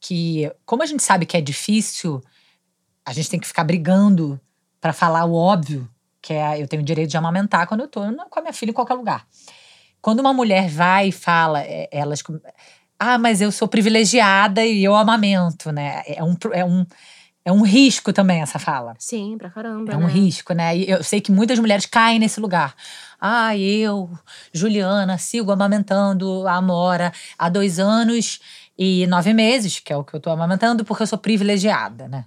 Que, 0.00 0.50
como 0.64 0.82
a 0.82 0.86
gente 0.86 1.02
sabe 1.02 1.26
que 1.26 1.36
é 1.36 1.40
difícil, 1.40 2.20
a 3.04 3.12
gente 3.12 3.30
tem 3.30 3.38
que 3.40 3.46
ficar 3.46 3.64
brigando 3.64 4.40
para 4.80 4.92
falar 4.92 5.24
o 5.26 5.34
óbvio, 5.34 5.88
que 6.22 6.32
é 6.32 6.60
eu 6.60 6.66
tenho 6.66 6.82
o 6.82 6.84
direito 6.84 7.10
de 7.10 7.16
amamentar 7.16 7.66
quando 7.66 7.80
eu 7.82 7.88
tô 7.88 8.10
na- 8.10 8.24
com 8.26 8.38
a 8.38 8.42
minha 8.42 8.52
filha 8.52 8.70
em 8.70 8.74
qualquer 8.74 8.94
lugar. 8.94 9.26
Quando 10.02 10.20
uma 10.20 10.32
mulher 10.32 10.68
vai 10.68 11.08
e 11.08 11.12
fala, 11.12 11.62
é, 11.62 11.88
elas. 11.92 12.22
Ah, 12.98 13.18
mas 13.18 13.40
eu 13.40 13.52
sou 13.52 13.68
privilegiada 13.68 14.64
e 14.64 14.82
eu 14.82 14.94
amamento, 14.96 15.70
né? 15.70 16.02
É 16.06 16.22
um, 16.24 16.34
pro- 16.34 16.52
é 16.54 16.64
um, 16.64 16.84
é 17.44 17.50
um 17.52 17.62
risco 17.62 18.12
também 18.12 18.42
essa 18.42 18.58
fala. 18.58 18.94
Sim, 18.98 19.36
pra 19.38 19.50
caramba. 19.50 19.92
É 19.92 19.96
um 19.96 20.06
né? 20.06 20.12
risco, 20.12 20.52
né? 20.52 20.76
E 20.76 20.90
eu 20.90 21.02
sei 21.02 21.20
que 21.20 21.32
muitas 21.32 21.58
mulheres 21.58 21.86
caem 21.86 22.18
nesse 22.18 22.40
lugar. 22.40 22.74
Ah, 23.20 23.56
eu, 23.56 24.10
Juliana, 24.52 25.16
sigo 25.18 25.50
amamentando 25.50 26.46
a 26.46 26.54
Amora 26.54 27.12
há 27.38 27.48
dois 27.48 27.78
anos 27.78 28.40
e 28.78 29.06
nove 29.06 29.32
meses, 29.34 29.78
que 29.78 29.92
é 29.92 29.96
o 29.96 30.04
que 30.04 30.14
eu 30.14 30.20
tô 30.20 30.30
amamentando, 30.30 30.84
porque 30.84 31.02
eu 31.02 31.06
sou 31.06 31.18
privilegiada, 31.18 32.08
né? 32.08 32.24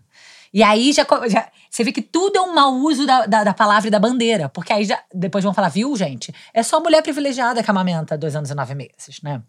E 0.53 0.61
aí 0.61 0.93
já, 0.93 1.03
já- 1.27 1.49
você 1.69 1.83
vê 1.83 1.91
que 1.91 2.01
tudo 2.01 2.37
é 2.37 2.41
um 2.41 2.53
mau 2.53 2.73
uso 2.75 3.05
da, 3.07 3.25
da, 3.25 3.43
da 3.43 3.53
palavra 3.53 3.87
e 3.87 3.91
da 3.91 3.97
bandeira. 3.97 4.47
Porque 4.49 4.71
aí 4.71 4.85
já 4.85 5.01
depois 5.11 5.43
vão 5.43 5.53
falar, 5.53 5.69
viu, 5.69 5.95
gente? 5.95 6.33
É 6.53 6.61
só 6.61 6.79
mulher 6.79 7.01
privilegiada 7.01 7.63
que 7.63 7.71
amamenta 7.71 8.15
dois 8.15 8.35
anos 8.35 8.51
e 8.51 8.53
nove 8.53 8.75
meses, 8.75 9.19
né? 9.23 9.41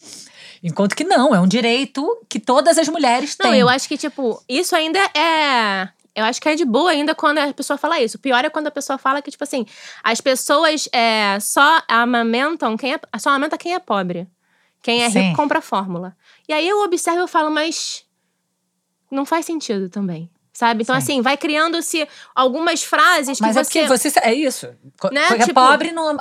Enquanto 0.62 0.96
que 0.96 1.04
não, 1.04 1.34
é 1.34 1.40
um 1.40 1.46
direito 1.46 2.02
que 2.28 2.40
todas 2.40 2.78
as 2.78 2.88
mulheres 2.88 3.34
têm. 3.34 3.50
Não, 3.50 3.56
eu 3.58 3.68
acho 3.68 3.86
que, 3.86 3.98
tipo, 3.98 4.42
isso 4.48 4.74
ainda 4.74 4.98
é. 5.14 5.88
Eu 6.14 6.24
acho 6.24 6.40
que 6.40 6.48
é 6.48 6.54
de 6.54 6.64
boa 6.64 6.90
ainda 6.92 7.14
quando 7.14 7.38
a 7.38 7.52
pessoa 7.52 7.76
fala 7.76 8.00
isso. 8.00 8.16
O 8.16 8.20
pior 8.20 8.42
é 8.44 8.48
quando 8.48 8.68
a 8.68 8.70
pessoa 8.70 8.96
fala 8.96 9.20
que, 9.20 9.30
tipo 9.30 9.42
assim, 9.44 9.66
as 10.02 10.20
pessoas 10.20 10.88
é, 10.92 11.38
só 11.40 11.82
amamentam 11.88 12.76
quem 12.76 12.94
é. 12.94 13.00
Só 13.18 13.30
amamenta 13.30 13.58
quem 13.58 13.74
é 13.74 13.78
pobre. 13.78 14.26
Quem 14.80 15.02
é 15.02 15.10
Sim. 15.10 15.18
rico 15.20 15.36
compra 15.36 15.60
fórmula. 15.60 16.16
E 16.48 16.52
aí 16.52 16.66
eu 16.68 16.82
observo 16.82 17.24
e 17.24 17.28
falo, 17.28 17.50
mas 17.50 18.04
não 19.10 19.26
faz 19.26 19.44
sentido 19.44 19.88
também. 19.90 20.30
Sabe? 20.56 20.82
Então, 20.84 20.94
Sim. 20.94 21.02
assim, 21.02 21.20
vai 21.20 21.36
criando-se 21.36 22.06
algumas 22.34 22.82
frases 22.84 23.40
Mas 23.40 23.54
que 23.68 23.80
é 23.80 23.86
você. 23.88 23.98
porque 23.98 24.10
você. 24.10 24.20
É 24.22 24.32
isso. 24.32 24.68
Né? 25.12 25.26
Porque 25.26 25.42
é 25.42 25.46
Tipo- 25.46 25.54
pobre 25.60 25.90
não. 25.90 26.16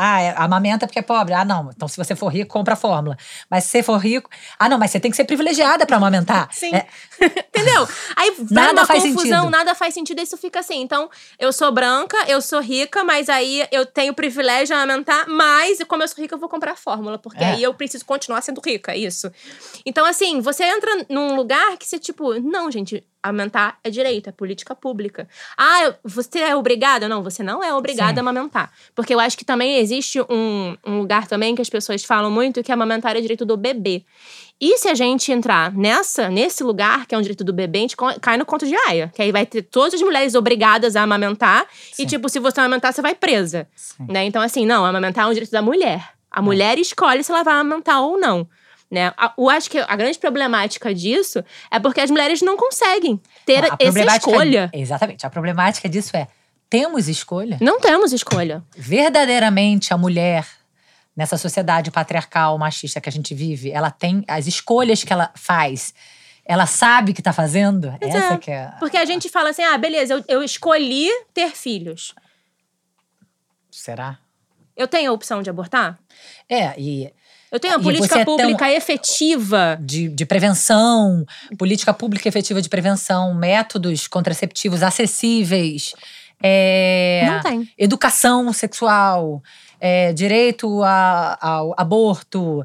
ah, 0.00 0.20
é, 0.22 0.32
amamenta 0.36 0.86
porque 0.86 1.00
é 1.00 1.02
pobre. 1.02 1.34
Ah, 1.34 1.44
não. 1.44 1.70
Então, 1.74 1.88
se 1.88 1.96
você 1.96 2.14
for 2.14 2.28
rico, 2.28 2.52
compra 2.52 2.74
a 2.74 2.76
fórmula. 2.76 3.16
Mas 3.50 3.64
se 3.64 3.70
você 3.70 3.82
for 3.82 3.96
rico. 3.98 4.30
Ah, 4.56 4.68
não, 4.68 4.78
mas 4.78 4.92
você 4.92 5.00
tem 5.00 5.10
que 5.10 5.16
ser 5.16 5.24
privilegiada 5.24 5.84
pra 5.84 5.96
amamentar. 5.96 6.48
Sim. 6.54 6.72
É, 6.72 6.86
Entendeu? 7.48 7.88
Aí 8.14 8.30
vai 8.38 8.46
Nada 8.66 8.72
uma 8.82 8.86
faz 8.86 9.02
confusão, 9.02 9.24
sentido. 9.40 9.50
nada 9.50 9.74
faz 9.74 9.92
sentido, 9.92 10.20
isso 10.22 10.36
fica 10.36 10.60
assim. 10.60 10.80
Então, 10.80 11.10
eu 11.36 11.52
sou 11.52 11.72
branca, 11.72 12.16
eu 12.28 12.40
sou 12.40 12.60
rica, 12.60 13.02
mas 13.02 13.28
aí 13.28 13.66
eu 13.72 13.84
tenho 13.84 14.14
privilégio 14.14 14.68
de 14.68 14.72
aumentar, 14.80 15.26
mas 15.26 15.80
como 15.88 16.04
eu 16.04 16.06
sou 16.06 16.22
rica, 16.22 16.36
eu 16.36 16.38
vou 16.38 16.48
comprar 16.48 16.72
a 16.72 16.76
fórmula, 16.76 17.18
porque 17.18 17.42
É. 17.42 17.46
aí 17.54 17.62
eu 17.64 17.74
preciso 17.74 18.04
continuar 18.04 18.40
sendo 18.42 18.60
rica, 18.64 18.92
é 18.92 18.98
isso. 18.98 19.32
Então, 19.84 20.06
assim, 20.06 20.40
você 20.40 20.62
entra 20.62 21.04
num 21.10 21.34
lugar 21.34 21.76
que 21.76 21.88
você, 21.88 21.98
tipo, 21.98 22.34
não, 22.40 22.70
gente, 22.70 23.04
aumentar 23.22 23.78
é 23.82 23.90
direito, 23.90 24.28
é 24.28 24.32
política 24.32 24.74
pública. 24.74 25.28
Ah, 25.56 25.94
você 26.04 26.40
é 26.40 26.56
obrigada? 26.56 27.08
Não, 27.08 27.22
você 27.22 27.42
não 27.42 27.62
é 27.62 27.74
obrigada 27.74 28.14
Sim. 28.14 28.18
a 28.18 28.20
amamentar. 28.20 28.72
Porque 28.94 29.14
eu 29.14 29.20
acho 29.20 29.36
que 29.36 29.44
também 29.44 29.78
existe 29.78 30.20
um, 30.20 30.76
um 30.86 30.98
lugar 30.98 31.26
também 31.26 31.54
que 31.54 31.62
as 31.62 31.68
pessoas 31.68 32.04
falam 32.04 32.30
muito 32.30 32.62
que 32.62 32.72
amamentar 32.72 33.16
é 33.16 33.20
direito 33.20 33.44
do 33.44 33.56
bebê. 33.56 34.04
E 34.60 34.76
se 34.78 34.88
a 34.88 34.94
gente 34.94 35.30
entrar 35.30 35.72
nessa, 35.72 36.28
nesse 36.28 36.64
lugar, 36.64 37.06
que 37.06 37.14
é 37.14 37.18
um 37.18 37.22
direito 37.22 37.44
do 37.44 37.52
bebê, 37.52 37.78
a 37.78 37.82
gente 37.82 37.96
cai 38.20 38.36
no 38.36 38.44
conto 38.44 38.66
de 38.66 38.74
Aya. 38.88 39.10
Que 39.14 39.22
aí 39.22 39.30
vai 39.30 39.46
ter 39.46 39.62
todas 39.62 39.94
as 39.94 40.02
mulheres 40.02 40.34
obrigadas 40.34 40.96
a 40.96 41.02
amamentar. 41.02 41.66
Sim. 41.92 42.02
E, 42.02 42.06
tipo, 42.06 42.28
se 42.28 42.40
você 42.40 42.60
amamentar, 42.60 42.92
você 42.92 43.00
vai 43.00 43.14
presa. 43.14 43.68
Sim. 43.76 44.06
Né? 44.08 44.24
Então, 44.24 44.42
assim, 44.42 44.66
não, 44.66 44.84
amamentar 44.84 45.26
é 45.26 45.28
um 45.28 45.32
direito 45.32 45.52
da 45.52 45.62
mulher. 45.62 46.10
A 46.30 46.42
mulher 46.42 46.78
escolhe 46.78 47.22
se 47.22 47.30
ela 47.30 47.44
vai 47.44 47.54
amamentar 47.54 48.02
ou 48.02 48.18
não. 48.18 48.48
Né? 48.90 49.12
A- 49.16 49.34
Eu 49.36 49.50
acho 49.50 49.70
que 49.70 49.78
a 49.78 49.96
grande 49.96 50.18
problemática 50.18 50.94
disso 50.94 51.44
é 51.70 51.78
porque 51.78 52.00
as 52.00 52.10
mulheres 52.10 52.40
não 52.40 52.56
conseguem 52.56 53.20
ter 53.44 53.64
a 53.64 53.76
essa 53.78 54.16
escolha. 54.16 54.70
Exatamente. 54.72 55.26
A 55.26 55.30
problemática 55.30 55.88
disso 55.88 56.16
é: 56.16 56.26
temos 56.70 57.06
escolha? 57.08 57.58
Não 57.60 57.80
temos 57.80 58.12
escolha. 58.12 58.62
Verdadeiramente 58.76 59.92
a 59.92 59.98
mulher. 59.98 60.46
Nessa 61.14 61.36
sociedade 61.36 61.90
patriarcal, 61.90 62.56
machista 62.58 63.00
que 63.00 63.08
a 63.08 63.12
gente 63.12 63.34
vive, 63.34 63.72
ela 63.72 63.90
tem 63.90 64.24
as 64.28 64.46
escolhas 64.46 65.02
que 65.02 65.12
ela 65.12 65.32
faz. 65.34 65.92
Ela 66.44 66.64
sabe 66.64 67.12
que 67.12 67.20
tá 67.20 67.32
fazendo. 67.32 67.92
Pois 68.00 68.14
Essa 68.14 68.34
é. 68.34 68.38
que 68.38 68.50
é. 68.52 68.72
Porque 68.78 68.96
a 68.96 69.04
gente 69.04 69.28
fala 69.28 69.50
assim: 69.50 69.62
ah, 69.64 69.76
beleza, 69.76 70.14
eu, 70.14 70.24
eu 70.28 70.42
escolhi 70.44 71.10
ter 71.34 71.50
filhos. 71.50 72.14
Será? 73.70 74.18
Eu 74.76 74.86
tenho 74.86 75.10
a 75.10 75.14
opção 75.14 75.42
de 75.42 75.50
abortar? 75.50 75.98
É, 76.48 76.78
e 76.80 77.12
Eu 77.50 77.58
tenho 77.58 77.74
a 77.76 77.78
E 77.78 77.82
política 77.82 78.18
é 78.20 78.24
tão- 78.24 78.36
pública 78.36 78.70
efetiva. 78.72 79.78
de, 79.80 80.08
de 80.08 80.26
prevenção, 80.26 81.24
política 81.58 81.94
pública 81.94 82.28
efetiva 82.28 82.60
de 82.60 82.68
prevenção, 82.68 83.32
métodos 83.34 84.06
contraceptivos 84.06 84.82
acessíveis, 84.82 85.92
é, 86.42 87.22
Não 87.26 87.40
tem. 87.40 87.72
educação 87.78 88.52
sexual, 88.52 89.42
é, 89.80 90.12
direito 90.12 90.82
a- 90.82 91.38
ao 91.40 91.74
aborto. 91.76 92.64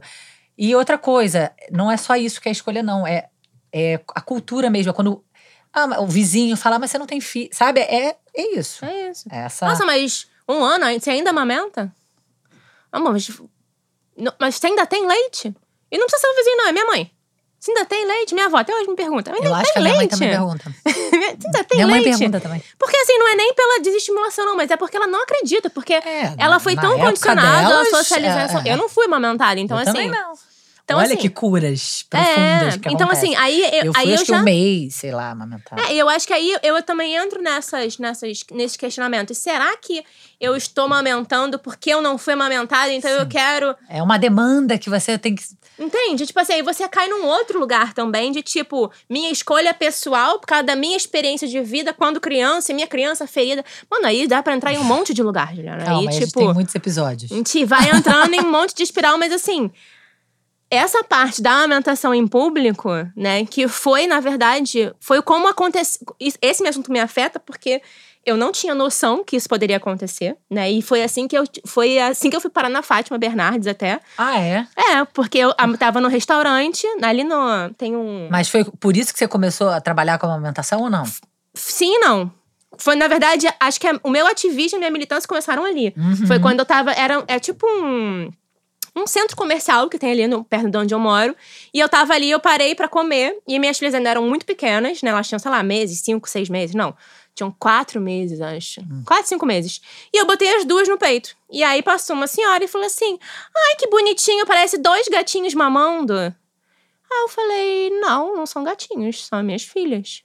E 0.57 0.75
outra 0.75 0.97
coisa, 0.97 1.51
não 1.71 1.91
é 1.91 1.97
só 1.97 2.15
isso 2.15 2.39
que 2.41 2.47
é 2.47 2.51
a 2.51 2.53
escolha, 2.53 2.83
não. 2.83 3.07
É, 3.07 3.27
é 3.71 3.99
a 4.13 4.21
cultura 4.21 4.69
mesmo. 4.69 4.91
É 4.91 4.93
quando 4.93 5.23
ah, 5.73 6.01
o 6.01 6.05
vizinho 6.07 6.55
fala, 6.55 6.77
mas 6.77 6.91
você 6.91 6.99
não 6.99 7.07
tem 7.07 7.19
filho. 7.19 7.49
Sabe? 7.51 7.79
É, 7.79 8.15
é 8.35 8.59
isso. 8.59 8.85
É 8.85 9.09
isso. 9.09 9.27
Essa, 9.31 9.65
Nossa, 9.65 9.83
mas 9.85 10.27
um 10.47 10.63
ano, 10.63 10.85
você 10.99 11.09
ainda 11.09 11.31
amamenta? 11.31 11.91
Amor, 12.91 13.13
mas, 13.13 13.27
não- 14.17 14.33
mas 14.39 14.55
você 14.55 14.67
ainda 14.67 14.85
tem 14.85 15.05
leite? 15.07 15.53
E 15.91 15.97
não 15.97 16.05
precisa 16.07 16.21
ser 16.21 16.33
o 16.33 16.35
vizinho, 16.35 16.57
não, 16.57 16.67
é 16.67 16.71
minha 16.71 16.85
mãe. 16.85 17.11
Você 17.59 17.71
ainda 17.71 17.85
tem 17.85 18.05
leite? 18.05 18.33
Minha 18.33 18.47
avó 18.47 18.57
até 18.57 18.75
hoje 18.75 18.89
me 18.89 18.95
pergunta. 18.95 19.31
Mas 19.31 19.39
eu 19.39 19.45
ainda 19.53 19.61
acho 19.61 19.71
que 19.71 19.79
a 19.79 19.81
minha 19.81 19.93
mãe 19.93 19.99
leite? 19.99 20.11
também 20.11 20.29
pergunta. 20.29 20.63
Você 20.83 21.47
ainda 21.47 21.63
tem 21.63 21.77
minha 21.77 21.87
mãe 21.87 22.01
leite? 22.01 22.17
pergunta 22.19 22.39
também. 22.41 22.63
Porque 22.77 22.97
assim, 22.97 23.17
não 23.17 23.27
é 23.29 23.35
nem 23.35 23.53
pela 23.53 23.79
desestimulação, 23.79 24.45
não, 24.45 24.55
mas 24.57 24.69
é 24.69 24.75
porque 24.75 24.97
ela 24.97 25.07
não 25.07 25.21
acredita. 25.23 25.69
Porque 25.69 25.93
É, 25.93 26.33
ela 26.37 26.59
foi 26.59 26.75
tão 26.75 26.97
condicionada 26.99 27.67
delas, 27.69 27.87
à 27.93 27.97
socialização. 27.97 28.61
é, 28.65 28.69
é. 28.69 28.73
Eu 28.73 28.77
não 28.77 28.89
fui 28.89 29.05
amamentada, 29.05 29.59
então 29.61 29.77
eu 29.77 29.83
assim. 29.83 29.93
também 29.93 30.09
não. 30.09 30.33
Então, 30.83 30.97
Olha 30.97 31.07
assim, 31.07 31.17
que 31.17 31.29
curas 31.29 32.05
é, 32.11 32.17
profundas 32.17 32.75
que 32.75 32.89
então 32.89 33.07
acontecem. 33.07 33.35
assim, 33.35 33.41
aí 33.41 33.61
eu, 33.61 33.85
Eu 33.85 33.93
fui, 33.93 34.01
aí 34.01 34.11
eu 34.11 34.25
já 34.25 34.41
um 34.41 34.43
mês, 34.43 34.95
sei 34.95 35.13
lá, 35.13 35.29
amamentar. 35.29 35.79
É, 35.79 35.95
eu 35.95 36.09
acho 36.09 36.27
que 36.27 36.33
aí 36.33 36.57
eu 36.61 36.83
também 36.83 37.15
entro 37.15 37.41
nessas, 37.41 37.97
nessas, 37.97 38.43
nesses 38.51 38.75
questionamentos. 38.75 39.37
Será 39.37 39.77
que 39.77 40.03
eu 40.41 40.57
estou 40.57 40.83
amamentando 40.83 41.57
porque 41.57 41.89
eu 41.89 42.01
não 42.01 42.17
fui 42.17 42.33
amamentada, 42.33 42.91
então 42.91 43.09
eu 43.09 43.21
Sim. 43.21 43.29
quero. 43.29 43.73
É 43.89 44.03
uma 44.03 44.19
demanda 44.19 44.77
que 44.77 44.89
você 44.89 45.17
tem 45.17 45.35
que. 45.35 45.43
Entende? 45.79 46.25
Tipo 46.25 46.41
assim, 46.41 46.53
aí 46.53 46.61
você 46.61 46.87
cai 46.89 47.07
num 47.07 47.27
outro 47.27 47.57
lugar 47.57 47.93
também, 47.93 48.33
de 48.33 48.41
tipo, 48.41 48.91
minha 49.09 49.31
escolha 49.31 49.73
pessoal, 49.73 50.37
por 50.37 50.47
causa 50.47 50.63
da 50.63 50.75
minha 50.75 50.97
experiência 50.97 51.47
de 51.47 51.61
vida 51.61 51.93
quando 51.93 52.19
criança, 52.19 52.73
e 52.73 52.75
minha 52.75 52.87
criança 52.87 53.25
ferida. 53.25 53.63
Mano, 53.89 54.05
aí 54.05 54.27
dá 54.27 54.43
pra 54.43 54.53
entrar 54.53 54.73
em 54.73 54.77
um 54.77 54.83
monte 54.83 55.13
de 55.13 55.23
lugar, 55.23 55.55
Juliana. 55.55 55.85
Calma, 55.85 56.11
aí, 56.11 56.19
tipo. 56.19 56.39
tem 56.39 56.53
muitos 56.53 56.75
episódios. 56.75 57.31
A 57.31 57.35
gente 57.35 57.63
vai 57.63 57.89
entrando 57.89 58.33
em 58.33 58.41
um 58.41 58.51
monte 58.51 58.75
de 58.75 58.83
espiral, 58.83 59.17
mas 59.17 59.31
assim, 59.31 59.71
essa 60.73 61.03
parte 61.03 61.41
da 61.41 61.51
amamentação 61.51 62.13
em 62.13 62.27
público, 62.27 62.89
né, 63.15 63.45
que 63.45 63.67
foi, 63.67 64.07
na 64.07 64.19
verdade, 64.19 64.93
foi 64.99 65.21
como 65.21 65.47
aconteceu. 65.47 66.01
Esse 66.41 66.65
assunto 66.67 66.91
me 66.91 66.99
afeta 66.99 67.39
porque 67.39 67.81
eu 68.25 68.37
não 68.37 68.51
tinha 68.53 68.73
noção 68.73 69.21
que 69.23 69.35
isso 69.35 69.49
poderia 69.49 69.75
acontecer, 69.77 70.37
né? 70.49 70.71
E 70.71 70.81
foi 70.81 71.03
assim 71.03 71.27
que 71.27 71.37
eu 71.37 71.43
foi 71.65 71.99
assim 71.99 72.29
que 72.29 72.35
eu 72.35 72.39
fui 72.39 72.49
parar 72.49 72.69
na 72.69 72.81
Fátima 72.81 73.17
Bernardes 73.17 73.67
até. 73.67 73.99
Ah, 74.17 74.39
é? 74.39 74.65
É, 74.77 75.03
porque 75.13 75.37
eu 75.39 75.53
tava 75.77 75.99
no 75.99 76.07
restaurante, 76.07 76.87
ali 77.01 77.25
no 77.25 77.35
tem 77.77 77.95
um 77.97 78.29
Mas 78.31 78.47
foi 78.47 78.63
por 78.63 78.95
isso 78.95 79.11
que 79.11 79.19
você 79.19 79.27
começou 79.27 79.67
a 79.69 79.81
trabalhar 79.81 80.17
com 80.19 80.25
a 80.25 80.29
amamentação 80.35 80.81
ou 80.83 80.89
não? 80.89 81.03
Sim 81.53 81.99
não. 81.99 82.31
Foi, 82.77 82.95
na 82.95 83.07
verdade, 83.07 83.45
acho 83.59 83.79
que 83.79 83.87
a- 83.87 83.99
o 84.01 84.09
meu 84.09 84.25
ativismo 84.25 84.77
e 84.77 84.77
a 84.77 84.79
minha 84.79 84.89
militância 84.91 85.27
começaram 85.27 85.63
ali. 85.65 85.93
Uhum. 85.95 86.25
Foi 86.25 86.39
quando 86.39 86.59
eu 86.59 86.65
tava. 86.65 86.91
Era, 86.93 87.23
é 87.27 87.39
tipo 87.39 87.67
um. 87.67 88.31
Um 88.95 89.07
centro 89.07 89.35
comercial 89.35 89.89
que 89.89 89.97
tem 89.97 90.11
ali 90.11 90.27
no, 90.27 90.43
perto 90.43 90.69
de 90.69 90.77
onde 90.77 90.93
eu 90.93 90.99
moro. 90.99 91.35
E 91.73 91.79
eu 91.79 91.89
tava 91.89 92.13
ali, 92.13 92.29
eu 92.29 92.39
parei 92.39 92.75
pra 92.75 92.87
comer. 92.87 93.39
E 93.47 93.57
minhas 93.57 93.79
filhas 93.79 93.93
ainda 93.93 94.09
eram 94.09 94.23
muito 94.27 94.45
pequenas, 94.45 95.01
né? 95.01 95.09
Elas 95.09 95.27
tinham, 95.27 95.39
sei 95.39 95.49
lá, 95.49 95.63
meses, 95.63 95.99
cinco, 96.01 96.29
seis 96.29 96.47
meses. 96.47 96.75
Não. 96.75 96.95
Tinham 97.33 97.51
quatro 97.57 97.99
meses, 97.99 98.39
acho. 98.39 98.81
Quatro, 99.05 99.27
cinco 99.27 99.45
meses. 99.45 99.81
E 100.13 100.17
eu 100.17 100.25
botei 100.27 100.55
as 100.55 100.65
duas 100.65 100.87
no 100.87 100.97
peito. 100.97 101.35
E 101.51 101.63
aí 101.63 101.81
passou 101.81 102.15
uma 102.15 102.27
senhora 102.27 102.63
e 102.63 102.67
falou 102.67 102.85
assim: 102.85 103.17
Ai, 103.55 103.75
que 103.77 103.87
bonitinho, 103.87 104.45
parece 104.45 104.77
dois 104.77 105.07
gatinhos 105.07 105.55
mamando. 105.55 106.13
Aí 106.13 107.21
eu 107.21 107.27
falei: 107.29 107.89
Não, 107.99 108.35
não 108.35 108.45
são 108.45 108.63
gatinhos, 108.63 109.25
são 109.25 109.41
minhas 109.41 109.63
filhas. 109.63 110.23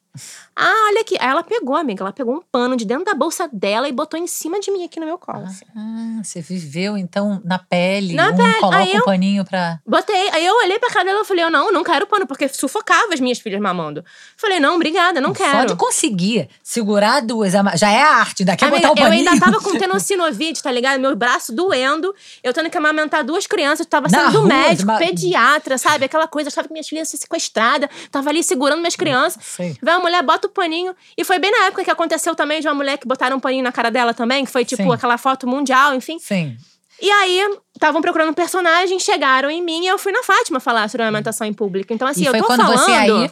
Ah, 0.57 0.89
olha 0.91 1.01
aqui. 1.03 1.17
Aí 1.21 1.29
ela 1.29 1.43
pegou, 1.43 1.77
amiga. 1.77 2.03
Ela 2.03 2.13
pegou 2.13 2.35
um 2.37 2.43
pano 2.51 2.77
de 2.77 2.85
dentro 2.85 3.05
da 3.05 3.15
bolsa 3.15 3.49
dela 3.53 3.89
e 3.89 3.93
botou 3.93 4.19
em 4.19 4.27
cima 4.27 4.59
de 4.61 4.71
mim 4.71 4.85
aqui 4.85 4.99
no 4.99 5.07
meu 5.07 5.17
colo. 5.19 5.45
assim. 5.45 5.65
Ah, 5.77 6.21
você 6.23 6.41
viveu 6.41 6.97
então 6.97 7.41
na 7.45 7.59
pele. 7.59 8.15
Na 8.15 8.31
um 8.31 8.37
pele. 8.37 8.55
coloca 8.55 8.77
Aí 8.79 8.93
um 8.93 8.97
eu- 8.97 9.05
paninho 9.05 9.45
pra. 9.45 9.79
Botei. 9.87 10.29
Aí 10.31 10.45
eu 10.45 10.55
olhei 10.57 10.79
pra 10.79 10.91
cara 10.91 11.05
dela 11.05 11.23
e 11.23 11.25
falei, 11.25 11.45
eu 11.45 11.51
não, 11.51 11.71
não 11.71 11.85
quero 11.85 12.07
pano, 12.07 12.27
porque 12.27 12.49
sufocava 12.49 13.15
as 13.15 13.21
minhas 13.21 13.39
filhas 13.39 13.61
mamando. 13.61 14.05
Falei, 14.37 14.59
não, 14.61 14.75
obrigada, 14.75 15.21
não 15.21 15.33
quero. 15.33 15.67
de 15.69 15.77
conseguir 15.77 16.49
segurar 16.63 17.21
duas, 17.21 17.53
já 17.77 17.91
é 17.91 18.03
a 18.03 18.17
arte. 18.17 18.45
Daqui 18.45 18.65
a 18.65 18.69
botar 18.71 18.89
o 18.89 18.93
eu 18.93 18.97
paninho. 18.97 19.29
ainda 19.31 19.45
tava 19.45 19.61
com 19.61 19.71
tenocinovite, 19.79 20.63
tá 20.63 20.71
ligado? 20.73 21.01
Meu 21.01 21.15
braço 21.15 21.53
doendo. 21.55 22.15
Eu 22.43 22.53
tendo 22.53 22.69
que 22.71 22.77
amamentar 22.79 23.23
duas 23.25 23.47
crianças. 23.47 23.87
Tava 23.87 24.09
sendo 24.09 24.41
rua, 24.41 24.49
médico, 24.49 24.87
ma- 24.87 24.99
pediatra, 24.99 25.79
sabe? 25.79 26.05
Aquela 26.05 26.27
coisa. 26.27 26.49
Eu 26.49 26.51
achava 26.51 26.67
que 26.67 26.73
minhas 26.73 26.89
filhas 26.89 27.09
iam 27.09 27.11
ser 27.11 27.17
sequestradas. 27.23 27.89
Tava 28.11 28.29
ali 28.31 28.43
segurando 28.43 28.79
minhas 28.81 28.97
crianças. 28.97 29.43
Sei. 29.45 29.77
Vai 29.83 29.95
a 29.95 29.99
mulher, 30.09 30.23
bota 30.23 30.47
o 30.47 30.51
paninho. 30.51 30.95
E 31.17 31.25
foi 31.25 31.39
bem 31.39 31.51
na 31.51 31.67
época 31.67 31.85
que 31.85 31.91
aconteceu 31.91 32.35
também 32.35 32.61
de 32.61 32.67
uma 32.69 32.75
mulher 32.75 32.99
que 32.99 33.07
botaram 33.07 33.37
um 33.37 33.41
paninho 33.41 33.63
na 33.63 33.73
cara 33.73 33.91
dela 33.91 34.13
também. 34.15 34.45
Que 34.45 34.51
foi 34.51 34.65
tipo 34.65 34.83
Sim. 34.83 34.93
aquela 34.93 35.17
foto 35.19 35.47
mundial, 35.47 35.95
enfim. 35.95 36.19
Sim. 36.19 36.57
E 37.01 37.11
aí, 37.11 37.41
estavam 37.75 38.03
procurando 38.03 38.31
um 38.31 38.35
personagem, 38.35 38.99
chegaram 38.99 39.49
em 39.49 39.63
mim 39.63 39.85
e 39.85 39.87
eu 39.87 39.99
fui 39.99 40.11
na 40.11 40.23
Fátima 40.25 40.59
falar 40.59 40.89
sobre 40.91 41.05
amamentação 41.05 41.47
em 41.47 41.53
público. 41.53 41.93
Então, 41.93 42.09
assim, 42.09 42.23
E 42.23 42.27
eu 42.27 42.33
foi 42.33 42.41
tô 42.41 42.47
quando 42.47 42.61
falando 42.63 42.79
você 42.79 42.91
aí- 42.91 43.31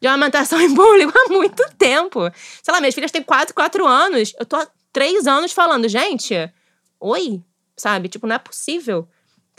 de 0.00 0.08
amamentação 0.08 0.58
em 0.62 0.74
público 0.74 1.12
há 1.16 1.28
muito 1.32 1.62
tempo. 1.78 2.20
Sei 2.62 2.72
lá, 2.74 2.80
minhas 2.80 2.94
filhas 2.94 3.10
têm 3.12 3.22
4, 3.22 3.54
4 3.54 3.86
anos. 3.86 4.32
Eu 4.38 4.44
tô 4.46 4.56
há 4.56 4.66
3 4.92 5.26
anos 5.28 5.52
falando, 5.52 5.86
gente, 5.88 6.34
oi, 6.98 7.40
sabe? 7.76 8.08
Tipo, 8.08 8.26
não 8.26 8.34
é 8.34 8.38
possível 8.38 9.06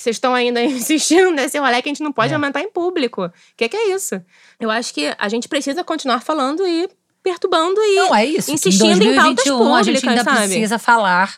vocês 0.02 0.16
estão 0.16 0.34
ainda 0.34 0.62
insistindo 0.64 1.32
nesse 1.32 1.58
rolê 1.58 1.82
que 1.82 1.90
a 1.90 1.92
gente 1.92 2.04
não 2.04 2.12
pode 2.12 2.34
É. 2.34 2.36
em 2.62 2.70
público. 2.70 3.26
O 3.26 3.32
que, 3.58 3.70
que 3.70 3.78
é 3.78 3.94
isso? 3.96 4.22
Eu 4.60 4.70
acho 4.70 4.94
que 4.94 5.14
a 5.18 5.30
gente 5.30 5.48
precisa 5.48 5.84
continuar 5.84 6.22
falando 6.22 6.66
e 6.68 6.90
perturbando 7.24 7.80
e 7.84 7.96
Não, 7.96 8.16
é 8.16 8.26
isso. 8.26 8.52
insistindo 8.52 9.02
em 9.04 9.12
em 9.12 9.16
pautas 9.16 9.46
2021 9.46 9.76
a 9.76 9.84
gente 9.84 9.96
públicas, 10.02 10.10
ainda 10.20 10.24
sabe? 10.24 10.48
precisa 10.48 10.80
falar 10.80 11.36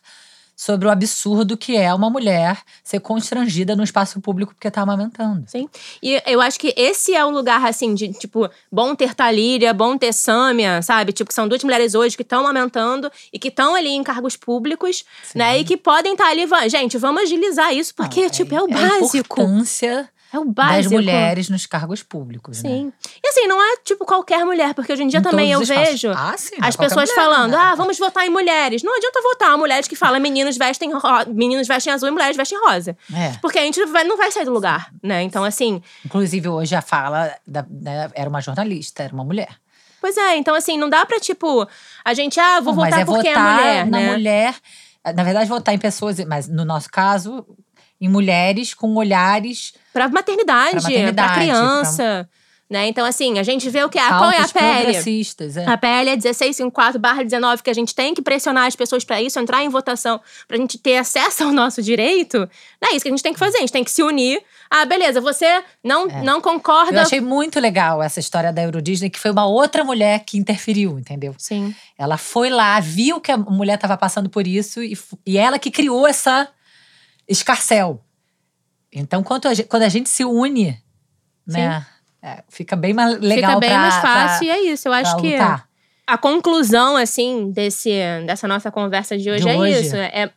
sobre 0.65 0.87
o 0.87 0.91
absurdo 0.91 1.57
que 1.57 1.75
é 1.75 1.93
uma 1.93 2.09
mulher 2.09 2.57
ser 2.81 3.01
constrangida 3.01 3.75
no 3.75 3.83
espaço 3.83 4.21
público 4.21 4.53
porque 4.53 4.71
tá 4.71 4.81
amamentando. 4.81 5.43
Sim. 5.47 5.67
E 6.01 6.21
eu 6.25 6.39
acho 6.39 6.57
que 6.57 6.73
esse 6.77 7.13
é 7.13 7.25
o 7.25 7.29
lugar, 7.29 7.65
assim, 7.65 7.93
de, 7.93 8.13
tipo, 8.13 8.49
bom 8.71 8.95
ter 8.95 9.13
Talíria, 9.13 9.73
bom 9.73 9.97
ter 9.97 10.13
Sâmia, 10.13 10.81
sabe? 10.81 11.11
Tipo, 11.11 11.27
que 11.27 11.33
são 11.33 11.47
duas 11.49 11.61
mulheres 11.65 11.95
hoje 11.95 12.15
que 12.15 12.21
estão 12.23 12.47
aumentando 12.47 13.11
e 13.33 13.37
que 13.37 13.49
estão 13.49 13.75
ali 13.75 13.89
em 13.89 14.03
cargos 14.03 14.37
públicos, 14.37 15.03
né? 15.35 15.59
E 15.59 15.65
que 15.65 15.75
podem 15.75 16.13
estar 16.13 16.27
ali. 16.29 16.45
va- 16.45 16.65
Gente, 16.69 16.97
vamos 16.97 17.23
agilizar 17.23 17.73
isso, 17.73 17.93
porque, 17.93 18.21
Não, 18.23 18.29
tipo, 18.29 18.55
é 18.55 18.61
o 18.61 18.65
A 18.65 18.67
básico. 18.99 19.41
importância 19.41 20.09
É 20.33 20.39
o 20.39 20.45
das 20.45 20.53
básico. 20.53 20.93
mulheres 20.95 21.47
nos 21.47 21.65
cargos 21.67 22.01
públicos. 22.01 22.63
né? 22.63 22.69
Sim. 22.69 22.93
E 23.23 23.27
assim, 23.29 23.45
não 23.45 23.61
é 23.61 23.77
tipo 23.83 24.03
qualquer 24.03 24.43
mulher, 24.43 24.73
porque 24.73 24.91
hoje 24.91 25.03
em 25.03 25.07
dia 25.07 25.19
Em 25.19 25.23
também 25.23 25.51
eu 25.51 25.59
vejo. 25.63 26.09
Ah, 26.09 26.33
sim, 26.35 26.55
é 26.61 26.65
As 26.67 26.75
pessoas 26.75 27.07
mulher, 27.11 27.15
falando, 27.23 27.51
né? 27.51 27.57
ah, 27.57 27.75
vamos 27.75 27.99
votar 27.99 28.25
em 28.25 28.29
mulheres. 28.29 28.81
Não 28.81 28.97
adianta 28.97 29.21
votar 29.21 29.55
mulheres 29.57 29.87
que 29.87 29.95
falam 29.95 30.19
meninos 30.19 30.57
vestem, 30.57 30.89
meninos 31.27 31.67
vestem 31.67 31.93
azul 31.93 32.09
e 32.09 32.11
mulheres 32.11 32.35
vestem 32.35 32.59
rosa. 32.59 32.97
É. 33.13 33.33
Porque 33.41 33.59
a 33.59 33.61
gente 33.61 33.85
vai- 33.85 34.03
não 34.03 34.17
vai 34.17 34.31
sair 34.31 34.45
do 34.45 34.51
lugar, 34.51 34.89
né? 35.03 35.21
Então, 35.21 35.43
assim, 35.43 35.81
Inclusive, 36.03 36.49
hoje 36.49 36.75
a 36.75 36.81
fala 36.81 37.31
da- 37.45 37.65
da- 37.69 38.09
era 38.15 38.27
uma 38.27 38.41
jornalista, 38.41 39.03
era 39.03 39.13
uma 39.13 39.23
mulher. 39.23 39.55
Pois 40.01 40.17
é, 40.17 40.35
então 40.35 40.53
assim, 40.55 40.77
não 40.77 40.89
dá 40.89 41.05
pra, 41.05 41.19
tipo, 41.19 41.65
a 42.03 42.13
gente, 42.13 42.39
ah, 42.39 42.59
vou 42.59 42.73
Não, 42.75 42.83
votar 42.83 43.01
é 43.01 43.05
porque 43.05 43.29
votar 43.29 43.59
é 43.59 43.61
mulher, 43.61 43.85
na 43.85 43.99
né? 43.99 44.11
mulher. 44.11 44.55
Na 45.15 45.23
verdade, 45.23 45.47
votar 45.47 45.73
em 45.75 45.77
pessoas, 45.77 46.17
mas 46.25 46.47
no 46.47 46.65
nosso 46.65 46.89
caso, 46.89 47.45
em 48.01 48.09
mulheres 48.09 48.73
com 48.73 48.93
olhares 48.95 49.73
Pra 49.93 50.09
maternidade, 50.09 50.71
Pra 50.71 50.81
pra, 50.81 50.89
maternidade, 50.89 51.33
criança, 51.39 52.29
né? 52.69 52.87
Então 52.87 53.05
assim, 53.05 53.37
a 53.37 53.43
gente 53.43 53.69
vê 53.69 53.83
o 53.83 53.89
que 53.89 53.99
é, 53.99 54.07
qual 54.07 54.31
é 54.31 54.41
a 54.41 54.47
PL? 54.47 54.95
É. 54.95 55.65
A 55.67 55.77
PL 55.77 56.09
é 56.09 56.17
1654/19 56.17 57.61
que 57.61 57.69
a 57.69 57.73
gente 57.73 57.93
tem 57.93 58.13
que 58.13 58.21
pressionar 58.21 58.65
as 58.65 58.75
pessoas 58.75 59.03
pra 59.03 59.21
isso, 59.21 59.39
entrar 59.39 59.63
em 59.63 59.69
votação, 59.69 60.19
pra 60.47 60.57
gente 60.57 60.77
ter 60.79 60.97
acesso 60.97 61.43
ao 61.43 61.51
nosso 61.51 61.81
direito. 61.81 62.49
Não 62.81 62.89
é 62.91 62.95
isso 62.95 63.03
que 63.03 63.09
a 63.09 63.11
gente 63.11 63.21
tem 63.23 63.33
que 63.33 63.39
fazer, 63.39 63.57
a 63.57 63.61
gente 63.61 63.71
tem 63.73 63.83
que 63.83 63.91
se 63.91 64.01
unir. 64.01 64.41
Ah, 64.71 64.85
beleza, 64.85 65.21
você 65.21 65.63
não, 65.83 66.07
não 66.07 66.37
Eu 66.37 66.41
concorda. 66.41 67.03
achei 67.03 67.21
muito 67.21 67.59
legal 67.59 68.01
essa 68.01 68.19
história 68.19 68.51
da 68.51 68.63
Euro 68.63 68.81
Disney, 68.81 69.11
que 69.11 69.19
foi 69.19 69.29
uma 69.29 69.45
outra 69.45 69.83
mulher 69.83 70.23
que 70.25 70.35
interferiu, 70.35 70.97
entendeu? 70.97 71.35
Sim. 71.37 71.75
Ela 71.95 72.17
foi 72.17 72.49
lá, 72.49 72.79
viu 72.79 73.21
que 73.21 73.31
a 73.31 73.37
mulher 73.37 73.75
estava 73.75 73.95
passando 73.97 74.31
por 74.31 74.47
isso 74.47 74.81
e, 74.81 74.97
e 75.27 75.37
ela 75.37 75.59
que 75.59 75.69
criou 75.69 76.07
essa 76.07 76.49
escarcel. 77.29 78.01
Então, 78.93 79.23
quando 79.23 79.47
a 79.47 79.53
gente, 79.53 79.67
quando 79.67 79.83
a 79.83 79.89
gente 79.89 80.09
se 80.09 80.23
une, 80.23 80.77
né, 81.47 81.85
é, 82.21 82.43
fica 82.49 82.75
bem 82.75 82.93
mais 82.93 83.19
legal 83.19 83.51
Fica 83.51 83.59
bem 83.59 83.69
pra- 83.69 83.79
mais 83.79 83.95
pra- 83.97 84.13
fácil 84.29 84.45
e 84.45 84.49
é 84.49 84.61
isso. 84.71 84.87
Eu 84.87 84.93
acho 84.93 85.11
pra 85.15 85.21
que 85.21 85.35
a 86.05 86.17
conclusão, 86.17 86.95
assim, 86.95 87.49
desse, 87.51 87.91
dessa 88.25 88.47
nossa 88.47 88.69
conversa 88.71 89.17
de 89.17 89.29
hoje 89.31 89.43
De 89.43 89.49
é 89.49 89.57
hoje. 89.57 89.81
isso. 89.87 89.95
É, 89.95 90.29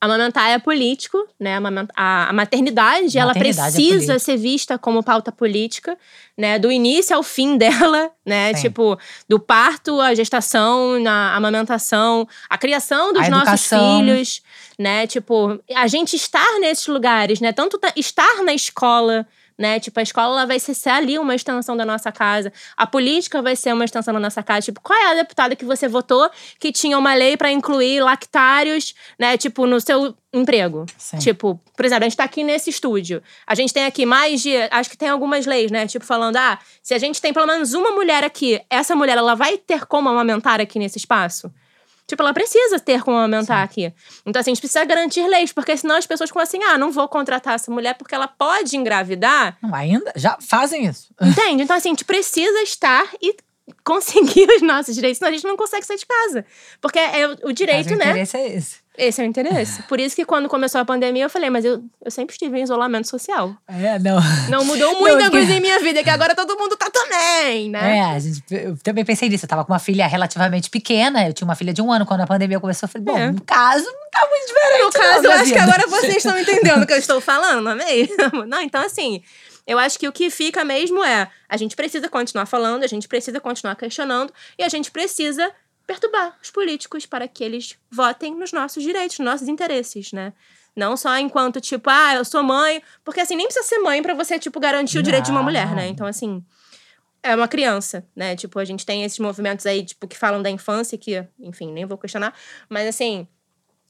amamentar 0.00 0.50
é 0.50 0.58
político, 0.58 1.16
né? 1.40 1.58
A, 1.96 2.28
a 2.28 2.32
maternidade, 2.32 3.16
ela 3.18 3.28
Maternidade 3.28 3.68
é 3.68 3.72
precisa 3.72 3.94
política. 3.96 4.18
ser 4.18 4.36
vista 4.36 4.78
como 4.78 5.02
pauta 5.02 5.32
política, 5.32 5.96
né? 6.36 6.58
Do 6.58 6.70
início 6.70 7.16
ao 7.16 7.22
fim 7.22 7.56
dela, 7.58 8.10
né? 8.24 8.52
Sim. 8.54 8.62
Tipo, 8.62 8.98
do 9.28 9.40
parto, 9.40 10.00
a 10.02 10.14
gestação, 10.14 10.98
na 11.00 11.34
amamentação, 11.34 12.28
a 12.50 12.58
criação 12.58 13.14
dos 13.14 13.26
A 13.26 13.30
nossos 13.30 13.48
educação. 13.70 13.98
filhos, 14.00 14.42
né? 14.78 15.06
Tipo, 15.06 15.60
a 15.74 15.86
gente 15.86 16.16
estar 16.16 16.58
nesses 16.60 16.86
lugares, 16.86 17.40
né? 17.40 17.52
Tanto 17.52 17.78
ta- 17.78 17.92
estar 17.96 18.42
na 18.42 18.52
escola, 18.54 19.26
né? 19.56 19.78
Tipo, 19.78 20.00
a 20.00 20.02
escola 20.02 20.38
ela 20.38 20.46
vai 20.46 20.58
ser, 20.58 20.74
ser 20.74 20.90
ali 20.90 21.16
uma 21.18 21.32
extensão 21.34 21.76
da 21.76 21.84
nossa 21.84 22.10
casa. 22.10 22.52
A 22.76 22.86
política 22.86 23.40
vai 23.40 23.54
ser 23.54 23.72
uma 23.72 23.84
extensão 23.84 24.12
da 24.12 24.18
nossa 24.18 24.42
casa. 24.42 24.62
Tipo, 24.62 24.80
qual 24.80 24.98
é 24.98 25.12
a 25.12 25.14
deputada 25.14 25.54
que 25.54 25.64
você 25.64 25.86
votou 25.86 26.28
que 26.58 26.72
tinha 26.72 26.98
uma 26.98 27.14
lei 27.14 27.36
pra 27.36 27.52
incluir 27.52 28.00
lactários, 28.00 28.94
né? 29.18 29.36
Tipo, 29.36 29.64
no 29.66 29.80
seu 29.80 30.14
emprego? 30.32 30.86
Sim. 30.98 31.18
Tipo, 31.18 31.60
por 31.76 31.84
exemplo, 31.84 32.04
a 32.04 32.08
gente 32.08 32.16
tá 32.16 32.24
aqui 32.24 32.42
nesse 32.42 32.70
estúdio. 32.70 33.22
A 33.46 33.54
gente 33.54 33.72
tem 33.72 33.84
aqui 33.84 34.04
mais 34.04 34.42
de. 34.42 34.56
Acho 34.72 34.90
que 34.90 34.96
tem 34.98 35.08
algumas 35.08 35.46
leis, 35.46 35.70
né? 35.70 35.86
Tipo, 35.86 36.04
falando, 36.04 36.36
ah, 36.36 36.58
se 36.82 36.92
a 36.92 36.98
gente 36.98 37.20
tem 37.20 37.32
pelo 37.32 37.46
menos 37.46 37.74
uma 37.74 37.92
mulher 37.92 38.24
aqui, 38.24 38.60
essa 38.68 38.96
mulher, 38.96 39.16
ela 39.16 39.36
vai 39.36 39.56
ter 39.56 39.86
como 39.86 40.08
amamentar 40.08 40.60
aqui 40.60 40.80
nesse 40.80 40.98
espaço? 40.98 41.52
Tipo, 42.06 42.22
ela 42.22 42.34
precisa 42.34 42.78
ter 42.78 43.02
como 43.02 43.16
amamentar 43.16 43.62
aqui. 43.62 43.92
Então, 44.26 44.38
assim, 44.40 44.50
a 44.50 44.54
gente 44.54 44.60
precisa 44.60 44.84
garantir 44.84 45.26
leis, 45.26 45.52
porque 45.52 45.74
senão 45.76 45.96
as 45.96 46.06
pessoas 46.06 46.28
ficam 46.28 46.42
assim, 46.42 46.62
ah, 46.62 46.76
não 46.76 46.92
vou 46.92 47.08
contratar 47.08 47.54
essa 47.54 47.70
mulher 47.70 47.94
porque 47.94 48.14
ela 48.14 48.28
pode 48.28 48.76
engravidar. 48.76 49.56
Não, 49.62 49.74
ainda 49.74 50.12
já 50.14 50.36
fazem 50.40 50.84
isso. 50.86 51.08
Entende? 51.20 51.62
Então, 51.62 51.74
assim, 51.76 51.88
a 51.88 51.92
gente 51.92 52.04
precisa 52.04 52.60
estar 52.62 53.06
e 53.22 53.34
conseguir 53.82 54.46
os 54.54 54.60
nossos 54.62 54.94
direitos, 54.94 55.18
senão 55.18 55.30
a 55.30 55.34
gente 55.34 55.46
não 55.46 55.56
consegue 55.56 55.86
sair 55.86 55.96
de 55.96 56.04
casa. 56.06 56.44
Porque 56.80 56.98
é 56.98 57.26
o- 57.26 57.48
o 57.48 57.52
direito, 57.52 57.88
Mas 57.88 57.96
o 57.96 57.98
né? 57.98 58.10
interesse 58.10 58.36
é 58.36 58.54
esse. 58.54 58.83
Esse 58.96 59.20
é 59.20 59.24
o 59.24 59.26
interesse. 59.26 59.82
Por 59.84 59.98
isso 59.98 60.14
que 60.14 60.24
quando 60.24 60.48
começou 60.48 60.80
a 60.80 60.84
pandemia, 60.84 61.24
eu 61.24 61.30
falei, 61.30 61.50
mas 61.50 61.64
eu, 61.64 61.82
eu 62.04 62.10
sempre 62.12 62.32
estive 62.34 62.58
em 62.58 62.62
isolamento 62.62 63.08
social. 63.08 63.54
É, 63.66 63.98
não. 63.98 64.18
Não 64.48 64.64
mudou 64.64 65.00
muita 65.00 65.16
porque- 65.24 65.30
coisa 65.30 65.52
em 65.52 65.60
minha 65.60 65.80
vida, 65.80 66.02
que 66.04 66.10
agora 66.10 66.34
todo 66.34 66.56
mundo 66.56 66.76
tá 66.76 66.88
também, 66.90 67.70
né? 67.70 67.98
É, 67.98 68.00
a 68.02 68.18
gente, 68.20 68.42
eu 68.50 68.76
também 68.84 69.04
pensei 69.04 69.28
nisso. 69.28 69.44
Eu 69.44 69.48
tava 69.48 69.64
com 69.64 69.72
uma 69.72 69.80
filha 69.80 70.06
relativamente 70.06 70.70
pequena. 70.70 71.26
Eu 71.26 71.32
tinha 71.32 71.46
uma 71.46 71.56
filha 71.56 71.72
de 71.74 71.82
um 71.82 71.90
ano 71.92 72.06
quando 72.06 72.20
a 72.20 72.26
pandemia 72.26 72.60
começou. 72.60 72.86
Eu 72.86 72.90
falei, 72.92 73.04
bom, 73.04 73.18
É. 73.18 73.32
no 73.32 73.40
caso, 73.42 73.84
não 73.84 74.10
tá 74.12 74.28
muito 74.30 74.46
diferente. 74.46 74.84
No 74.84 74.92
caso, 74.92 75.22
não, 75.22 75.30
eu 75.30 75.32
acho 75.32 75.44
que 75.52 75.58
vida. 75.58 75.62
agora 75.62 75.86
vocês 75.88 76.16
estão 76.16 76.38
entendendo 76.38 76.82
o 76.82 76.86
que 76.86 76.92
eu 76.92 76.98
estou 76.98 77.20
falando, 77.20 77.62
não 77.62 77.72
é 77.72 77.74
mesmo? 77.74 78.46
Não, 78.46 78.62
então 78.62 78.80
assim, 78.80 79.22
eu 79.66 79.76
acho 79.78 79.98
que 79.98 80.06
o 80.06 80.12
que 80.12 80.30
fica 80.30 80.64
mesmo 80.64 81.02
é 81.02 81.28
a 81.48 81.56
gente 81.56 81.74
precisa 81.74 82.08
continuar 82.08 82.46
falando, 82.46 82.84
a 82.84 82.86
gente 82.86 83.08
precisa 83.08 83.40
continuar 83.40 83.74
questionando 83.74 84.32
e 84.58 84.62
a 84.62 84.68
gente 84.68 84.90
precisa 84.90 85.50
perturbar 85.86 86.36
os 86.42 86.50
políticos 86.50 87.06
para 87.06 87.28
que 87.28 87.44
eles 87.44 87.78
votem 87.90 88.34
nos 88.34 88.52
nossos 88.52 88.82
direitos, 88.82 89.18
nos 89.18 89.26
nossos 89.26 89.48
interesses, 89.48 90.12
né? 90.12 90.32
Não 90.76 90.96
só 90.96 91.16
enquanto, 91.18 91.60
tipo, 91.60 91.88
ah, 91.88 92.14
eu 92.14 92.24
sou 92.24 92.42
mãe. 92.42 92.82
Porque 93.04 93.20
assim, 93.20 93.36
nem 93.36 93.46
precisa 93.46 93.66
ser 93.66 93.78
mãe 93.78 94.02
pra 94.02 94.14
você, 94.14 94.38
tipo, 94.38 94.58
garantir 94.58 94.98
o 94.98 95.02
direito 95.02 95.26
de 95.26 95.30
uma 95.30 95.42
mulher, 95.42 95.74
né? 95.74 95.86
Então, 95.86 96.06
assim, 96.06 96.44
é 97.22 97.34
uma 97.34 97.48
criança, 97.48 98.06
né? 98.14 98.36
Tipo, 98.36 98.58
a 98.58 98.64
gente 98.64 98.84
tem 98.84 99.04
esses 99.04 99.18
movimentos 99.18 99.64
aí, 99.66 99.84
tipo, 99.84 100.06
que 100.08 100.16
falam 100.16 100.42
da 100.42 100.50
infância, 100.50 100.98
que, 100.98 101.24
enfim, 101.38 101.72
nem 101.72 101.86
vou 101.86 101.96
questionar. 101.96 102.34
Mas 102.68 102.88
assim, 102.88 103.26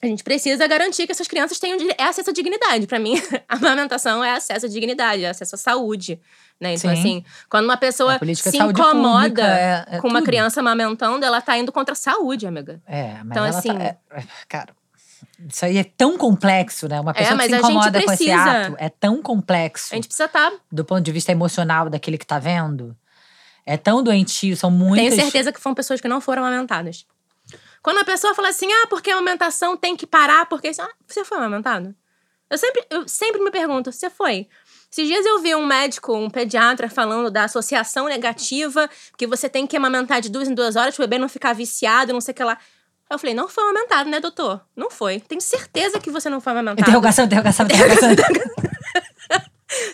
A 0.05 0.09
gente 0.09 0.23
precisa 0.25 0.67
garantir 0.67 1.07
que 1.07 1.13
essas 1.13 1.27
crianças 1.27 1.59
tenham 1.59 1.79
é 1.99 2.05
acesso 2.05 2.31
à 2.31 2.33
dignidade. 2.33 2.87
Pra 2.87 2.99
mim, 2.99 3.15
a 3.49 3.57
amamentação 3.57 4.23
é 4.23 4.33
acesso 4.33 4.67
à 4.67 4.69
dignidade, 4.69 5.25
é 5.25 5.29
acesso 5.31 5.55
à 5.55 5.59
saúde. 5.59 6.21
Né? 6.61 6.75
Então, 6.75 6.91
Sim. 6.95 6.99
assim, 7.01 7.25
quando 7.49 7.65
uma 7.65 7.77
pessoa 7.77 8.19
se 8.35 8.57
incomoda 8.57 9.25
pública 9.25 9.43
é- 9.43 9.85
é 9.97 9.99
com 10.01 10.09
uma 10.09 10.21
tudo. 10.21 10.27
criança 10.27 10.61
amamentando, 10.61 11.25
ela 11.25 11.41
tá 11.41 11.59
indo 11.59 11.73
contra 11.73 11.93
a 11.93 11.97
saúde, 11.97 12.47
amiga. 12.47 12.81
É, 12.87 13.15
mas 13.15 13.27
Então, 13.31 13.45
ela 13.47 13.59
assim- 13.59 13.75
tá, 13.77 13.83
é- 13.85 13.99
é, 14.13 14.23
cara, 14.49 14.69
isso 15.49 15.65
aí 15.65 15.79
é 15.79 15.85
tão 15.85 16.17
complexo, 16.17 16.87
né? 16.89 17.01
Uma 17.01 17.13
pessoa 17.13 17.37
mas 17.37 17.47
que 17.49 17.53
se 17.55 17.59
incomoda 17.59 18.03
com 18.03 18.13
esse 18.13 18.31
ato 18.31 18.77
é 18.79 18.89
tão 18.89 19.21
complexo 19.21 19.89
A 19.93 19.97
gente 19.97 20.07
precisa 20.07 20.27
estar. 20.27 20.53
do 20.71 20.85
ponto 20.85 21.01
de 21.03 21.11
vista 21.11 21.33
emocional 21.33 21.91
daquele 21.91 22.17
que 22.19 22.27
tá 22.27 22.39
vendo. 22.39 22.97
É 23.67 23.77
tão 23.79 24.03
doentio, 24.03 24.57
são 24.57 24.71
muitas... 24.71 25.09
Tenho 25.09 25.23
certeza 25.23 25.51
que 25.51 25.59
foram 25.59 25.75
pessoas 25.75 26.01
que 26.01 26.07
não 26.07 26.21
foram 26.21 26.45
amamentadas. 26.45 27.07
Quando 27.85 27.99
a 27.99 28.05
pessoa 28.05 28.35
fala 28.35 28.49
assim, 28.49 28.67
ah, 28.73 28.87
porque 28.89 29.11
a 29.11 29.19
amamentação 29.19 29.77
tem 29.77 29.95
que 29.95 30.07
parar, 30.07 30.47
porque. 30.47 30.71
Ah, 30.81 30.89
você 31.07 31.23
foi 31.23 31.37
amamentado? 31.37 31.95
Eu 32.49 32.57
sempre, 32.57 32.83
eu 32.89 33.07
sempre 33.07 33.43
me 33.43 33.51
pergunto, 33.51 33.93
você 33.93 34.09
foi? 34.09 34.49
Esses 34.91 35.07
dias 35.07 35.27
eu 35.27 35.39
vi 35.39 35.55
um 35.55 35.67
médico, 35.67 36.17
um 36.17 36.31
pediatra, 36.31 36.89
falando 36.89 37.31
da 37.31 37.45
associação 37.45 38.07
negativa, 38.07 38.89
que 39.19 39.27
você 39.27 39.51
tem 39.51 39.67
que 39.67 39.77
amamentar 39.77 40.23
de 40.23 40.31
duas 40.31 40.49
em 40.49 40.55
duas 40.55 40.77
horas, 40.77 40.97
pro 40.97 41.05
bebê 41.05 41.19
não 41.19 41.29
ficar 41.29 41.53
viciado, 41.53 42.15
não 42.15 42.23
sei 42.23 42.33
o 42.33 42.35
que 42.35 42.43
lá. 42.43 42.57
Eu 43.11 43.19
falei, 43.19 43.35
não 43.35 43.49
foi 43.49 43.65
amamentado, 43.65 44.09
né, 44.09 44.19
doutor? 44.19 44.63
Não 44.75 44.91
foi. 44.91 45.21
Tenho 45.21 45.43
certeza 45.43 46.01
que 46.01 46.11
você 46.11 46.31
não 46.31 46.41
foi 46.41 46.53
amamentado. 46.53 46.89
Interrogação, 46.89 47.27
interrogação, 47.27 47.67
interrogação. 47.67 48.09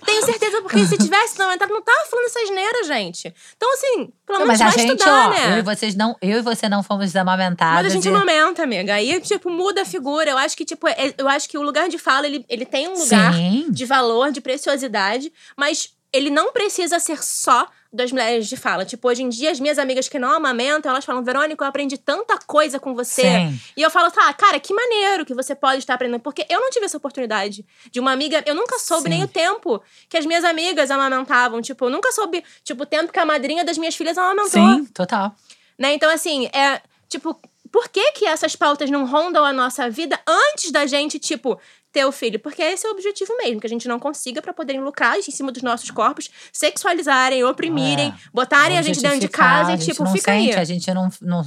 Tenho 0.05 0.25
certeza, 0.25 0.63
porque 0.63 0.85
se 0.87 0.97
tivesse 0.99 1.33
sido 1.33 1.43
amamentado, 1.43 1.73
não 1.73 1.83
tava 1.83 2.05
falando 2.11 2.27
essa 2.27 2.41
asneira, 2.41 2.85
gente. 2.85 3.35
Então, 3.57 3.73
assim, 3.75 4.13
pelo 4.27 4.39
Não, 4.41 4.47
menos 4.47 4.59
vai 4.61 4.71
gente, 4.73 4.93
estudar, 4.93 5.27
ó, 5.27 5.31
né? 5.31 5.55
eu 5.55 5.59
e 5.59 5.63
vocês 5.63 5.95
não, 5.95 6.17
eu 6.21 6.39
e 6.39 6.43
você 6.43 6.69
não 6.69 6.83
fomos 6.83 7.15
amamentados. 7.17 7.83
Mas 7.85 7.93
a 7.93 7.95
gente 7.95 8.05
e- 8.07 8.09
amamenta, 8.09 8.63
amiga. 8.63 8.95
Aí, 8.95 9.21
tipo, 9.21 9.51
muda 9.51 9.83
a 9.83 9.85
figura. 9.85 10.31
Eu 10.31 10.39
acho 10.39 10.57
que, 10.57 10.65
tipo, 10.65 10.87
é- 10.89 11.15
eu 11.17 11.29
acho 11.29 11.49
que 11.49 11.57
o 11.59 11.63
lugar 11.63 11.89
de 11.89 11.99
fala, 11.99 12.27
ele, 12.27 12.45
ele 12.49 12.65
tem 12.67 12.89
um 12.89 12.99
lugar 12.99 13.35
Sim. 13.35 13.67
de 13.71 13.85
valor, 13.85 14.31
de 14.33 14.41
preciosidade, 14.41 15.33
mas 15.57 15.91
ele 16.13 16.31
não 16.31 16.53
precisa 16.53 16.99
ser 16.99 17.23
só 17.23 17.69
das 17.93 18.13
mulheres 18.13 18.49
de 18.49 18.57
fala. 18.57 18.85
Tipo, 18.85 19.09
hoje 19.09 19.23
em 19.23 19.29
dia, 19.29 19.51
as 19.51 19.59
minhas 19.59 19.79
amigas 19.79 20.09
que 20.09 20.19
não 20.19 20.31
amamentam, 20.31 20.91
elas 20.91 21.05
falam, 21.05 21.25
Verônica, 21.25 21.63
eu 21.63 21.69
aprendi 21.69 21.99
tanta 21.99 22.39
coisa 22.39 22.79
com 22.79 22.95
você. 22.95 23.23
Sim. 23.23 23.61
E 23.77 23.83
eu 23.83 23.91
falo, 23.91 24.11
tá, 24.11 24.33
cara, 24.33 24.61
que 24.61 24.73
maneiro 24.73 25.27
que 25.27 25.35
você 25.35 25.55
pode 25.55 25.79
estar 25.79 25.95
aprendendo. 25.95 26.21
Porque 26.21 26.47
eu 26.49 26.61
não 26.61 26.71
tive 26.71 26.87
essa 26.87 26.97
oportunidade 26.97 27.65
de 27.91 27.99
uma 28.01 28.13
amiga. 28.13 28.43
Eu 28.47 28.55
nunca 28.55 28.79
soube 28.79 29.05
Sim. 29.05 29.09
nem 29.11 29.25
o 29.25 29.29
tempo 29.29 29.83
que 30.09 30.17
as 30.17 30.25
minhas 30.25 30.45
amigas 30.45 30.91
amamentavam. 30.91 31.61
Tipo, 31.61 31.87
eu 31.87 31.91
nunca 31.91 32.13
soube, 32.13 32.45
tipo, 32.63 32.85
o 32.85 32.87
tempo 32.87 33.13
que 33.13 33.19
a 33.19 33.27
madrinha 33.27 33.65
das 33.65 33.77
minhas 33.77 33.97
filhas 33.97 34.17
amamentou. 34.17 34.51
Sim, 34.51 34.85
total. 34.87 35.35
Né? 35.77 35.95
Então, 35.95 36.11
assim, 36.11 36.47
é 36.53 36.81
tipo, 37.09 37.41
por 37.73 37.89
que 37.89 38.13
que 38.13 38.25
essas 38.25 38.57
pautas 38.57 38.91
não 38.91 39.05
rondam 39.05 39.45
a 39.45 39.53
nossa 39.53 39.91
vida 39.91 40.19
antes 40.27 40.71
da 40.71 40.87
gente, 40.87 41.19
tipo, 41.19 41.59
ter 41.93 42.05
o 42.05 42.13
filho? 42.13 42.39
Porque 42.39 42.63
esse 42.63 42.87
é 42.87 42.89
o 42.89 42.93
objetivo 42.93 43.37
mesmo, 43.39 43.61
que 43.61 43.67
a 43.67 43.71
gente 43.71 43.87
não 43.89 43.99
consiga 43.99 44.41
pra 44.41 44.53
poderem 44.53 44.81
lucrar 44.81 45.19
em 45.19 45.23
cima 45.23 45.51
dos 45.53 45.63
nossos 45.63 45.91
corpos, 45.91 46.31
sexualizarem, 46.53 47.43
oprimirem, 47.45 48.09
É. 48.09 48.29
botarem 48.33 48.79
a 48.79 48.83
gente 48.83 49.01
dentro 49.03 49.19
de 49.21 49.29
casa 49.29 49.73
e, 49.75 49.79
tipo, 49.79 50.05
não 50.05 50.13
fica 50.13 50.33
sente, 50.33 50.55
aí. 50.55 50.61
A 50.61 50.65
gente 50.65 50.93
não, 50.95 51.09
não, 51.21 51.47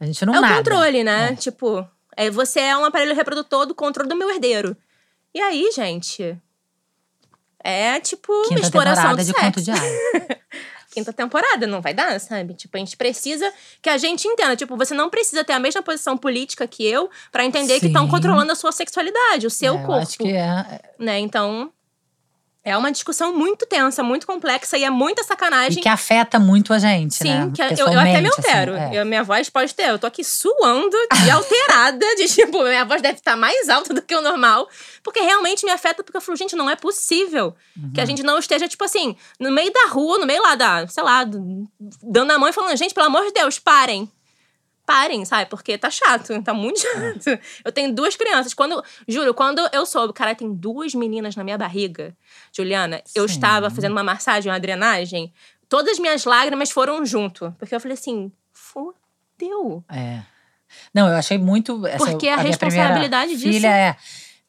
a 0.00 0.06
gente 0.06 0.24
não 0.24 0.34
É 0.34 0.38
o 0.38 0.40
nada. 0.40 0.54
controle, 0.56 1.02
né? 1.04 1.30
É. 1.32 1.36
Tipo, 1.36 1.86
é, 2.16 2.30
você 2.30 2.60
é 2.60 2.76
um 2.76 2.84
aparelho 2.84 3.14
reprodutor 3.14 3.66
do 3.66 3.74
controle 3.74 4.08
do 4.08 4.16
meu 4.16 4.30
herdeiro. 4.30 4.76
E 5.34 5.40
aí, 5.40 5.70
gente. 5.74 6.38
É 7.62 7.98
tipo 7.98 8.32
uma 8.32 8.48
Quinta 8.48 8.60
exploração 8.62 9.16
temporada 9.16 9.24
de 9.24 9.32
de 9.32 9.38
sexo. 9.38 9.52
conto 9.52 9.62
diário. 9.62 10.38
quinta 10.96 11.12
temporada, 11.12 11.66
não 11.66 11.82
vai 11.82 11.92
dar, 11.92 12.18
sabe? 12.18 12.54
Tipo, 12.54 12.76
a 12.76 12.80
gente 12.80 12.96
precisa 12.96 13.52
que 13.82 13.90
a 13.90 13.98
gente 13.98 14.26
entenda. 14.26 14.56
Tipo, 14.56 14.76
você 14.78 14.94
não 14.94 15.10
precisa 15.10 15.44
ter 15.44 15.52
a 15.52 15.58
mesma 15.58 15.82
posição 15.82 16.16
política 16.16 16.66
que 16.66 16.86
eu 16.86 17.10
pra 17.30 17.44
entender 17.44 17.78
que 17.80 17.86
estão 17.88 18.06
Sim. 18.06 18.10
controlando 18.10 18.50
a 18.50 18.54
sua 18.54 18.72
sexualidade, 18.72 19.46
o 19.46 19.50
seu 19.50 19.74
É, 19.74 19.78
corpo. 19.78 19.92
acho 20.02 20.16
que 20.18 20.32
é. 20.32 20.80
Né? 20.98 21.18
Então, 21.18 21.70
é 22.66 22.76
uma 22.76 22.90
discussão 22.90 23.32
muito 23.32 23.64
tensa, 23.64 24.02
muito 24.02 24.26
complexa 24.26 24.76
e 24.76 24.82
é 24.82 24.90
muita 24.90 25.22
E 25.22 25.24
sacanagem. 25.24 25.80
que 25.82 25.88
afeta 25.88 26.36
muito 26.38 26.72
a 26.72 26.78
gente, 26.80 27.14
Sim, 27.14 27.28
né? 27.32 27.52
que 27.54 27.62
eu, 27.80 27.86
eu 27.86 27.98
até 28.00 28.20
me 28.20 28.28
assim, 28.28 28.40
altero. 28.40 28.74
é. 28.74 28.90
Eu- 28.92 29.06
minha 29.06 29.22
voz 29.22 29.48
pode 29.48 29.72
ter. 29.72 29.88
Eu 29.88 29.98
tô 30.00 30.06
aqui 30.08 30.24
suando 30.24 30.96
de 31.22 31.30
alterada, 31.30 32.04
de 32.16 32.26
tipo, 32.26 32.62
minha 32.64 32.84
voz 32.84 33.00
deve 33.00 33.18
estar 33.18 33.36
mais 33.36 33.68
alta 33.68 33.94
do 33.94 34.02
que 34.02 34.14
o 34.16 34.20
normal. 34.20 34.68
Porque 35.02 35.20
realmente 35.20 35.64
me 35.64 35.70
afeta, 35.70 36.02
porque 36.02 36.16
eu 36.16 36.20
falo, 36.20 36.36
gente, 36.36 36.56
não 36.56 36.68
é 36.68 36.74
possível 36.74 37.54
que 37.94 38.00
a 38.00 38.02
Uhum. 38.02 38.06
gente 38.08 38.22
não 38.24 38.36
esteja, 38.38 38.66
tipo 38.66 38.82
assim, 38.82 39.14
no 39.38 39.52
meio 39.52 39.72
da 39.72 39.86
rua, 39.88 40.18
no 40.18 40.26
meio 40.26 40.42
lá 40.42 40.56
da, 40.56 40.88
sei 40.88 41.04
lá, 41.04 41.22
do- 41.22 41.68
dando 42.02 42.32
a 42.32 42.38
mão 42.38 42.48
e 42.48 42.52
falando, 42.52 42.76
gente, 42.76 42.92
pelo 42.92 43.06
amor 43.06 43.24
de 43.26 43.32
Deus, 43.32 43.60
parem. 43.60 44.10
Parem, 44.86 45.24
sabe? 45.24 45.50
Porque 45.50 45.76
tá 45.76 45.90
chato, 45.90 46.40
tá 46.42 46.54
muito 46.54 46.78
chato. 46.80 47.38
Eu 47.64 47.72
tenho 47.72 47.92
duas 47.92 48.14
crianças. 48.14 48.54
Quando, 48.54 48.82
juro, 49.08 49.34
quando 49.34 49.58
eu 49.72 49.84
soube, 49.84 50.12
cara, 50.14 50.32
tem 50.32 50.54
duas 50.54 50.94
meninas 50.94 51.34
na 51.34 51.42
minha 51.42 51.58
barriga, 51.58 52.16
Juliana, 52.56 53.02
eu 53.14 53.26
Sim. 53.28 53.34
estava 53.34 53.68
fazendo 53.68 53.92
uma 53.92 54.04
massagem, 54.04 54.50
uma 54.50 54.60
drenagem, 54.60 55.32
todas 55.68 55.94
as 55.94 55.98
minhas 55.98 56.24
lágrimas 56.24 56.70
foram 56.70 57.04
junto. 57.04 57.52
Porque 57.58 57.74
eu 57.74 57.80
falei 57.80 57.96
assim, 57.96 58.30
fodeu. 58.52 59.84
É. 59.90 60.22
Não, 60.94 61.08
eu 61.08 61.16
achei 61.16 61.38
muito. 61.38 61.84
Essa, 61.86 61.98
Porque 62.06 62.28
a 62.28 62.36
minha 62.36 62.48
responsabilidade 62.48 63.32
disso- 63.36 63.52
Filha 63.52 63.68
é. 63.68 63.96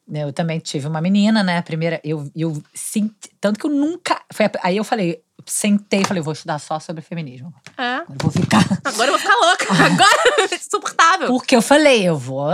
Né, 0.08 0.24
Eu 0.24 0.32
também 0.32 0.58
tive 0.58 0.86
uma 0.86 1.00
menina, 1.00 1.42
né? 1.42 1.58
A 1.58 1.62
primeira, 1.62 2.00
eu, 2.02 2.30
eu 2.34 2.62
senti. 2.74 3.30
Tanto 3.40 3.58
que 3.60 3.66
eu 3.66 3.70
nunca. 3.70 4.20
Foi 4.32 4.46
aí 4.62 4.76
eu 4.76 4.84
falei, 4.84 5.22
sentei 5.46 6.00
e 6.00 6.04
falei, 6.06 6.22
vou 6.22 6.32
estudar 6.32 6.58
só 6.58 6.78
sobre 6.80 7.02
feminismo. 7.02 7.52
É. 7.76 7.98
Eu 8.00 8.16
vou 8.20 8.30
ficar. 8.30 8.64
Agora 8.84 9.08
eu 9.10 9.12
vou 9.12 9.18
ficar 9.18 9.34
louca. 9.36 9.66
Agora 9.84 10.50
é 10.50 10.54
insuportável. 10.54 11.26
Porque 11.28 11.54
eu 11.54 11.62
falei, 11.62 12.08
eu 12.08 12.16
vou. 12.16 12.50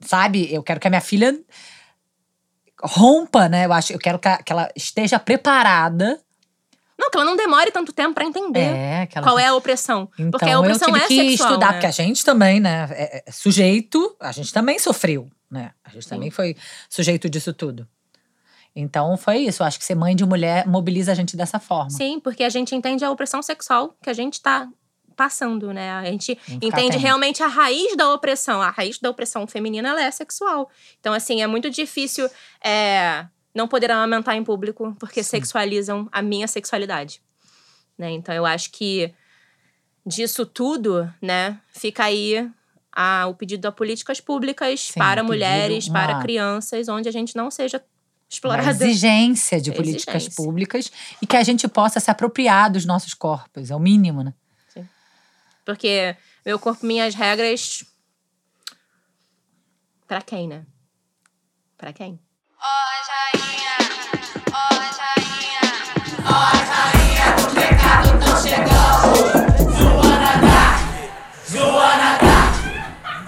Sabe, 0.00 0.52
eu 0.52 0.62
quero 0.62 0.78
que 0.80 0.86
a 0.86 0.90
minha 0.90 1.00
filha 1.00 1.38
rompa, 2.82 3.48
né? 3.48 3.66
Eu 3.66 3.72
acho, 3.72 3.92
eu 3.92 3.98
quero 3.98 4.18
que, 4.18 4.28
a- 4.28 4.42
que 4.42 4.52
ela 4.52 4.68
esteja 4.74 5.18
preparada. 5.18 6.20
Não, 6.98 7.10
que 7.10 7.16
ela 7.16 7.24
não 7.24 7.36
demore 7.36 7.70
tanto 7.70 7.92
tempo 7.92 8.14
pra 8.14 8.24
entender 8.24 8.60
É, 8.60 9.08
ela 9.14 9.24
qual 9.26 9.38
é 9.38 9.46
a 9.46 9.54
opressão. 9.54 10.08
Então, 10.18 10.32
porque 10.38 10.50
a 10.50 10.58
opressão 10.60 10.88
eu 10.88 10.94
tive 10.94 11.04
é 11.04 11.08
que 11.24 11.30
sexual, 11.30 11.48
estudar, 11.50 11.66
né? 11.68 11.72
porque 11.74 11.86
a 11.86 11.90
gente 11.90 12.24
também, 12.24 12.60
né? 12.60 12.88
É, 12.92 13.24
é 13.26 13.32
sujeito, 13.32 14.14
a 14.20 14.30
gente 14.30 14.52
também 14.52 14.78
sofreu, 14.78 15.28
né? 15.52 15.72
A 15.84 15.90
gente 15.90 16.08
também 16.08 16.30
foi 16.30 16.56
sujeito 16.88 17.28
disso 17.28 17.52
tudo. 17.52 17.86
Então 18.74 19.16
foi 19.18 19.38
isso. 19.38 19.62
Eu 19.62 19.66
acho 19.66 19.78
que 19.78 19.84
ser 19.84 19.94
mãe 19.94 20.16
de 20.16 20.24
mulher 20.24 20.66
mobiliza 20.66 21.12
a 21.12 21.14
gente 21.14 21.36
dessa 21.36 21.60
forma. 21.60 21.90
Sim, 21.90 22.18
porque 22.18 22.42
a 22.42 22.48
gente 22.48 22.74
entende 22.74 23.04
a 23.04 23.10
opressão 23.10 23.42
sexual 23.42 23.94
que 24.02 24.08
a 24.08 24.14
gente 24.14 24.40
tá 24.40 24.66
passando, 25.14 25.74
né? 25.74 25.92
A 25.92 26.06
gente 26.06 26.38
entende 26.48 26.96
atento. 26.96 26.98
realmente 26.98 27.42
a 27.42 27.46
raiz 27.46 27.94
da 27.94 28.12
opressão. 28.14 28.62
A 28.62 28.70
raiz 28.70 28.98
da 28.98 29.10
opressão 29.10 29.46
feminina, 29.46 29.90
ela 29.90 30.02
é 30.02 30.10
sexual. 30.10 30.70
Então, 30.98 31.12
assim, 31.12 31.42
é 31.42 31.46
muito 31.46 31.68
difícil 31.68 32.30
é, 32.64 33.26
não 33.54 33.68
poder 33.68 33.90
amamentar 33.90 34.34
em 34.34 34.42
público, 34.42 34.96
porque 34.98 35.22
sexualizam 35.22 36.08
a 36.10 36.22
minha 36.22 36.48
sexualidade. 36.48 37.20
Né? 37.98 38.10
Então, 38.12 38.34
eu 38.34 38.46
acho 38.46 38.70
que 38.70 39.12
disso 40.04 40.46
tudo, 40.46 41.12
né, 41.20 41.60
fica 41.72 42.04
aí 42.04 42.50
a- 42.92 43.26
o 43.28 43.34
pedido 43.34 43.66
a 43.66 43.72
políticas 43.72 44.20
públicas 44.20 44.88
Sim, 44.88 44.98
para 44.98 45.22
pedido, 45.22 45.26
mulheres, 45.26 45.88
para 45.88 46.14
uma- 46.14 46.22
crianças, 46.22 46.88
onde 46.88 47.08
a 47.08 47.12
gente 47.12 47.34
não 47.34 47.50
seja 47.50 47.78
Uma 47.78 47.84
explorada. 48.28 48.70
exigência 48.70 49.60
de 49.60 49.72
políticas 49.72 50.14
Exigência. 50.16 50.44
públicas 50.44 50.92
e 51.20 51.26
que 51.26 51.36
a 51.36 51.42
gente 51.42 51.66
possa 51.68 51.98
se 52.00 52.10
apropriar 52.10 52.70
dos 52.70 52.84
nossos 52.84 53.14
corpos. 53.14 53.70
É 53.70 53.74
o 53.76 53.80
mínimo, 53.80 54.22
né? 54.22 54.34
Porque 55.64 56.16
meu 56.44 56.58
corpo, 56.58 56.84
minhas 56.84 57.14
regras. 57.14 57.84
Pra 60.08 60.20
quem, 60.20 60.48
né? 60.48 60.66
Pra 61.78 61.92
quem? 61.92 62.18